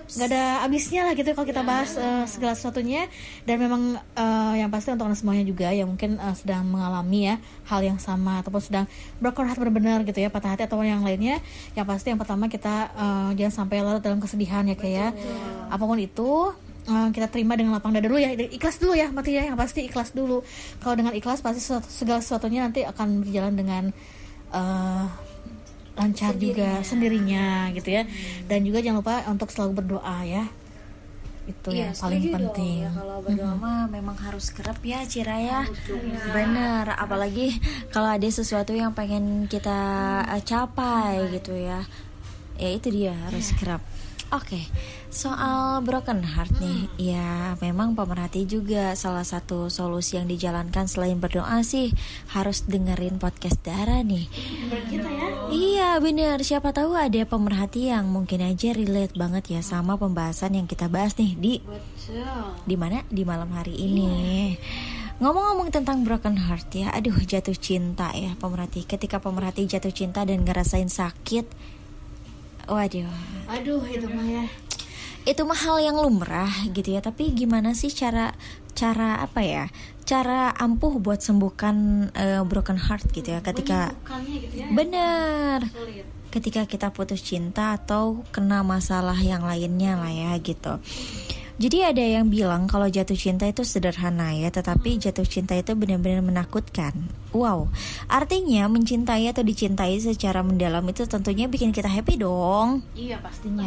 Gak 0.02 0.28
ada 0.34 0.66
habisnya 0.66 1.06
lah 1.06 1.14
gitu 1.14 1.30
kalau 1.38 1.48
kita 1.48 1.62
bahas 1.62 1.94
uh, 1.96 2.26
segala 2.26 2.58
sesuatunya. 2.58 3.06
Dan 3.46 3.62
memang 3.62 4.02
uh, 4.18 4.54
yang 4.58 4.74
pasti 4.74 4.90
untuk 4.92 5.06
anda 5.08 5.18
semuanya 5.18 5.46
juga 5.46 5.70
yang 5.70 5.94
mungkin 5.94 6.18
uh, 6.18 6.34
sedang 6.34 6.66
mengalami 6.66 7.30
ya 7.30 7.36
hal 7.70 7.86
yang 7.86 8.00
sama 8.02 8.42
Ataupun 8.42 8.62
sedang 8.64 8.86
broken 9.22 9.46
heart 9.46 9.62
benar-benar 9.62 10.02
gitu 10.04 10.18
ya 10.18 10.34
patah 10.34 10.58
hati 10.58 10.66
atau 10.66 10.82
yang 10.82 11.06
lainnya. 11.06 11.40
Yang 11.78 11.86
pasti 11.86 12.08
yang 12.10 12.20
pertama 12.20 12.50
kita 12.50 12.90
uh, 12.98 13.30
jangan 13.38 13.66
sampai 13.66 13.86
larut 13.86 14.02
dalam 14.02 14.18
kesedihan 14.18 14.66
ya 14.66 14.74
kayak 14.74 15.14
Apa 15.70 15.84
pun 15.86 16.02
itu 16.02 16.52
uh, 16.90 17.10
kita 17.14 17.28
terima 17.30 17.54
dengan 17.54 17.78
lapang 17.78 17.94
dada 17.94 18.10
dulu 18.10 18.18
ya. 18.18 18.34
Ikhlas 18.34 18.82
dulu 18.82 18.98
ya 18.98 19.14
mati 19.14 19.38
ya 19.38 19.46
yang 19.46 19.58
pasti 19.60 19.86
ikhlas 19.86 20.18
dulu. 20.18 20.42
Kalau 20.82 20.96
dengan 20.98 21.14
ikhlas 21.14 21.46
pasti 21.46 21.62
sesuatu- 21.62 21.92
segala 21.92 22.20
sesuatunya 22.24 22.66
nanti 22.66 22.82
akan 22.82 23.22
berjalan 23.22 23.54
dengan 23.54 23.84
uh, 24.54 25.06
lancar 25.98 26.38
juga 26.38 26.86
sendirinya 26.86 27.74
gitu 27.74 27.90
ya. 27.90 28.04
Dan 28.46 28.64
juga 28.64 28.80
jangan 28.80 29.02
lupa 29.02 29.16
untuk 29.28 29.50
selalu 29.50 29.82
berdoa 29.82 30.18
ya. 30.24 30.46
Itu 31.48 31.72
yang 31.72 31.96
paling 31.96 32.22
setuju 32.22 32.28
dong. 32.28 32.36
penting. 32.52 32.78
Ya, 32.84 32.92
kalau 32.92 33.18
berdoa 33.24 33.54
mah 33.56 33.82
memang 33.88 34.18
harus 34.20 34.52
kerap 34.52 34.80
ya 34.84 35.02
Cira 35.08 35.40
ya. 35.40 35.60
Bener, 36.36 36.86
apalagi 36.92 37.56
kalau 37.96 38.12
ada 38.12 38.28
sesuatu 38.28 38.76
yang 38.76 38.92
pengen 38.92 39.48
kita 39.48 39.80
eh, 40.28 40.44
capai 40.44 41.32
gitu 41.32 41.56
ya. 41.56 41.88
Ya 42.60 42.70
itu 42.74 42.92
dia 42.92 43.16
harus 43.16 43.56
kerap. 43.56 43.80
Oke, 44.36 44.60
soal 45.18 45.82
broken 45.82 46.22
heart 46.22 46.54
nih, 46.62 46.86
ya 47.02 47.58
memang 47.58 47.98
pemerhati 47.98 48.46
juga 48.46 48.94
salah 48.94 49.26
satu 49.26 49.66
solusi 49.66 50.22
yang 50.22 50.30
dijalankan 50.30 50.86
selain 50.86 51.18
berdoa 51.18 51.66
sih 51.66 51.90
harus 52.38 52.70
dengerin 52.70 53.18
podcast 53.18 53.58
Dara 53.66 54.06
nih. 54.06 54.30
Iya 55.50 55.98
bener, 55.98 56.46
siapa 56.46 56.70
tahu 56.70 56.94
ada 56.94 57.18
pemerhati 57.26 57.90
yang 57.90 58.14
mungkin 58.14 58.46
aja 58.46 58.78
relate 58.78 59.18
banget 59.18 59.58
ya 59.58 59.66
sama 59.66 59.98
pembahasan 59.98 60.54
yang 60.54 60.70
kita 60.70 60.86
bahas 60.86 61.18
nih 61.18 61.34
di 61.34 61.54
di 62.70 62.76
mana? 62.78 63.02
Di 63.10 63.26
malam 63.26 63.50
hari 63.58 63.74
ini. 63.74 64.54
Ngomong-ngomong 65.18 65.74
tentang 65.74 66.06
broken 66.06 66.38
heart 66.38 66.70
ya, 66.78 66.94
aduh 66.94 67.18
jatuh 67.18 67.58
cinta 67.58 68.14
ya 68.14 68.38
pemerhati. 68.38 68.86
Ketika 68.86 69.18
pemerhati 69.18 69.66
jatuh 69.66 69.90
cinta 69.90 70.22
dan 70.22 70.46
ngerasain 70.46 70.94
sakit, 70.94 71.50
waduh, 72.70 73.10
aduh 73.50 73.82
itu 73.90 74.06
mah 74.14 74.30
ya 74.30 74.46
itu 75.28 75.44
mah 75.44 75.60
hal 75.60 75.84
yang 75.84 76.00
lumrah 76.00 76.50
gitu 76.72 76.96
ya. 76.96 77.04
Tapi 77.04 77.36
gimana 77.36 77.76
sih 77.76 77.92
cara 77.92 78.32
cara 78.78 79.18
apa 79.26 79.42
ya 79.42 79.66
cara 80.06 80.54
ampuh 80.56 81.02
buat 81.02 81.20
sembuhkan 81.20 81.76
eh, 82.14 82.42
broken 82.46 82.78
heart 82.78 83.10
gitu 83.12 83.34
ya 83.36 83.42
ketika 83.42 83.92
Bukannya 83.92 84.36
gitu 84.46 84.56
ya. 84.56 84.68
bener 84.72 85.60
Sulit. 85.74 86.06
ketika 86.32 86.62
kita 86.70 86.94
putus 86.94 87.26
cinta 87.26 87.74
atau 87.76 88.22
kena 88.30 88.62
masalah 88.62 89.18
yang 89.18 89.44
lainnya 89.44 89.98
lah 89.98 90.14
ya 90.14 90.32
gitu. 90.40 90.78
Jadi 91.58 91.82
ada 91.82 92.06
yang 92.06 92.30
bilang 92.30 92.70
kalau 92.70 92.86
jatuh 92.86 93.18
cinta 93.18 93.50
itu 93.50 93.66
sederhana 93.66 94.30
ya, 94.30 94.54
tetapi 94.54 95.02
jatuh 95.02 95.26
cinta 95.26 95.58
itu 95.58 95.74
benar-benar 95.74 96.22
menakutkan. 96.22 96.94
Wow, 97.34 97.74
artinya 98.06 98.70
mencintai 98.70 99.26
atau 99.26 99.42
dicintai 99.42 99.98
secara 99.98 100.46
mendalam 100.46 100.86
itu 100.86 101.10
tentunya 101.10 101.50
bikin 101.50 101.74
kita 101.74 101.90
happy 101.90 102.22
dong. 102.22 102.86
Iya 102.94 103.18
pastinya. 103.26 103.66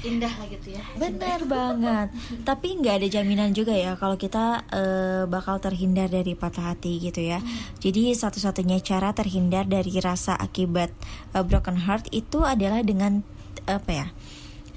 Indah 0.00 0.32
lah 0.32 0.46
gitu 0.48 0.68
ya. 0.72 0.82
Benar 0.96 1.40
banget. 1.54 2.08
Tapi 2.44 2.68
nggak 2.80 2.94
ada 3.02 3.08
jaminan 3.08 3.50
juga 3.52 3.76
ya 3.76 3.94
kalau 4.00 4.16
kita 4.16 4.64
eh, 4.72 5.22
bakal 5.28 5.60
terhindar 5.60 6.08
dari 6.08 6.32
patah 6.32 6.72
hati 6.72 7.00
gitu 7.00 7.20
ya. 7.20 7.38
Jadi 7.80 8.12
satu-satunya 8.16 8.80
cara 8.80 9.12
terhindar 9.12 9.68
dari 9.68 9.92
rasa 10.00 10.36
akibat 10.36 10.90
eh, 11.36 11.44
broken 11.44 11.76
heart 11.84 12.08
itu 12.12 12.40
adalah 12.44 12.80
dengan 12.80 13.20
apa 13.68 13.90
ya? 13.90 14.06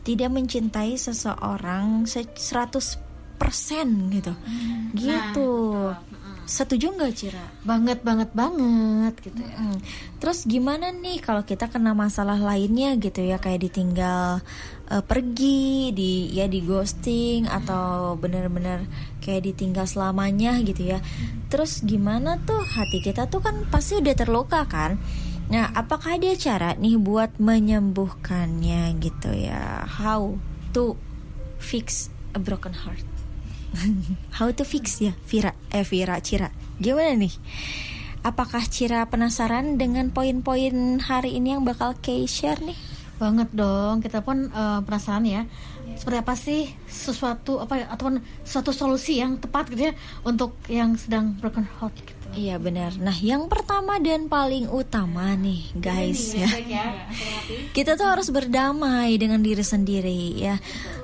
Tidak 0.04 0.28
mencintai 0.28 1.00
seseorang 1.00 2.04
se 2.04 2.28
100% 2.28 3.00
gitu. 4.12 4.34
Gitu. 4.92 5.52
Setuju 6.44 6.91
nggak 6.96 7.14
Cira? 7.16 7.46
Banget 7.64 8.04
banget 8.04 8.30
banget 8.36 9.14
gitu 9.24 9.39
ya. 9.39 9.56
Mm. 9.56 9.80
Terus 10.20 10.44
gimana 10.44 10.91
nih 10.91 11.24
kalau 11.24 11.48
kita 11.48 11.72
kena 11.72 11.96
masalah 11.96 12.36
lainnya 12.36 13.00
gitu 13.00 13.24
ya 13.24 13.39
kayak 13.39 13.64
ditinggal 13.64 14.44
eh, 14.91 15.04
pergi, 15.04 15.96
di 15.96 16.36
ya 16.36 16.52
di 16.52 16.60
ghosting 16.60 17.48
atau 17.48 18.20
bener-bener 18.20 18.84
kayak 19.24 19.48
ditinggal 19.48 19.88
selamanya 19.88 20.60
gitu 20.62 20.96
ya. 20.96 21.00
Terus 21.48 21.80
gimana 21.88 22.36
tuh 22.44 22.60
hati 22.60 23.00
kita 23.00 23.32
tuh 23.32 23.39
kan 23.39 23.64
pasti 23.72 24.04
udah 24.04 24.16
terluka 24.16 24.68
kan? 24.68 25.00
Nah, 25.52 25.70
apakah 25.76 26.16
ada 26.18 26.34
cara 26.39 26.74
nih 26.80 26.96
buat 26.98 27.36
menyembuhkannya 27.38 28.96
gitu 29.00 29.32
ya? 29.32 29.84
How 29.86 30.39
to 30.72 30.96
fix 31.60 32.10
a 32.34 32.39
broken 32.39 32.74
heart? 32.74 33.12
How 34.38 34.50
to 34.54 34.64
fix 34.64 35.02
ya, 35.02 35.14
Vira, 35.26 35.58
eh 35.74 35.86
Vira, 35.86 36.18
Cira. 36.22 36.54
Gimana 36.78 37.18
nih? 37.18 37.34
Apakah 38.24 38.64
Cira 38.72 39.04
penasaran 39.10 39.76
dengan 39.76 40.08
poin-poin 40.14 41.02
hari 41.04 41.36
ini 41.36 41.58
yang 41.58 41.68
bakal 41.68 41.98
Kay 42.00 42.24
share 42.24 42.64
nih? 42.64 42.78
Banget 43.20 43.52
dong. 43.52 44.00
Kita 44.00 44.24
pun 44.24 44.48
eh, 44.48 44.80
penasaran 44.86 45.26
ya. 45.28 45.44
Seperti 45.94 46.18
apa 46.18 46.34
sih 46.34 46.62
sesuatu 46.90 47.62
apa 47.62 47.84
ya, 47.84 47.86
ataupun 47.92 48.24
suatu 48.42 48.72
solusi 48.74 49.20
yang 49.20 49.38
tepat 49.38 49.70
gitu 49.70 49.92
ya 49.92 49.94
untuk 50.26 50.58
yang 50.72 50.96
sedang 50.98 51.38
broken 51.38 51.68
heart 51.68 51.94
gitu. 52.00 52.24
Iya 52.34 52.58
benar. 52.58 52.98
Nah, 52.98 53.14
yang 53.14 53.46
pertama 53.46 54.02
dan 54.02 54.26
paling 54.26 54.66
utama 54.66 55.38
nih, 55.38 55.70
guys 55.78 56.34
ya. 56.34 56.50
Kita 57.78 57.94
tuh 57.94 58.10
harus 58.10 58.34
berdamai 58.34 59.14
dengan 59.22 59.46
diri 59.46 59.62
sendiri 59.62 60.34
ya. 60.42 60.58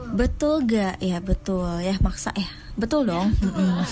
Betul 0.10 0.66
gak? 0.66 0.98
Ya 1.06 1.22
betul 1.22 1.86
ya 1.86 1.94
maksa 2.02 2.34
ya. 2.34 2.50
Betul 2.80 3.12
dong. 3.12 3.36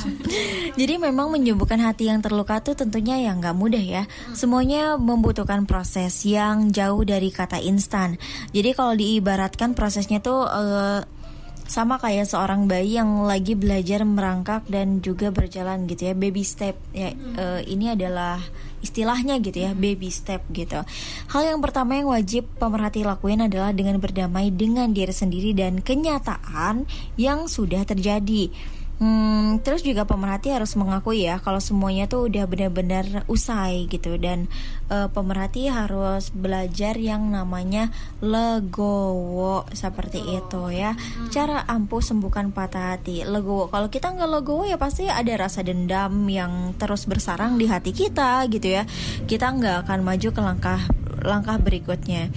Jadi 0.79 0.93
memang 0.95 1.27
menyembuhkan 1.27 1.83
hati 1.83 2.07
yang 2.07 2.23
terluka 2.23 2.63
tuh 2.63 2.79
tentunya 2.79 3.19
yang 3.19 3.43
nggak 3.43 3.57
mudah 3.57 3.83
ya. 3.83 4.03
Semuanya 4.31 4.95
membutuhkan 4.95 5.67
proses 5.67 6.23
yang 6.23 6.71
jauh 6.71 7.03
dari 7.03 7.27
kata 7.27 7.59
instan. 7.59 8.15
Jadi 8.55 8.71
kalau 8.71 8.95
diibaratkan 8.95 9.75
prosesnya 9.75 10.23
tuh 10.23 10.47
eh, 10.47 11.01
sama 11.67 11.99
kayak 11.99 12.31
seorang 12.31 12.65
bayi 12.65 12.95
yang 12.95 13.27
lagi 13.27 13.53
belajar 13.53 14.07
merangkak 14.07 14.63
dan 14.71 15.03
juga 15.03 15.35
berjalan 15.35 15.83
gitu 15.91 16.09
ya 16.09 16.15
baby 16.15 16.43
step 16.47 16.79
ya 16.95 17.11
eh, 17.11 17.61
ini 17.67 17.91
adalah 17.91 18.39
istilahnya 18.79 19.43
gitu 19.43 19.67
ya 19.67 19.75
baby 19.75 20.07
step 20.07 20.47
gitu 20.55 20.79
hal 21.27 21.41
yang 21.43 21.59
pertama 21.59 21.99
yang 21.99 22.07
wajib 22.07 22.47
pemerhati 22.55 23.03
lakuin 23.03 23.43
adalah 23.43 23.75
dengan 23.75 23.99
berdamai 23.99 24.47
dengan 24.55 24.95
diri 24.95 25.11
sendiri 25.11 25.51
dan 25.51 25.83
kenyataan 25.83 26.87
yang 27.19 27.51
sudah 27.51 27.83
terjadi 27.83 28.47
Hmm, 28.97 29.61
terus 29.61 29.85
juga 29.85 30.09
pemerhati 30.09 30.49
harus 30.49 30.73
mengakui 30.73 31.29
ya 31.29 31.37
kalau 31.37 31.61
semuanya 31.61 32.09
tuh 32.09 32.25
udah 32.25 32.49
benar-benar 32.49 33.29
usai 33.29 33.85
gitu 33.85 34.17
dan 34.17 34.49
eh, 34.89 35.05
pemerhati 35.05 35.69
harus 35.69 36.33
belajar 36.33 36.97
yang 36.97 37.29
namanya 37.29 37.93
legowo 38.25 39.69
seperti 39.69 40.25
itu 40.41 40.73
ya. 40.73 40.97
Cara 41.29 41.61
ampuh 41.69 42.01
sembuhkan 42.01 42.49
patah 42.49 42.97
hati. 42.97 43.21
Legowo. 43.21 43.69
Kalau 43.69 43.85
kita 43.93 44.17
nggak 44.17 44.31
legowo 44.41 44.65
ya 44.65 44.81
pasti 44.81 45.05
ada 45.05 45.33
rasa 45.37 45.61
dendam 45.61 46.25
yang 46.25 46.73
terus 46.81 47.05
bersarang 47.05 47.61
di 47.61 47.69
hati 47.69 47.93
kita 47.93 48.49
gitu 48.49 48.81
ya. 48.81 48.83
Kita 49.29 49.53
nggak 49.53 49.85
akan 49.85 49.99
maju 50.01 50.29
ke 50.33 50.41
langkah 50.41 50.81
langkah 51.21 51.61
berikutnya. 51.61 52.33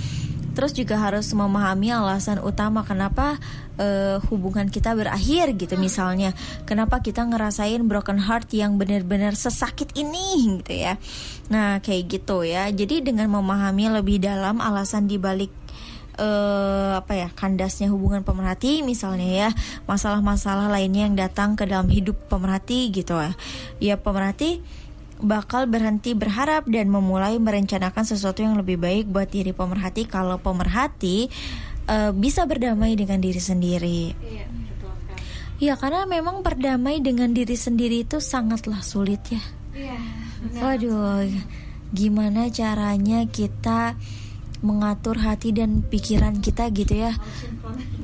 Terus 0.50 0.76
juga 0.76 0.98
harus 0.98 1.30
memahami 1.30 1.94
alasan 1.94 2.42
utama 2.42 2.82
kenapa 2.82 3.38
eh, 3.80 4.16
hubungan 4.28 4.68
kita 4.68 4.92
berakhir 4.92 5.56
gitu 5.56 5.80
misalnya. 5.80 6.36
Kenapa 6.68 7.00
kita 7.00 7.24
ngerasain 7.24 7.80
broken 7.88 8.20
heart 8.20 8.52
yang 8.52 8.76
benar-benar 8.76 9.32
sesakit 9.32 9.96
ini 9.96 10.60
gitu 10.60 10.84
ya. 10.84 11.00
Nah, 11.48 11.80
kayak 11.80 12.20
gitu 12.20 12.44
ya. 12.44 12.68
Jadi 12.68 13.00
dengan 13.00 13.32
memahami 13.32 13.88
lebih 13.88 14.20
dalam 14.20 14.60
alasan 14.60 15.08
dibalik 15.08 15.50
eh 16.20 16.92
apa 17.00 17.16
ya 17.16 17.28
kandasnya 17.32 17.88
hubungan 17.88 18.20
pemerhati 18.20 18.84
misalnya 18.84 19.48
ya 19.48 19.48
masalah-masalah 19.88 20.68
lainnya 20.68 21.08
yang 21.08 21.16
datang 21.16 21.56
ke 21.56 21.64
dalam 21.64 21.88
hidup 21.88 22.28
pemerhati 22.28 22.92
gitu 22.92 23.16
ya 23.16 23.32
ya 23.80 23.94
pemerhati 23.96 24.60
bakal 25.20 25.68
berhenti 25.68 26.16
berharap 26.16 26.64
dan 26.68 26.88
memulai 26.88 27.36
merencanakan 27.36 28.04
sesuatu 28.04 28.40
yang 28.40 28.56
lebih 28.56 28.80
baik 28.80 29.08
buat 29.08 29.28
diri 29.28 29.52
pemerhati 29.52 30.08
kalau 30.08 30.40
pemerhati 30.40 31.28
eh, 31.91 32.12
bisa 32.14 32.47
berdamai 32.47 32.95
dengan 32.95 33.18
diri 33.18 33.43
sendiri. 33.43 34.14
Iya, 34.14 34.47
betul. 34.47 34.93
Ya 35.59 35.74
karena 35.74 36.07
memang 36.07 36.47
berdamai 36.47 37.03
dengan 37.03 37.34
diri 37.34 37.59
sendiri 37.59 38.07
itu 38.07 38.22
sangatlah 38.22 38.80
sulit 38.80 39.20
ya. 39.28 39.43
Iya. 39.74 39.99
Waduh, 40.57 41.28
gimana 41.93 42.49
caranya 42.49 43.28
kita 43.28 43.99
mengatur 44.64 45.20
hati 45.20 45.53
dan 45.53 45.84
pikiran 45.84 46.41
kita 46.41 46.68
gitu 46.72 47.11
ya? 47.11 47.12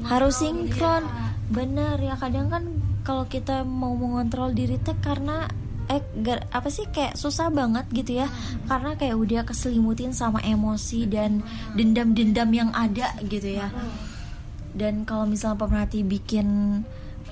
Harus 0.04 0.44
sinkron. 0.44 1.04
Bener 1.46 1.96
ya 2.02 2.18
kadang 2.18 2.50
kan 2.50 2.64
kalau 3.06 3.24
kita 3.30 3.62
mau 3.62 3.94
mengontrol 3.94 4.50
diri 4.50 4.82
teh 4.82 4.96
karena 4.98 5.46
eh 5.86 6.02
gar- 6.22 6.46
apa 6.50 6.68
sih 6.68 6.86
kayak 6.90 7.14
susah 7.14 7.50
banget 7.50 7.86
gitu 7.94 8.22
ya. 8.22 8.26
Karena 8.66 8.94
kayak 8.98 9.16
udah 9.16 9.42
keselimutin 9.46 10.10
sama 10.12 10.42
emosi 10.42 11.06
dan 11.06 11.42
dendam-dendam 11.74 12.50
yang 12.50 12.70
ada 12.74 13.14
gitu 13.26 13.58
ya. 13.58 13.70
Dan 14.76 15.08
kalau 15.08 15.24
misalnya 15.24 15.62
pemerhati 15.64 16.04
bikin 16.04 16.80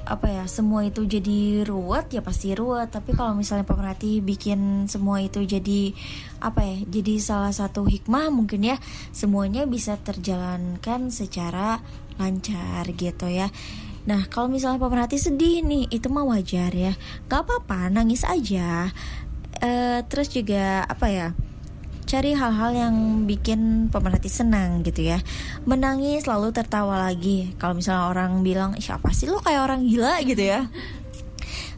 apa 0.04 0.28
ya 0.28 0.44
semua 0.44 0.84
itu 0.84 1.08
jadi 1.08 1.64
ruwet 1.64 2.12
ya 2.12 2.20
pasti 2.22 2.54
ruwet. 2.54 2.92
Tapi 2.94 3.12
kalau 3.16 3.36
misalnya 3.36 3.66
pemerhati 3.66 4.22
bikin 4.22 4.86
semua 4.86 5.20
itu 5.20 5.42
jadi 5.44 5.92
apa 6.40 6.60
ya 6.62 6.76
jadi 6.88 7.14
salah 7.20 7.52
satu 7.52 7.84
hikmah 7.84 8.32
mungkin 8.32 8.64
ya 8.64 8.76
semuanya 9.10 9.64
bisa 9.64 9.96
terjalankan 10.00 11.08
secara 11.08 11.80
lancar 12.14 12.86
gitu 12.94 13.26
ya 13.26 13.50
Nah 14.04 14.28
kalau 14.28 14.52
misalnya 14.52 14.80
pemerhati 14.80 15.16
sedih 15.16 15.64
nih 15.64 15.88
itu 15.88 16.06
mah 16.12 16.24
wajar 16.28 16.70
ya. 16.72 16.92
Gak 17.28 17.48
apa-apa 17.48 17.88
nangis 17.88 18.24
aja. 18.24 18.92
Eh, 19.64 20.00
Terus 20.10 20.28
juga 20.34 20.84
apa 20.84 21.06
ya 21.08 21.28
Cari 22.04 22.36
hal-hal 22.36 22.76
yang 22.76 22.94
bikin 23.24 23.88
pemerhati 23.88 24.28
senang 24.28 24.84
gitu 24.84 25.08
ya. 25.08 25.24
Menangis 25.64 26.28
lalu 26.28 26.52
tertawa 26.52 27.00
lagi. 27.00 27.56
Kalau 27.56 27.72
misalnya 27.80 28.12
orang 28.12 28.44
bilang 28.44 28.76
Siapa 28.76 29.08
sih 29.16 29.24
lo 29.26 29.40
kayak 29.40 29.64
orang 29.64 29.88
gila? 29.88 30.20
gitu 30.20 30.44
ya 30.44 30.68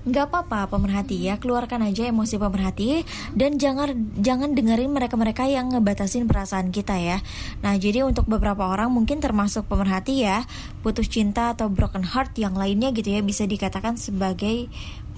nggak 0.06 0.30
apa-apa 0.30 0.70
pemerhati 0.70 1.26
ya. 1.26 1.36
Keluarkan 1.36 1.82
aja 1.82 2.06
emosi 2.06 2.38
pemerhati 2.38 3.02
dan 3.34 3.58
jangan 3.58 4.14
jangan 4.22 4.54
dengerin 4.54 4.94
mereka-mereka 4.94 5.50
yang 5.50 5.74
ngebatasin 5.74 6.30
perasaan 6.30 6.70
kita 6.70 6.94
ya. 6.96 7.18
Nah 7.60 7.74
jadi 7.74 8.06
untuk 8.06 8.30
beberapa 8.30 8.70
orang 8.70 8.94
mungkin 8.94 9.18
termasuk 9.18 9.66
pemerhati 9.66 10.22
ya 10.22 10.46
putus 10.80 11.10
cinta 11.10 11.52
atau 11.52 11.66
broken 11.66 12.06
heart 12.06 12.38
yang 12.38 12.54
lainnya 12.54 12.94
gitu 12.94 13.10
ya 13.10 13.20
bisa 13.20 13.44
dikatakan 13.44 13.98
sebagai 13.98 14.70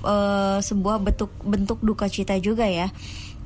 eh, 0.02 0.58
sebuah 0.58 1.04
bentuk 1.04 1.30
bentuk 1.44 1.78
duka 1.84 2.08
cita 2.08 2.40
juga 2.40 2.64
ya. 2.64 2.88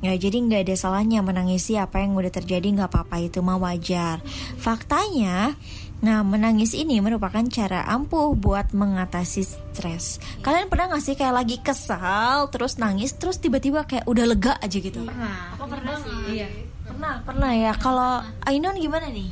Ya, 0.03 0.19
jadi 0.19 0.35
nggak 0.35 0.67
ada 0.67 0.75
salahnya 0.75 1.23
menangisi 1.23 1.79
apa 1.79 2.03
yang 2.03 2.11
udah 2.19 2.27
terjadi 2.27 2.67
nggak 2.75 2.91
apa-apa 2.91 3.23
itu 3.23 3.39
mah 3.39 3.55
wajar. 3.55 4.19
Faktanya, 4.59 5.55
nah 6.03 6.19
menangis 6.19 6.75
ini 6.75 6.99
merupakan 6.99 7.39
cara 7.47 7.87
ampuh 7.87 8.35
buat 8.35 8.75
mengatasi 8.75 9.47
stres. 9.47 10.19
Kalian 10.43 10.67
pernah 10.67 10.91
nggak 10.91 11.03
sih 11.03 11.15
kayak 11.15 11.31
lagi 11.31 11.57
kesal 11.63 12.51
terus 12.51 12.75
nangis 12.75 13.15
terus 13.15 13.39
tiba-tiba 13.39 13.87
kayak 13.87 14.03
udah 14.03 14.25
lega 14.27 14.53
aja 14.59 14.77
gitu? 14.83 14.99
Pernah. 15.07 15.55
Aku 15.55 15.65
pernah 15.71 15.95
sih. 16.03 16.43
Iya. 16.43 16.47
Pernah, 16.83 17.23
pernah 17.23 17.51
ya. 17.55 17.71
Kalau 17.79 18.19
Ainon 18.43 18.75
gimana 18.75 19.07
nih? 19.07 19.31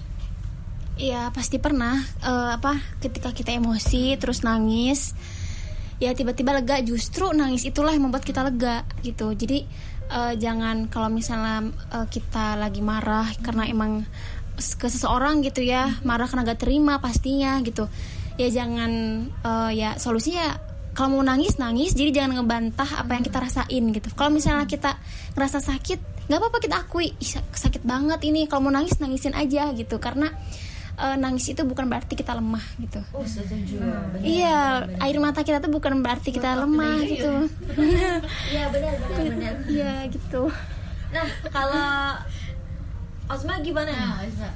Iya 1.01 1.33
pasti 1.35 1.57
pernah 1.57 1.97
eh, 2.23 2.49
apa 2.55 2.77
ketika 3.03 3.33
kita 3.33 3.51
emosi 3.57 4.15
terus 4.21 4.45
nangis 4.45 5.17
ya 5.97 6.13
tiba-tiba 6.13 6.53
lega 6.57 6.77
justru 6.81 7.29
nangis 7.33 7.65
itulah 7.65 7.93
yang 7.93 8.09
membuat 8.09 8.21
kita 8.21 8.45
lega 8.45 8.85
gitu 9.01 9.33
jadi 9.33 9.65
eh, 10.13 10.33
jangan 10.37 10.93
kalau 10.93 11.09
misalnya 11.09 11.73
eh, 11.95 12.05
kita 12.05 12.53
lagi 12.53 12.85
marah 12.85 13.25
karena 13.41 13.65
emang 13.65 14.05
ke 14.71 14.87
seseorang 14.87 15.41
gitu 15.41 15.61
ya 15.61 15.89
marah 16.01 16.25
karena 16.25 16.47
gak 16.47 16.61
terima 16.61 16.97
pastinya 16.97 17.57
gitu. 17.61 17.89
Ya 18.37 18.47
jangan 18.47 18.91
eh, 19.27 19.71
ya 19.75 19.89
solusinya 19.95 20.55
kalau 20.91 21.17
mau 21.17 21.25
nangis 21.25 21.55
nangis. 21.55 21.91
Jadi 21.91 22.11
jangan 22.11 22.39
ngebantah 22.39 22.99
apa 22.99 23.11
yang 23.13 23.23
kita 23.23 23.37
rasain 23.39 23.83
gitu. 23.91 24.07
Kalau 24.11 24.29
misalnya 24.29 24.65
kita 24.65 24.95
ngerasa 25.33 25.59
sakit 25.59 25.99
nggak 26.27 26.39
apa-apa 26.39 26.59
kita 26.59 26.75
akui 26.79 27.11
"Ih, 27.11 27.27
sak- 27.27 27.53
sakit 27.53 27.83
banget 27.83 28.23
ini. 28.23 28.45
Kalau 28.45 28.63
mau 28.63 28.73
nangis 28.73 28.95
nangisin 28.97 29.33
aja 29.33 29.71
gitu. 29.71 29.97
Karena 29.97 30.31
eh, 30.93 31.15
nangis 31.15 31.47
itu 31.47 31.63
bukan 31.63 31.87
berarti 31.87 32.13
kita 32.13 32.35
lemah 32.35 32.61
gitu. 32.77 32.99
Oh 33.11 33.23
setuju. 33.23 33.79
iya 34.21 34.85
air 34.99 35.17
mata 35.17 35.41
kita 35.41 35.57
tuh 35.57 35.71
bukan 35.71 35.99
berarti 35.99 36.29
kita 36.29 36.53
lemah 36.55 36.97
gitu. 37.03 37.31
Iya 38.51 38.63
benar 38.69 38.93
benar 38.99 39.25
benar. 39.27 39.53
iya 39.65 39.93
gitu. 40.07 40.51
Nah 41.11 41.27
kalau 41.49 41.91
Osma 43.31 43.63
gimana? 43.63 43.91
Nah, 43.91 44.19
bisa. 44.27 44.49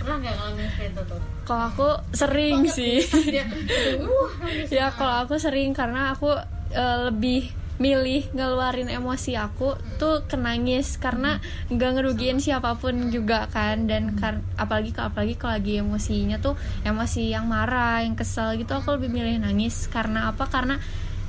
Pernah 0.00 0.16
nggak 0.16 0.32
ngalamin 0.32 0.68
kayak 0.80 0.90
itu 0.96 1.02
tuh? 1.04 1.20
Kalau 1.44 1.64
aku 1.68 1.88
sering 2.16 2.64
sih. 2.72 3.04
Dia, 3.28 3.44
uh, 3.44 4.30
nangis. 4.40 4.68
ya 4.72 4.88
kalau 4.96 5.28
aku 5.28 5.36
sering 5.36 5.76
karena 5.76 6.16
aku 6.16 6.32
eh, 6.72 6.98
lebih 7.12 7.52
milih 7.80 8.28
ngeluarin 8.36 8.92
emosi 8.92 9.40
aku 9.40 9.72
tuh 9.96 10.28
ke 10.28 10.36
nangis 10.36 11.00
karena 11.00 11.40
nggak 11.72 11.90
ngerugiin 11.96 12.36
siapa 12.36 12.76
pun 12.76 13.08
juga 13.08 13.48
kan 13.48 13.88
dan 13.88 14.20
kar- 14.20 14.44
apalagi 14.60 14.92
apalagi 14.92 15.34
kalau 15.40 15.56
lagi 15.56 15.80
emosinya 15.80 16.36
tuh 16.44 16.60
emosi 16.84 17.32
yang 17.32 17.48
marah 17.48 18.04
yang 18.04 18.12
kesel 18.20 18.52
gitu 18.60 18.76
aku 18.76 19.00
lebih 19.00 19.08
milih 19.08 19.40
nangis 19.40 19.88
karena 19.88 20.28
apa 20.28 20.44
karena 20.52 20.76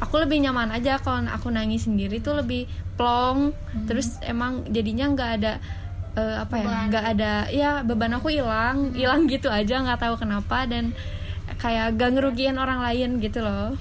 aku 0.02 0.18
lebih 0.18 0.42
nyaman 0.42 0.74
aja 0.74 0.98
kalau 0.98 1.22
aku 1.30 1.54
nangis 1.54 1.86
sendiri 1.86 2.20
tuh 2.20 2.42
lebih 2.42 2.66
plong 2.98 3.54
terus 3.86 4.18
emang 4.26 4.66
jadinya 4.74 5.14
nggak 5.14 5.32
ada 5.40 5.54
eh, 6.18 6.36
apa 6.42 6.56
ya 6.58 6.68
nggak 6.90 7.06
ada 7.16 7.34
ya 7.54 7.70
beban 7.86 8.18
aku 8.18 8.34
hilang 8.34 8.92
hilang 8.98 9.30
gitu 9.32 9.48
aja 9.48 9.80
nggak 9.80 10.02
tahu 10.02 10.18
kenapa 10.18 10.66
dan 10.66 10.92
kayak 11.62 11.94
gak 12.00 12.12
ngerugiin 12.18 12.58
orang 12.58 12.82
lain 12.82 13.22
gitu 13.22 13.44
loh. 13.46 13.78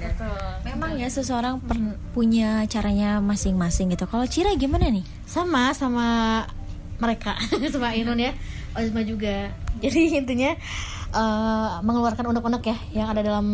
Betul. 0.00 0.36
Memang 0.68 1.00
ya 1.00 1.08
seseorang 1.08 1.58
per- 1.64 1.96
punya 2.12 2.62
caranya 2.68 3.18
masing-masing 3.24 3.90
gitu. 3.94 4.04
Kalau 4.04 4.26
Cira 4.28 4.52
gimana 4.54 4.86
nih? 4.92 5.04
sama 5.30 5.70
sama 5.72 6.08
mereka. 7.00 7.34
Sama 7.72 7.96
Inun 7.96 8.20
ya. 8.20 8.32
Ozma 8.76 9.02
juga. 9.02 9.50
Jadi 9.82 10.02
intinya 10.20 10.54
eh, 11.10 11.70
mengeluarkan 11.82 12.30
unek-unek 12.30 12.62
ya 12.62 12.76
yang 13.02 13.08
ada 13.10 13.24
dalam 13.24 13.46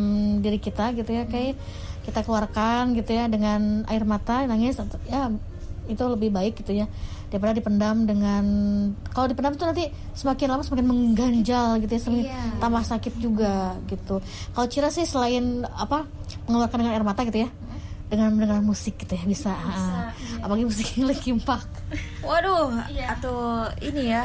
diri 0.44 0.61
kita 0.61 0.92
gitu 0.92 1.09
ya 1.09 1.24
kayak 1.24 1.57
kita 2.05 2.22
keluarkan 2.22 2.94
gitu 2.94 3.16
ya 3.16 3.26
dengan 3.26 3.82
air 3.90 4.07
mata 4.07 4.47
nangis 4.47 4.78
atau 4.78 5.01
ya 5.11 5.32
itu 5.86 6.03
lebih 6.03 6.34
baik 6.34 6.61
gitu 6.61 6.74
ya. 6.74 6.86
Daripada 7.26 7.59
dipendam 7.59 8.07
dengan 8.07 8.44
kalau 9.11 9.26
dipendam 9.26 9.59
itu 9.59 9.66
nanti 9.66 9.84
semakin 10.14 10.47
lama 10.47 10.62
semakin 10.62 10.86
mengganjal 10.86 11.82
gitu 11.82 11.90
ya 11.90 12.01
semakin 12.03 12.26
tambah 12.62 12.82
sakit 12.86 13.14
juga 13.18 13.74
gitu. 13.90 14.22
Kalau 14.55 14.66
Cira 14.70 14.90
sih 14.94 15.07
selain 15.07 15.66
apa 15.66 16.07
mengeluarkan 16.47 16.78
dengan 16.82 16.94
air 16.94 17.07
mata 17.07 17.26
gitu 17.26 17.47
ya 17.47 17.51
dengan 18.07 18.30
mendengar 18.30 18.61
musik 18.61 18.94
gitu 18.96 19.12
ya 19.12 19.24
bisa, 19.24 19.50
Ah. 19.50 20.14
apalagi 20.38 20.62
musik 20.64 20.86
yang 20.94 21.07
Linkin 21.09 21.38
Park 21.38 21.66
Waduh, 22.20 22.70
atau 23.09 23.36
ini 23.80 24.11
ya. 24.11 24.22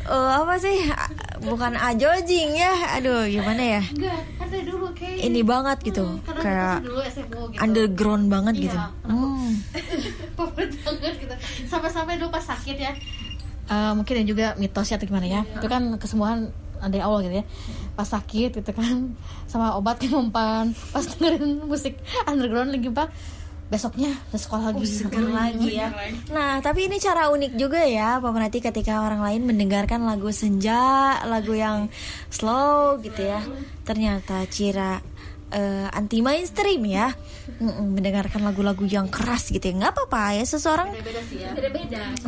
Eh, 0.00 0.14
apa 0.34 0.56
sih? 0.56 0.88
A- 0.88 1.12
Bukan 1.38 1.72
ajojing 1.74 2.52
ya. 2.54 2.72
Aduh, 2.94 3.24
gimana 3.26 3.60
ya? 3.60 3.82
enggak 3.86 4.16
kan 4.34 4.46
dari 4.46 4.64
dulu 4.64 4.88
kayak 4.90 5.20
Ini 5.22 5.40
banget 5.42 5.78
gitu. 5.82 6.04
karena 6.22 6.40
Kayak 6.40 6.72
kita 6.74 6.86
dulu 6.86 7.00
SMO 7.02 7.40
gitu 7.46 7.58
underground 7.60 8.24
banget 8.26 8.54
Iya, 8.54 8.62
gitu. 8.62 8.78
Hmm. 9.04 9.48
banget 10.78 11.14
gitu 11.18 11.34
sampai-sampai 11.66 12.16
dulu 12.16 12.30
pas 12.30 12.44
sakit 12.46 12.76
ya 12.78 12.92
Eh, 13.68 13.92
mungkin 13.92 14.14
yang 14.16 14.28
juga 14.28 14.46
mitos 14.54 14.88
ya 14.88 14.96
atau 14.96 15.04
gimana 15.04 15.28
ya 15.28 15.40
itu 15.44 15.66
kan 15.66 15.82
kesembuhan 15.94 16.48
dari 16.80 17.04
awal 17.04 17.20
gitu 17.20 17.36
ya 17.36 17.44
pas 17.98 18.06
sakit 18.06 18.62
gitu 18.62 18.70
kan 18.70 19.18
sama 19.50 19.74
obat 19.74 19.98
yang 20.06 20.22
mempan 20.22 20.70
pas 20.94 21.02
dengerin 21.02 21.66
musik 21.66 21.98
underground 22.30 22.70
Linkin 22.70 22.94
Park 22.94 23.10
besoknya 23.68 24.14
udah 24.30 24.40
sekolah 24.40 24.64
lagi 24.72 24.86
seger 24.88 25.28
lagi 25.28 25.76
ya. 25.76 25.92
Nah, 26.32 26.64
tapi 26.64 26.88
ini 26.88 26.96
cara 26.96 27.28
unik 27.28 27.52
juga 27.60 27.84
ya, 27.84 28.16
pemerhati 28.16 28.64
ketika 28.64 29.04
orang 29.04 29.20
lain 29.20 29.44
mendengarkan 29.44 30.08
lagu 30.08 30.32
senja, 30.32 31.20
lagu 31.28 31.52
yang 31.52 31.92
slow 32.32 32.96
gitu 33.04 33.28
ya. 33.28 33.44
Ternyata 33.84 34.48
Cira 34.48 35.04
eh, 35.52 35.88
anti 35.90 36.20
mainstream 36.20 36.84
ya, 36.84 37.12
Mm-mm, 37.58 37.96
mendengarkan 37.96 38.44
lagu-lagu 38.44 38.84
yang 38.84 39.08
keras 39.08 39.48
gitu 39.48 39.64
ya. 39.64 39.74
Nggak 39.74 39.92
apa-apa 39.96 40.36
ya, 40.36 40.44
seseorang 40.44 40.88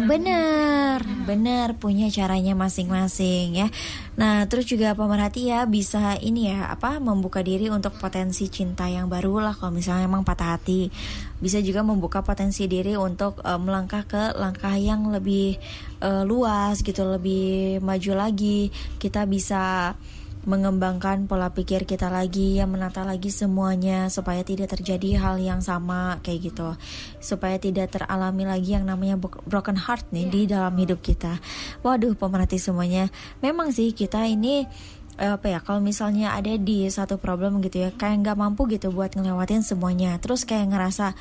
Bener, 0.08 0.98
bener 1.28 1.68
punya 1.76 2.08
caranya 2.08 2.56
masing-masing 2.56 3.60
ya. 3.60 3.68
Nah, 4.16 4.44
terus 4.48 4.68
juga 4.68 4.92
pemerhati 4.96 5.52
ya 5.52 5.64
bisa 5.64 6.16
ini 6.20 6.52
ya 6.52 6.72
apa 6.72 7.00
membuka 7.00 7.40
diri 7.44 7.68
untuk 7.68 7.96
potensi 7.96 8.48
cinta 8.48 8.88
yang 8.88 9.08
baru 9.08 9.40
lah 9.40 9.54
kalau 9.56 9.72
misalnya 9.76 10.08
emang 10.08 10.24
patah 10.24 10.56
hati. 10.56 10.88
Bisa 11.40 11.56
juga 11.64 11.80
membuka 11.80 12.20
potensi 12.20 12.68
diri 12.68 12.96
untuk 12.96 13.40
eh, 13.44 13.60
melangkah 13.60 14.04
ke 14.04 14.36
langkah 14.36 14.76
yang 14.76 15.08
lebih 15.08 15.56
eh, 16.00 16.24
luas 16.24 16.80
gitu, 16.80 17.04
lebih 17.04 17.80
maju 17.84 18.12
lagi. 18.16 18.68
Kita 19.00 19.24
bisa 19.24 19.92
mengembangkan 20.40 21.28
pola 21.28 21.52
pikir 21.52 21.84
kita 21.84 22.08
lagi 22.08 22.56
ya 22.56 22.64
menata 22.64 23.04
lagi 23.04 23.28
semuanya 23.28 24.08
supaya 24.08 24.40
tidak 24.40 24.72
terjadi 24.72 25.20
hal 25.20 25.36
yang 25.36 25.60
sama 25.60 26.16
kayak 26.24 26.52
gitu. 26.52 26.68
Supaya 27.20 27.60
tidak 27.60 27.92
teralami 27.92 28.48
lagi 28.48 28.72
yang 28.72 28.88
namanya 28.88 29.20
bro- 29.20 29.44
broken 29.44 29.76
heart 29.76 30.08
nih 30.08 30.26
di 30.32 30.40
dalam 30.48 30.72
hidup 30.80 31.04
kita. 31.04 31.36
Waduh 31.84 32.16
pemerhati 32.16 32.56
semuanya. 32.56 33.12
Memang 33.44 33.68
sih 33.76 33.92
kita 33.92 34.24
ini 34.24 34.64
apa 35.20 35.52
ya 35.52 35.60
kalau 35.60 35.84
misalnya 35.84 36.32
ada 36.32 36.56
di 36.56 36.88
satu 36.88 37.20
problem 37.20 37.60
gitu 37.60 37.84
ya 37.84 37.92
kayak 37.92 38.24
nggak 38.24 38.38
mampu 38.40 38.64
gitu 38.72 38.88
buat 38.88 39.12
ngelewatin 39.12 39.60
semuanya. 39.60 40.16
Terus 40.16 40.48
kayak 40.48 40.72
ngerasa 40.72 41.12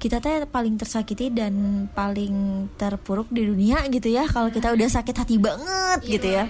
kita 0.00 0.16
teh 0.22 0.48
paling 0.48 0.80
tersakiti 0.80 1.28
dan 1.28 1.84
paling 1.92 2.66
terpuruk 2.80 3.28
di 3.28 3.44
dunia 3.44 3.84
gitu 3.92 4.08
ya 4.08 4.24
kalau 4.24 4.48
kita 4.48 4.72
udah 4.72 4.88
sakit 4.88 5.12
hati 5.12 5.36
banget 5.36 6.00
gitu 6.08 6.28
ya 6.40 6.48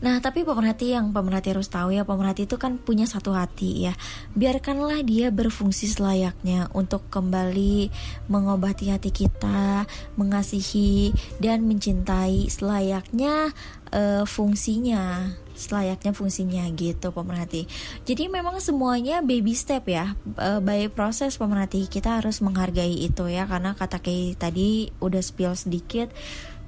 Nah, 0.00 0.16
tapi 0.24 0.48
pemerhati 0.48 0.96
yang 0.96 1.12
pemerhati 1.12 1.52
harus 1.52 1.68
tahu 1.68 1.92
ya, 1.92 2.08
pemerhati 2.08 2.48
itu 2.48 2.56
kan 2.56 2.80
punya 2.80 3.04
satu 3.04 3.36
hati 3.36 3.88
ya. 3.88 3.94
Biarkanlah 4.32 5.04
dia 5.04 5.28
berfungsi 5.28 5.92
selayaknya 5.92 6.72
untuk 6.72 7.12
kembali 7.12 7.92
mengobati 8.32 8.88
hati 8.88 9.12
kita, 9.12 9.84
mengasihi 10.16 11.12
dan 11.36 11.68
mencintai 11.68 12.48
selayaknya 12.48 13.52
eh, 13.92 14.24
fungsinya 14.24 15.36
selayaknya 15.60 16.16
fungsinya 16.16 16.64
gitu 16.72 17.12
pemerhati. 17.12 17.68
Jadi 18.08 18.32
memang 18.32 18.56
semuanya 18.64 19.20
baby 19.20 19.52
step 19.52 19.84
ya. 19.92 20.16
Eh, 20.40 20.60
by 20.64 20.88
proses 20.88 21.36
pemerhati 21.36 21.84
kita 21.84 22.24
harus 22.24 22.40
menghargai 22.40 23.04
itu 23.04 23.28
ya 23.28 23.44
karena 23.44 23.76
kata 23.76 24.00
Kay 24.00 24.32
tadi 24.40 24.88
udah 25.04 25.20
spill 25.20 25.52
sedikit 25.52 26.08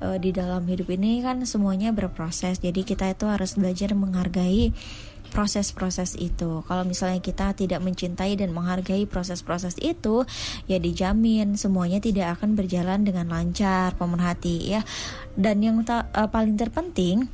eh, 0.03 0.19
di 0.19 0.35
dalam 0.35 0.67
hidup 0.67 0.91
ini 0.91 1.23
kan 1.23 1.41
semuanya 1.47 1.95
berproses. 1.95 2.59
Jadi 2.59 2.83
kita 2.83 3.15
itu 3.15 3.31
harus 3.31 3.55
belajar 3.55 3.95
menghargai 3.95 4.75
proses-proses 5.33 6.19
itu. 6.21 6.61
Kalau 6.69 6.85
misalnya 6.85 7.25
kita 7.25 7.57
tidak 7.57 7.81
mencintai 7.81 8.37
dan 8.37 8.53
menghargai 8.53 9.09
proses-proses 9.09 9.81
itu, 9.81 10.29
ya 10.69 10.77
dijamin 10.77 11.57
semuanya 11.57 12.05
tidak 12.05 12.37
akan 12.39 12.53
berjalan 12.53 13.07
dengan 13.07 13.33
lancar, 13.33 13.97
pemerhati 13.97 14.77
ya. 14.77 14.85
Dan 15.39 15.65
yang 15.65 15.81
ta- 15.87 16.13
eh, 16.13 16.29
paling 16.29 16.61
terpenting 16.61 17.31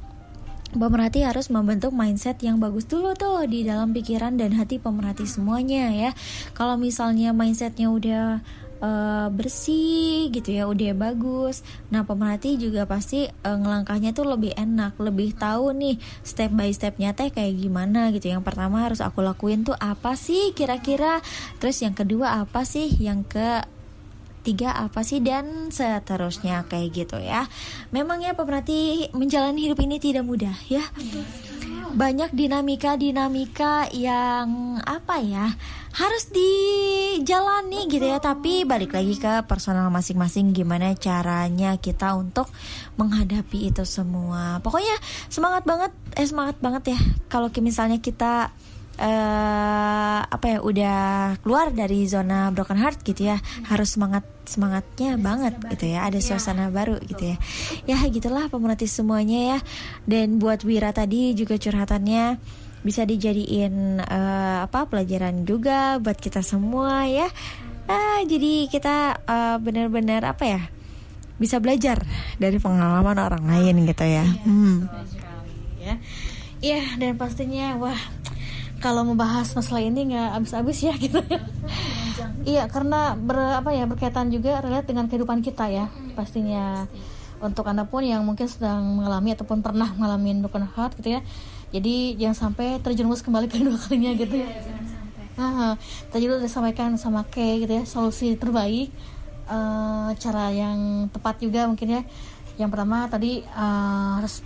Pemerhati 0.69 1.25
harus 1.25 1.49
membentuk 1.49 1.97
mindset 1.97 2.45
yang 2.45 2.61
bagus 2.61 2.85
dulu 2.85 3.17
tuh 3.17 3.41
di 3.49 3.65
dalam 3.65 3.97
pikiran 3.97 4.37
dan 4.37 4.53
hati 4.53 4.77
pemerhati 4.77 5.25
semuanya 5.25 5.89
ya. 5.97 6.11
Kalau 6.53 6.77
misalnya 6.77 7.33
mindsetnya 7.33 7.89
udah 7.89 8.45
eh, 8.79 9.29
bersih 9.31 10.31
gitu 10.31 10.55
ya, 10.55 10.67
udah 10.71 10.95
bagus. 10.95 11.67
Nah 11.91 12.07
pemerhati 12.07 12.59
juga 12.59 12.87
pasti 12.87 13.27
eh, 13.27 13.59
ngelangkahnya 13.59 14.15
tuh 14.15 14.27
lebih 14.35 14.55
enak, 14.55 14.99
lebih 14.99 15.35
tahu 15.35 15.75
nih 15.75 15.97
step 16.23 16.55
by 16.55 16.71
stepnya 16.71 17.15
teh 17.15 17.31
kayak 17.31 17.59
gimana 17.59 18.11
gitu. 18.15 18.31
Yang 18.31 18.47
pertama 18.47 18.87
harus 18.87 19.03
aku 19.03 19.21
lakuin 19.21 19.67
tuh 19.67 19.77
apa 19.79 20.15
sih 20.15 20.55
kira-kira. 20.55 21.21
Terus 21.59 21.83
yang 21.83 21.95
kedua 21.97 22.43
apa 22.43 22.63
sih, 22.63 22.89
yang 23.03 23.27
ke 23.27 23.65
tiga 24.47 24.73
apa 24.73 25.05
sih 25.05 25.21
dan 25.21 25.69
seterusnya 25.69 26.65
kayak 26.71 26.89
gitu 26.95 27.19
ya. 27.21 27.45
Memang 27.93 28.25
ya 28.25 28.33
pemerhati 28.33 29.13
menjalani 29.13 29.69
hidup 29.69 29.79
ini 29.85 30.01
tidak 30.01 30.25
mudah 30.25 30.57
ya. 30.73 30.81
Banyak 31.95 32.31
dinamika-dinamika 32.37 33.89
yang 33.95 34.77
apa 34.85 35.21
ya 35.25 35.47
harus 35.97 36.31
dijalani 36.31 37.89
gitu 37.91 38.05
ya. 38.07 38.21
Tapi 38.23 38.63
balik 38.69 38.95
lagi 38.95 39.17
ke 39.17 39.45
personal 39.49 39.89
masing-masing 39.89 40.53
gimana 40.53 40.95
caranya 40.95 41.81
kita 41.81 42.15
untuk 42.15 42.49
menghadapi 43.01 43.73
itu 43.73 43.83
semua. 43.89 44.61
Pokoknya 44.61 44.97
semangat 45.33 45.65
banget 45.65 45.93
eh 46.15 46.29
semangat 46.29 46.57
banget 46.61 46.95
ya. 46.95 46.99
Kalau 47.27 47.49
misalnya 47.59 47.99
kita 47.99 48.53
eh 48.99 50.21
apa 50.27 50.47
ya 50.47 50.59
udah 50.59 50.99
keluar 51.43 51.71
dari 51.71 52.03
zona 52.11 52.51
broken 52.51 52.83
heart 52.83 53.07
gitu 53.07 53.31
ya 53.31 53.39
harus 53.71 53.95
semangat 53.95 54.27
semangatnya 54.49 55.21
banget 55.21 55.61
gitu 55.77 55.93
ya 55.93 56.09
ada 56.09 56.17
suasana 56.25 56.73
baru 56.73 56.97
gitu 57.05 57.37
ya. 57.37 57.37
Ya 57.85 58.01
gitulah 58.09 58.49
pemerhati 58.49 58.89
semuanya 58.89 59.57
ya. 59.57 59.59
Dan 60.09 60.41
buat 60.41 60.65
Wira 60.65 60.97
tadi 60.97 61.37
juga 61.37 61.61
curhatannya 61.61 62.41
bisa 62.81 63.05
dijadiin 63.05 64.01
eh, 64.01 64.59
apa 64.65 64.89
pelajaran 64.89 65.45
juga 65.45 66.01
buat 66.01 66.17
kita 66.17 66.41
semua 66.41 67.05
ya. 67.05 67.29
Ah 67.85 68.25
jadi 68.25 68.73
kita 68.73 69.21
eh, 69.29 69.57
benar-benar 69.61 70.25
apa 70.25 70.45
ya 70.49 70.63
bisa 71.39 71.61
belajar 71.63 72.03
dari 72.41 72.57
pengalaman 72.57 73.21
orang 73.21 73.45
lain 73.45 73.85
gitu 73.85 74.05
ya. 74.09 74.25
Hmm. 74.49 74.89
ya. 75.79 75.95
Iya 76.59 76.99
dan 76.99 77.15
pastinya 77.15 77.79
wah 77.79 78.01
kalau 78.79 79.03
membahas 79.07 79.51
masalah 79.55 79.83
ini 79.83 80.15
nggak 80.15 80.39
habis-habis 80.39 80.79
ya 80.87 80.95
gitu 80.99 81.19
ya 81.27 81.39
iya 82.45 82.65
karena 82.67 83.15
ber, 83.15 83.61
apa 83.61 83.71
ya 83.75 83.85
berkaitan 83.87 84.33
juga 84.33 84.59
relate 84.65 84.91
dengan 84.91 85.07
kehidupan 85.07 85.43
kita 85.43 85.71
ya 85.71 85.87
pastinya. 86.19 86.87
Untuk 87.39 87.71
anda 87.71 87.87
pun 87.87 88.03
yang 88.03 88.27
mungkin 88.27 88.51
sedang 88.51 88.99
mengalami 88.99 89.31
ataupun 89.31 89.63
pernah 89.63 89.95
mengalami 89.95 90.43
broken 90.43 90.67
heart 90.75 90.99
gitu 90.99 91.15
ya 91.15 91.23
jadi 91.69 92.17
jangan 92.17 92.37
sampai 92.49 92.81
terjerumus 92.81 93.21
kembali 93.21 93.47
kedua 93.53 93.77
kalinya 93.77 94.13
gitu 94.17 94.41
ya. 94.41 94.49
Nah, 95.39 95.79
tadi 96.11 96.27
udah 96.27 96.43
disampaikan 96.43 96.99
sama 96.99 97.23
Kay 97.29 97.63
gitu 97.63 97.73
ya 97.79 97.85
solusi 97.87 98.35
terbaik 98.35 98.91
eh, 99.47 100.09
cara 100.19 100.51
yang 100.51 101.13
tepat 101.13 101.45
juga 101.45 101.69
mungkin 101.69 102.01
ya. 102.01 102.03
Yang 102.59 102.71
pertama 102.73 103.07
tadi 103.13 103.45
eh, 103.45 104.09
harus 104.19 104.41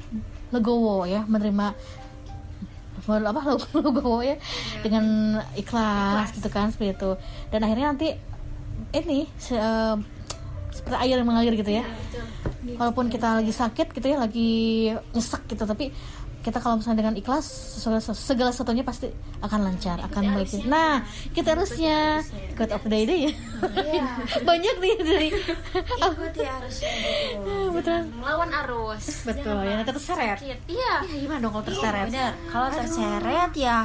legowo 0.53 1.09
ya 1.09 1.25
menerima 1.25 1.73
apa 3.05 3.41
legowo 3.75 4.23
ya? 4.31 4.37
Dengan 4.81 5.05
ikhlas, 5.55 6.33
gitu 6.35 6.49
kan 6.49 6.71
seperti 6.71 6.95
itu. 6.95 7.11
Dan 7.51 7.61
akhirnya 7.63 7.91
nanti 7.91 8.09
ini 8.93 9.27
se- 9.37 9.59
seperti 10.73 10.97
air 10.99 11.19
yang 11.19 11.29
mengalir 11.29 11.55
gitu 11.55 11.73
ya. 11.73 11.85
Walaupun 12.79 13.11
kita 13.11 13.43
lagi 13.43 13.51
sakit 13.51 13.91
gitu 13.91 14.07
ya 14.07 14.17
lagi 14.17 14.51
nyesek 15.13 15.51
gitu 15.51 15.67
tapi 15.67 15.91
kita 16.43 16.59
kalau 16.59 16.83
misalnya 16.83 17.07
dengan 17.07 17.15
ikhlas 17.15 17.47
segala, 17.79 18.03
segala 18.03 18.51
sesuatunya 18.51 18.83
pasti 18.83 19.09
akan 19.41 19.61
lancar 19.63 20.03
akan 20.03 20.23
baik. 20.35 20.67
nah 20.67 21.07
kita 21.31 21.55
harusnya. 21.55 22.27
Ikut 22.53 22.69
of 22.75 22.83
the 22.83 23.07
day. 23.07 23.31
Ya 23.73 24.05
banyak 24.49 24.75
nih 24.83 24.95
dari 25.01 25.29
Ikuti 26.03 26.43
harusnya 26.43 26.91
betul. 27.71 28.01
Melawan 28.21 28.51
arus. 28.67 29.23
betul 29.23 29.63
ya 29.63 29.79
nanti 29.79 29.95
terseret. 29.95 30.39
Iya. 30.67 30.95
Ya, 31.07 31.15
gimana 31.23 31.39
dong 31.39 31.53
kalau 31.55 31.67
terseret? 31.71 32.07
Benar, 32.11 32.33
kalau 32.51 32.69
terseret 32.75 33.53
ya 33.55 33.79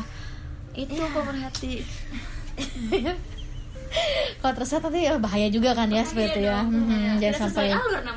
itu 0.78 0.94
pemerhati 1.10 1.82
kalau 4.42 4.54
terseret 4.54 4.84
nanti 4.84 5.00
ya 5.08 5.14
bahaya 5.18 5.48
juga 5.50 5.74
kan 5.74 5.88
ya 5.90 6.04
seperti 6.04 6.38
itu 6.38 6.42
ya. 6.48 6.64
Mhm, 6.64 7.20
jangan 7.22 7.38
sampai 7.50 7.66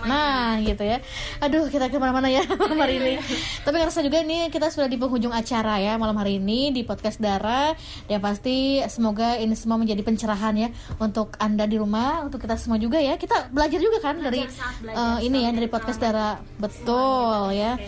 nah 0.07 0.59
gitu 0.63 0.83
ya. 0.85 0.99
Aduh 1.41 1.67
kita 1.71 1.89
ke 1.89 1.97
mana-mana 1.97 2.29
ya 2.29 2.45
malam 2.47 2.79
hari 2.81 3.01
ini 3.01 3.15
tapi 3.63 3.77
ngerasa 3.81 4.01
juga 4.05 4.19
ini 4.23 4.49
kita 4.51 4.69
sudah 4.69 4.89
di 4.91 4.97
penghujung 4.97 5.33
acara 5.35 5.79
ya 5.79 5.97
malam 5.97 6.17
hari 6.19 6.43
ini 6.43 6.75
di 6.75 6.83
podcast 6.83 7.19
Dara. 7.23 7.73
Dan 8.07 8.19
pasti 8.21 8.83
semoga 8.91 9.39
ini 9.39 9.55
semua 9.55 9.79
menjadi 9.81 10.03
pencerahan 10.05 10.55
ya 10.57 10.69
untuk 10.99 11.35
anda 11.39 11.65
di 11.65 11.77
rumah 11.79 12.27
untuk 12.27 12.43
kita 12.43 12.59
semua 12.59 12.77
juga 12.77 12.99
ya. 12.99 13.17
Kita 13.17 13.51
belajar 13.53 13.79
juga 13.79 13.99
kan 14.03 14.19
dari 14.21 14.45
eh, 14.45 15.19
ini 15.25 15.47
ya 15.47 15.51
dari 15.55 15.69
podcast 15.71 16.01
Dara. 16.01 16.43
betul 16.61 17.57
ya 17.57 17.81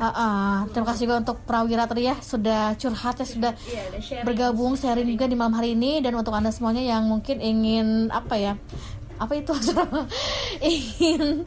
Ah. 0.00 0.64
terima 0.72 0.88
kasih 0.88 1.04
juga 1.04 1.20
untuk 1.20 1.44
Prawira 1.44 1.84
tadi 1.84 2.08
ya 2.08 2.16
sudah 2.16 2.72
curhat 2.80 3.20
ya 3.20 3.28
sudah 3.28 3.52
bergabung 4.24 4.72
sharing 4.72 5.04
juga 5.04 5.28
di 5.28 5.36
malam 5.36 5.52
hari 5.52 5.76
ini 5.76 6.00
dan 6.00 6.16
untuk 6.16 6.32
anda 6.32 6.48
semuanya 6.48 6.80
yang 6.80 7.04
mungkin 7.04 7.44
ingin 7.44 8.08
apa 8.08 8.40
ya 8.40 8.56
apa 9.20 9.36
itu 9.36 9.52
ingin 10.72 11.44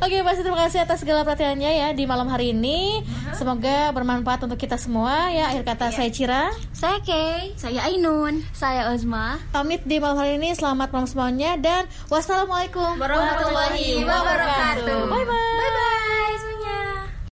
Oke, 0.00 0.16
pasti 0.24 0.40
terima 0.40 0.60
kasih 0.66 0.78
atas 0.88 0.98
segala 1.04 1.20
perhatiannya 1.24 1.70
ya 1.70 1.88
di 1.92 2.04
malam 2.08 2.28
hari 2.32 2.56
ini. 2.56 3.04
Semoga 3.36 3.92
bermanfaat 3.92 4.48
untuk 4.48 4.56
kita 4.56 4.80
semua 4.80 5.28
ya. 5.30 5.52
Akhir 5.52 5.62
kata 5.68 5.92
saya 5.92 6.10
Cira. 6.10 6.42
Saya 6.72 6.98
Kay, 7.04 7.52
saya 7.60 7.84
Ainun, 7.86 8.42
saya 8.56 8.88
Ozma. 8.92 9.36
Pamit 9.52 9.84
di 9.84 10.00
malam 10.00 10.16
hari 10.16 10.40
ini. 10.40 10.56
Selamat 10.56 10.88
malam 10.90 11.06
semuanya 11.06 11.60
dan 11.60 11.84
wassalamualaikum 12.08 12.96
Warahmatullahi 12.96 14.02
wabarakatuh. 14.02 15.00
Bye 15.12 15.24
bye. 15.28 15.58